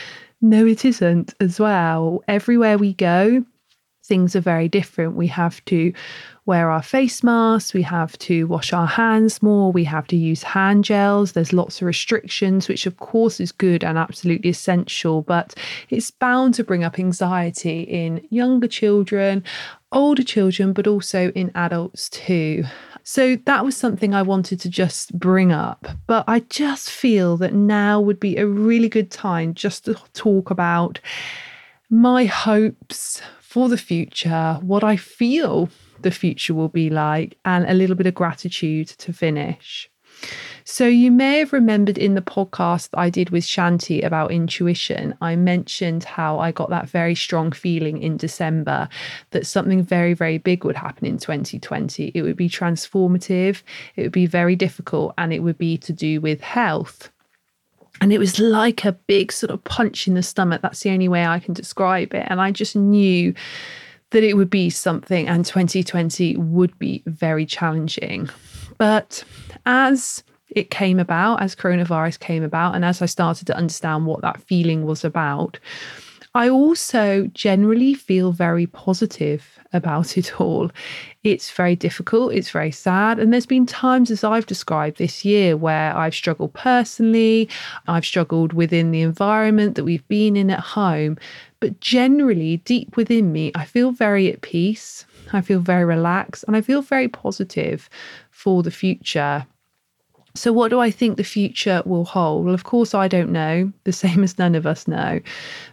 no, 0.41 0.67
it 0.67 0.85
isn't 0.85 1.35
as 1.41 1.61
well. 1.61 2.23
Everywhere 2.27 2.77
we 2.77 2.95
go, 2.95 3.45
things 4.05 4.35
are 4.35 4.41
very 4.41 4.69
different. 4.69 5.15
We 5.15 5.29
have 5.29 5.65
to 5.67 5.93
wear 6.45 6.71
our 6.71 6.83
face 6.83 7.23
masks, 7.23 7.73
we 7.73 7.83
have 7.83 8.19
to 8.19 8.47
wash 8.49 8.73
our 8.73 8.87
hands 8.87 9.43
more, 9.43 9.71
we 9.71 9.85
have 9.85 10.09
to 10.09 10.17
use 10.17 10.43
hand 10.43 10.85
gels. 10.85 11.33
There's 11.33 11.53
lots 11.53 11.81
of 11.81 11.87
restrictions, 11.87 12.69
which 12.69 12.85
of 12.85 12.97
course 12.97 13.39
is 13.39 13.53
good 13.53 13.85
and 13.85 13.97
absolutely 13.97 14.51
essential, 14.51 15.23
but 15.23 15.55
it's 15.89 16.11
bound 16.11 16.55
to 16.55 16.65
bring 16.65 16.83
up 16.83 16.99
anxiety 16.99 17.83
in 17.83 18.27
younger 18.31 18.67
children, 18.67 19.45
older 19.93 20.25
children, 20.25 20.73
but 20.73 20.89
also 20.89 21.31
in 21.31 21.53
adults 21.55 22.09
too. 22.09 22.65
So 23.05 23.37
that 23.47 23.65
was 23.65 23.77
something 23.77 24.15
I 24.15 24.23
wanted 24.23 24.61
to 24.61 24.69
just 24.69 25.19
bring 25.19 25.53
up. 25.53 25.87
But 26.07 26.25
I 26.27 26.41
just 26.41 26.91
feel 26.91 27.37
that 27.39 27.53
now 27.53 28.01
would 28.01 28.21
be 28.21 28.37
a 28.37 28.47
really 28.47 28.89
good 28.89 29.11
time 29.11 29.55
just 29.55 29.85
to 29.85 29.95
talk 30.13 30.51
about 30.51 31.01
my 31.91 32.25
hopes 32.25 33.21
for 33.53 33.69
the 33.69 33.77
future, 33.77 34.59
what 34.63 34.83
I 34.83 34.97
feel 34.97 35.69
the 36.01 36.11
future 36.11 36.55
will 36.55 36.71
be 36.71 36.89
like, 36.89 37.37
and 37.45 37.67
a 37.67 37.75
little 37.75 37.95
bit 37.95 38.07
of 38.07 38.15
gratitude 38.15 38.89
to 38.89 39.13
finish. 39.13 39.91
So, 40.65 40.87
you 40.87 41.11
may 41.11 41.41
have 41.41 41.53
remembered 41.53 41.99
in 41.99 42.15
the 42.15 42.23
podcast 42.23 42.89
I 42.95 43.11
did 43.11 43.29
with 43.29 43.45
Shanti 43.45 44.03
about 44.03 44.33
intuition, 44.33 45.15
I 45.21 45.37
mentioned 45.37 46.05
how 46.05 46.39
I 46.39 46.51
got 46.51 46.71
that 46.71 46.89
very 46.89 47.15
strong 47.15 47.53
feeling 47.53 48.01
in 48.01 48.17
December 48.17 48.89
that 49.33 49.47
something 49.47 49.83
very, 49.83 50.15
very 50.15 50.39
big 50.39 50.65
would 50.65 50.77
happen 50.77 51.05
in 51.05 51.19
2020. 51.19 52.11
It 52.15 52.23
would 52.23 52.39
be 52.39 52.49
transformative, 52.49 53.63
it 53.97 54.03
would 54.03 54.13
be 54.13 54.25
very 54.25 54.57
difficult, 54.57 55.13
and 55.19 55.31
it 55.31 55.41
would 55.41 55.59
be 55.59 55.77
to 55.77 55.93
do 55.93 56.23
with 56.23 56.41
health. 56.41 57.12
And 58.03 58.13
it 58.13 58.19
was 58.19 58.41
like 58.41 58.85
a 58.85 58.91
big 58.93 59.31
sort 59.31 59.53
of 59.53 59.63
punch 59.63 60.09
in 60.09 60.15
the 60.15 60.25
stomach. 60.25 60.61
That's 60.61 60.81
the 60.81 60.91
only 60.91 61.07
way 61.07 61.25
I 61.25 61.39
can 61.39 61.55
describe 61.55 62.13
it. 62.15 62.27
And 62.29 62.41
I 62.41 62.51
just 62.51 62.75
knew 62.75 63.33
that 64.11 64.25
it 64.25 64.37
would 64.37 64.51
be 64.51 64.71
something, 64.71 65.29
and 65.29 65.47
2020 65.47 66.37
would 66.37 66.77
be 66.81 67.05
very 67.07 67.47
challenging. 67.47 68.29
But 68.77 69.23
as 69.67 70.25
it 70.49 70.71
came 70.71 70.99
about, 70.99 71.41
as 71.43 71.55
coronavirus 71.55 72.19
came 72.19 72.43
about, 72.43 72.75
and 72.75 72.85
as 72.85 73.03
I 73.03 73.07
started 73.07 73.47
to 73.47 73.57
understand 73.57 74.05
what 74.05 74.21
that 74.23 74.43
feeling 74.43 74.85
was 74.85 75.05
about, 75.05 75.61
I 76.35 76.49
also 76.49 77.29
generally 77.35 77.95
feel 77.95 78.33
very 78.33 78.67
positive 78.67 79.61
about 79.73 80.19
it 80.19 80.41
all. 80.41 80.71
It's 81.23 81.51
very 81.51 81.77
difficult, 81.77 82.35
it's 82.35 82.51
very 82.51 82.71
sad. 82.71 83.19
And 83.19 83.33
there's 83.33 83.47
been 83.47 83.67
times, 83.67 84.11
as 84.11 84.25
I've 84.25 84.47
described 84.47 84.99
this 84.99 85.25
year, 85.25 85.57
where 85.57 85.97
I've 85.97 86.15
struggled 86.15 86.53
personally, 86.55 87.49
I've 87.87 88.05
struggled 88.05 88.53
within 88.53 88.91
the 88.91 89.03
environment 89.03 89.77
that 89.77 89.85
we've 89.85 90.07
been 90.09 90.37
in 90.37 90.51
at 90.51 90.61
home. 90.61 91.17
But 91.61 91.79
generally, 91.81 92.57
deep 92.59 92.97
within 92.97 93.33
me, 93.33 93.53
I 93.55 93.65
feel 93.65 93.93
very 93.93 94.33
at 94.33 94.43
peace, 94.43 95.05
I 95.33 95.41
feel 95.41 95.61
very 95.61 95.85
relaxed, 95.85 96.45
and 96.47 96.57
I 96.57 96.61
feel 96.61 96.83
very 96.83 97.09
positive 97.09 97.89
for 98.31 98.63
the 98.63 98.73
future. 98.73 99.47
So, 100.35 100.53
what 100.53 100.71
do 100.71 100.81
I 100.81 100.91
think 100.91 101.17
the 101.17 101.25
future 101.25 101.83
will 101.85 102.05
hold? 102.05 102.47
Well, 102.47 102.55
of 102.55 102.65
course, 102.65 102.95
I 102.95 103.07
don't 103.07 103.33
know, 103.33 103.71
the 103.85 103.93
same 103.93 104.25
as 104.25 104.39
none 104.39 104.55
of 104.55 104.67
us 104.67 104.89
know. 104.89 105.21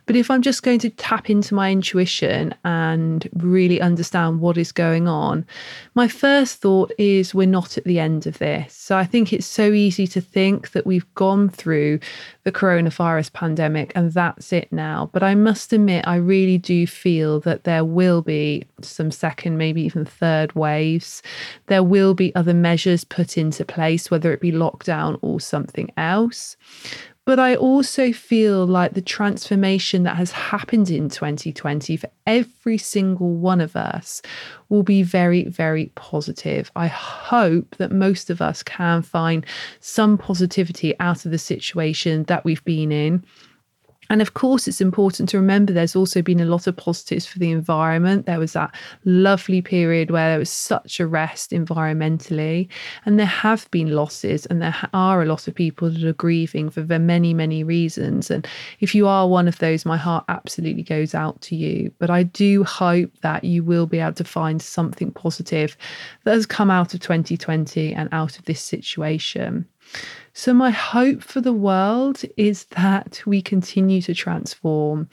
But 0.10 0.16
if 0.16 0.32
I'm 0.32 0.42
just 0.42 0.64
going 0.64 0.80
to 0.80 0.90
tap 0.90 1.30
into 1.30 1.54
my 1.54 1.72
intuition 1.72 2.56
and 2.66 3.30
really 3.36 3.80
understand 3.80 4.42
what 4.42 4.58
is 4.58 4.72
going 4.72 5.08
on, 5.08 5.46
my 5.94 6.08
first 6.08 6.60
thought 6.62 6.92
is 6.98 7.36
we're 7.36 7.46
not 7.46 7.78
at 7.78 7.84
the 7.84 8.00
end 8.00 8.26
of 8.26 8.40
this. 8.40 8.74
So, 8.74 8.98
I 8.98 9.06
think 9.06 9.32
it's 9.32 9.46
so 9.46 9.72
easy 9.72 10.08
to 10.08 10.20
think 10.20 10.72
that 10.72 10.88
we've 10.88 11.06
gone 11.14 11.48
through 11.48 12.00
the 12.44 12.52
coronavirus 12.52 13.34
pandemic 13.34 13.92
and 13.94 14.12
that's 14.12 14.52
it 14.52 14.72
now. 14.72 15.12
But 15.14 15.22
I 15.22 15.36
must 15.36 15.74
admit, 15.74 16.08
I 16.08 16.16
really 16.16 16.58
do 16.58 16.88
feel 16.88 17.40
that 17.42 17.66
there 17.66 17.86
will 17.86 18.24
be 18.24 18.66
some 18.82 19.12
second, 19.12 19.60
maybe 19.60 19.84
even 19.84 20.06
third 20.06 20.54
waves. 20.56 21.22
There 21.68 21.84
will 21.84 22.16
be 22.16 22.34
other 22.34 22.56
measures 22.56 23.04
put 23.04 23.38
into 23.38 23.64
place, 23.64 24.10
whether 24.10 24.34
it 24.34 24.42
be 24.42 24.52
lockdown 24.52 25.20
or 25.22 25.40
something 25.40 25.92
else. 25.98 26.58
But 27.30 27.38
I 27.38 27.56
also 27.56 28.12
feel 28.12 28.66
like 28.66 28.96
the 28.96 29.04
transformation 29.04 30.02
that 30.02 30.18
has 30.18 30.32
happened 30.32 30.90
in 30.90 31.10
2020 31.10 31.96
for 31.96 32.10
every 32.26 32.80
single 32.80 33.36
one 33.36 33.62
of 33.62 33.76
us 33.76 34.24
will 34.70 34.82
be 34.82 35.04
very, 35.04 35.44
very 35.44 35.92
positive. 35.94 36.72
I 36.76 36.88
hope 36.88 37.76
that 37.76 37.92
most 37.92 38.32
of 38.32 38.42
us 38.42 38.64
can 38.64 39.04
find 39.04 39.46
some 39.80 40.18
positivity 40.18 41.00
out 41.00 41.24
of 41.24 41.30
the 41.30 41.38
situation 41.38 42.24
that 42.24 42.46
we've 42.46 42.66
been 42.66 42.92
in 42.92 43.24
and 44.10 44.22
of 44.22 44.34
course, 44.34 44.68
it's 44.68 44.82
important 44.82 45.30
to 45.30 45.38
remember 45.38 45.72
there's 45.72 45.96
also 45.96 46.22
been 46.22 46.40
a 46.40 46.46
lot 46.46 46.66
of 46.66 46.76
positives 46.76 47.26
for 47.26 47.38
the 47.38 47.52
environment. 47.52 48.26
There 48.26 48.40
was 48.40 48.54
that 48.54 48.74
lovely 49.06 49.62
period 49.62 50.10
where 50.10 50.30
there 50.30 50.40
was 50.40 50.50
such 50.50 51.00
a 51.00 51.08
rest 51.08 51.52
environmentally, 51.52 52.68
and 53.06 53.20
there 53.20 53.26
have 53.26 53.70
been 53.72 53.92
losses, 53.92 54.46
and 54.48 54.62
there 54.62 54.76
are 54.94 55.22
a 55.22 55.26
lot 55.26 55.48
of 55.48 55.54
people 55.54 55.90
that 55.92 56.04
are 56.04 56.14
grieving 56.14 56.70
for 56.70 56.82
many, 56.82 57.34
many 57.34 57.64
reasons. 57.64 58.32
And 58.32 58.48
if 58.80 58.96
you 58.96 59.08
are 59.08 59.28
one 59.28 59.48
of 59.48 59.60
those, 59.60 59.86
my 59.86 59.98
heart 59.98 60.26
absolutely 60.28 60.84
goes 60.84 61.14
out 61.14 61.40
to 61.42 61.56
you. 61.56 61.92
But 62.00 62.10
I 62.10 62.24
do 62.24 62.64
hope 62.64 63.12
that 63.22 63.44
you 63.44 63.64
will 63.64 63.86
be 63.86 64.00
able 64.00 64.14
to 64.14 64.24
find 64.24 64.62
something 64.62 65.12
positive 65.12 65.78
that 66.24 66.34
has 66.34 66.46
come 66.46 66.72
out 66.72 66.94
of 66.94 67.00
2020 67.02 67.94
and 67.94 68.10
out 68.12 68.40
of 68.40 68.46
this 68.46 68.62
situation. 68.62 69.68
So, 70.34 70.54
my 70.54 70.70
hope 70.70 71.22
for 71.22 71.42
the 71.42 71.54
world 71.54 72.22
is 72.38 72.64
that 72.76 73.22
we 73.26 73.42
continue 73.42 74.02
to 74.04 74.14
transform. 74.14 75.10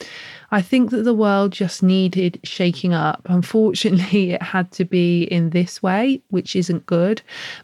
I 0.51 0.61
think 0.61 0.91
that 0.91 1.03
the 1.03 1.13
world 1.13 1.51
just 1.51 1.83
needed 1.83 2.39
shaking 2.43 2.93
up. 2.93 3.23
Unfortunately, 3.25 4.31
it 4.35 4.41
had 4.41 4.71
to 4.73 4.85
be 4.85 5.23
in 5.23 5.49
this 5.49 5.83
way, 5.83 6.21
which 6.29 6.55
isn't 6.55 6.85
good. 6.85 7.21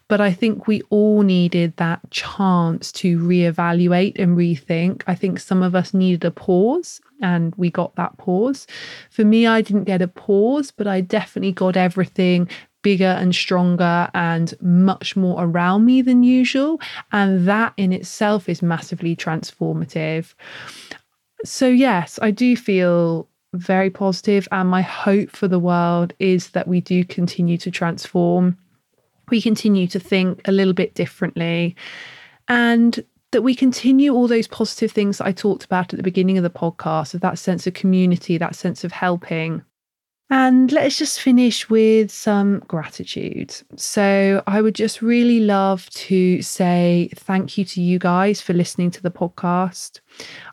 But 0.09 0.19
I 0.19 0.33
think 0.33 0.67
we 0.67 0.81
all 0.89 1.21
needed 1.21 1.77
that 1.77 2.01
chance 2.11 2.91
to 2.93 3.17
reevaluate 3.19 4.19
and 4.19 4.35
rethink. 4.37 5.03
I 5.07 5.15
think 5.15 5.39
some 5.39 5.63
of 5.63 5.73
us 5.73 5.93
needed 5.93 6.25
a 6.25 6.31
pause 6.31 6.99
and 7.21 7.55
we 7.55 7.69
got 7.69 7.95
that 7.95 8.17
pause. 8.17 8.67
For 9.09 9.23
me, 9.23 9.47
I 9.47 9.61
didn't 9.61 9.85
get 9.85 10.01
a 10.01 10.07
pause, 10.09 10.71
but 10.71 10.87
I 10.87 10.99
definitely 10.99 11.53
got 11.53 11.77
everything 11.77 12.49
bigger 12.83 13.05
and 13.05 13.33
stronger 13.33 14.09
and 14.13 14.53
much 14.61 15.15
more 15.15 15.43
around 15.43 15.85
me 15.85 16.03
than 16.03 16.21
usual. 16.21 16.79
And 17.11 17.47
that 17.47 17.73
in 17.77 17.91
itself 17.91 18.47
is 18.47 18.61
massively 18.61 19.15
transformative. 19.15 20.35
So, 21.43 21.67
yes, 21.67 22.19
I 22.21 22.31
do 22.31 22.55
feel 22.55 23.27
very 23.53 23.89
positive, 23.89 24.47
and 24.51 24.69
my 24.69 24.81
hope 24.81 25.29
for 25.29 25.47
the 25.47 25.59
world 25.59 26.13
is 26.19 26.49
that 26.49 26.67
we 26.67 26.81
do 26.81 27.03
continue 27.03 27.57
to 27.57 27.69
transform. 27.69 28.57
We 29.29 29.41
continue 29.41 29.87
to 29.87 29.99
think 29.99 30.41
a 30.47 30.51
little 30.51 30.73
bit 30.73 30.95
differently, 30.95 31.75
and 32.47 33.03
that 33.31 33.41
we 33.41 33.55
continue 33.55 34.13
all 34.13 34.27
those 34.27 34.47
positive 34.47 34.91
things 34.91 35.17
that 35.17 35.27
I 35.27 35.31
talked 35.31 35.65
about 35.65 35.93
at 35.93 35.97
the 35.97 36.03
beginning 36.03 36.37
of 36.37 36.43
the 36.43 36.49
podcast 36.49 37.13
of 37.13 37.21
that 37.21 37.37
sense 37.37 37.67
of 37.67 37.73
community, 37.73 38.37
that 38.37 38.55
sense 38.55 38.83
of 38.83 38.91
helping, 38.91 39.63
And 40.35 40.71
let's 40.71 40.97
just 40.97 41.21
finish 41.21 41.69
with 41.69 42.09
some 42.09 42.61
gratitude. 42.61 43.55
So, 43.75 44.41
I 44.47 44.63
would 44.63 44.73
just 44.73 44.99
really 45.03 45.39
love 45.41 45.87
to 45.91 46.41
say 46.41 47.11
thank 47.15 47.55
you 47.55 47.63
to 47.65 47.79
you 47.79 47.99
guys 47.99 48.41
for 48.41 48.53
listening 48.53 48.89
to 48.91 49.03
the 49.03 49.11
podcast. 49.11 49.99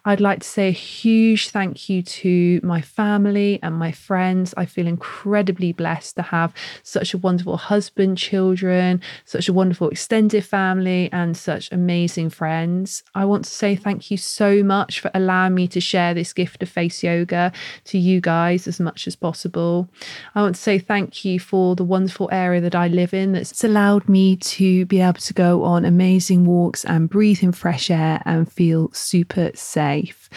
I'd 0.05 0.21
like 0.21 0.41
to 0.41 0.49
say 0.49 0.69
a 0.69 0.73
huge 0.73 1.51
thank 1.51 1.89
you 1.91 2.03
to 2.03 2.61
my 2.63 2.81
family 2.81 3.59
and 3.63 3.75
my 3.75 3.93
friends. 3.93 4.55
I 4.57 4.65
feel 4.65 4.87
incredibly 4.87 5.73
blessed 5.73 6.17
to 6.17 6.23
have 6.23 6.55
such 6.83 7.13
a 7.13 7.19
wonderful 7.19 7.59
husband, 7.59 8.17
children, 8.17 9.03
such 9.27 9.49
a 9.49 9.53
wonderful 9.53 9.91
extended 9.91 10.45
family, 10.45 11.11
and 11.13 11.37
such 11.37 11.71
amazing 11.71 12.31
friends. 12.31 13.03
I 13.15 13.27
want 13.27 13.45
to 13.45 13.51
say 13.51 13.77
thank 13.77 14.11
you 14.11 14.17
so 14.17 14.63
much 14.63 15.01
for 15.01 15.11
allowing 15.13 15.55
me 15.55 15.69
to 15.69 15.81
share 15.81 16.15
this 16.15 16.33
gift 16.33 16.63
of 16.63 16.71
face 16.71 17.03
yoga 17.03 17.53
to 17.85 17.99
you 17.99 18.21
guys 18.21 18.67
as 18.67 18.81
much 18.81 19.07
as 19.07 19.17
possible. 19.17 19.89
I 20.35 20.41
want 20.41 20.55
to 20.55 20.61
say 20.61 20.79
thank 20.79 21.25
you 21.25 21.39
for 21.39 21.77
the 21.77 21.85
wonderful 21.85 22.31
area 22.33 22.63
that 22.63 22.75
I 22.75 22.89
live 22.89 23.13
in 23.13 23.33
that's 23.33 23.63
allowed 23.65 24.09
me 24.09 24.37
to 24.37 24.87
be 24.87 25.01
able 25.01 25.21
to 25.21 25.35
go 25.35 25.63
on 25.65 25.85
amazing 25.85 26.47
walks 26.47 26.85
and 26.87 27.11
breathe 27.11 27.43
in 27.43 27.53
fresh 27.53 27.91
air 27.91 28.23
and 28.25 28.51
feel 28.51 28.91
super 28.93 29.50
safe. 29.59 30.29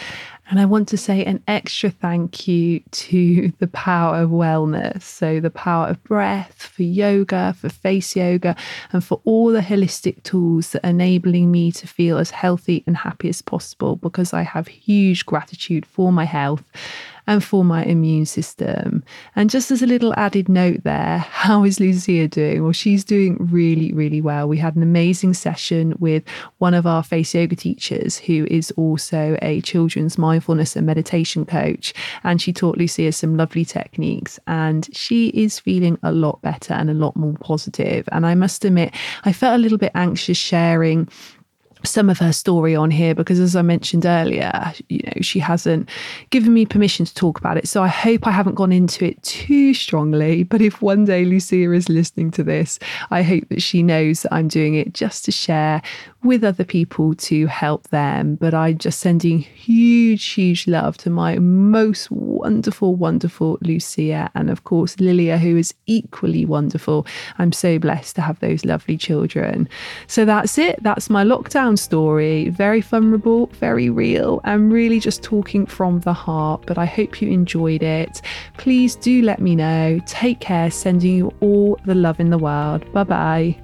And 0.50 0.60
I 0.60 0.66
want 0.66 0.88
to 0.88 0.98
say 0.98 1.24
an 1.24 1.42
extra 1.48 1.90
thank 1.90 2.46
you 2.46 2.80
to 2.90 3.50
the 3.60 3.66
power 3.68 4.16
of 4.16 4.30
wellness. 4.30 5.02
So, 5.02 5.40
the 5.40 5.50
power 5.50 5.86
of 5.86 6.02
breath, 6.04 6.64
for 6.64 6.82
yoga, 6.82 7.54
for 7.58 7.68
face 7.68 8.14
yoga, 8.14 8.54
and 8.92 9.02
for 9.02 9.20
all 9.24 9.48
the 9.48 9.60
holistic 9.60 10.22
tools 10.22 10.70
that 10.70 10.84
are 10.84 10.90
enabling 10.90 11.50
me 11.50 11.72
to 11.72 11.86
feel 11.86 12.18
as 12.18 12.30
healthy 12.30 12.84
and 12.86 12.96
happy 12.96 13.28
as 13.28 13.40
possible 13.40 13.96
because 13.96 14.34
I 14.34 14.42
have 14.42 14.68
huge 14.68 15.24
gratitude 15.24 15.86
for 15.86 16.12
my 16.12 16.24
health 16.24 16.64
and 17.26 17.42
for 17.42 17.64
my 17.64 17.84
immune 17.84 18.26
system. 18.26 19.02
And 19.36 19.50
just 19.50 19.70
as 19.70 19.82
a 19.82 19.86
little 19.86 20.14
added 20.16 20.48
note 20.48 20.82
there, 20.84 21.18
how 21.18 21.64
is 21.64 21.80
Lucia 21.80 22.28
doing? 22.28 22.62
Well, 22.62 22.72
she's 22.72 23.04
doing 23.04 23.36
really, 23.40 23.92
really 23.92 24.20
well. 24.20 24.48
We 24.48 24.58
had 24.58 24.76
an 24.76 24.82
amazing 24.82 25.34
session 25.34 25.94
with 25.98 26.22
one 26.58 26.74
of 26.74 26.86
our 26.86 27.02
face 27.02 27.34
yoga 27.34 27.56
teachers 27.56 28.18
who 28.18 28.46
is 28.50 28.70
also 28.72 29.36
a 29.42 29.60
children's 29.62 30.18
mindfulness 30.18 30.76
and 30.76 30.86
meditation 30.86 31.46
coach. 31.46 31.94
And 32.22 32.40
she 32.40 32.52
taught 32.52 32.78
Lucia 32.78 33.12
some 33.12 33.36
lovely 33.36 33.64
techniques. 33.64 34.38
And 34.46 34.88
she 34.94 35.28
is 35.28 35.58
feeling 35.58 35.98
a 36.02 36.12
lot 36.12 36.42
better 36.42 36.74
and 36.74 36.90
a 36.90 36.94
lot 36.94 37.16
more 37.16 37.34
positive. 37.40 38.08
And 38.12 38.26
I 38.26 38.34
must 38.34 38.64
admit, 38.64 38.94
I 39.24 39.32
felt 39.32 39.54
a 39.54 39.62
little 39.62 39.78
bit 39.78 39.92
anxious 39.94 40.38
sharing 40.38 41.08
some 41.86 42.10
of 42.10 42.18
her 42.18 42.32
story 42.32 42.74
on 42.74 42.90
here 42.90 43.14
because 43.14 43.40
as 43.40 43.56
i 43.56 43.62
mentioned 43.62 44.06
earlier 44.06 44.72
you 44.88 45.00
know 45.06 45.20
she 45.20 45.38
hasn't 45.38 45.88
given 46.30 46.52
me 46.52 46.66
permission 46.66 47.04
to 47.04 47.14
talk 47.14 47.38
about 47.38 47.56
it. 47.56 47.68
So 47.68 47.82
i 47.82 47.88
hope 47.88 48.26
i 48.26 48.30
haven't 48.30 48.54
gone 48.54 48.72
into 48.72 49.04
it 49.04 49.22
too 49.22 49.74
strongly. 49.74 50.42
But 50.44 50.60
if 50.60 50.82
one 50.82 51.04
day 51.04 51.24
lucia 51.24 51.72
is 51.72 51.88
listening 51.88 52.30
to 52.32 52.42
this 52.42 52.78
i 53.10 53.22
hope 53.22 53.48
that 53.48 53.62
she 53.62 53.82
knows 53.82 54.22
that 54.22 54.34
i'm 54.34 54.48
doing 54.48 54.74
it 54.74 54.92
just 54.94 55.24
to 55.26 55.32
share 55.32 55.82
with 56.24 56.42
other 56.42 56.64
people 56.64 57.14
to 57.14 57.46
help 57.46 57.88
them 57.88 58.36
but 58.36 58.54
i'm 58.54 58.78
just 58.78 59.00
sending 59.00 59.38
huge 59.38 60.24
huge 60.24 60.66
love 60.66 60.96
to 60.96 61.10
my 61.10 61.38
most 61.38 62.10
wonderful 62.10 62.94
wonderful 62.94 63.58
lucia 63.62 64.30
and 64.34 64.50
of 64.50 64.64
course 64.64 64.98
lilia 64.98 65.38
who 65.38 65.56
is 65.56 65.74
equally 65.86 66.44
wonderful 66.44 67.06
i'm 67.38 67.52
so 67.52 67.78
blessed 67.78 68.16
to 68.16 68.22
have 68.22 68.38
those 68.40 68.64
lovely 68.64 68.96
children 68.96 69.68
so 70.06 70.24
that's 70.24 70.58
it 70.58 70.82
that's 70.82 71.10
my 71.10 71.24
lockdown 71.24 71.78
story. 71.78 72.48
Very 72.50 72.80
vulnerable, 72.80 73.46
very 73.58 73.90
real, 73.90 74.40
and 74.44 74.72
really 74.72 75.00
just 75.00 75.22
talking 75.22 75.66
from 75.66 76.00
the 76.00 76.12
heart. 76.12 76.64
But 76.66 76.78
I 76.78 76.86
hope 76.86 77.20
you 77.20 77.30
enjoyed 77.30 77.82
it. 77.82 78.22
Please 78.58 78.96
do 78.96 79.22
let 79.22 79.40
me 79.40 79.56
know. 79.56 80.00
Take 80.06 80.40
care, 80.40 80.70
sending 80.70 81.14
you 81.16 81.34
all 81.40 81.78
the 81.84 81.94
love 81.94 82.20
in 82.20 82.30
the 82.30 82.38
world. 82.38 82.90
Bye 82.92 83.04
bye. 83.04 83.63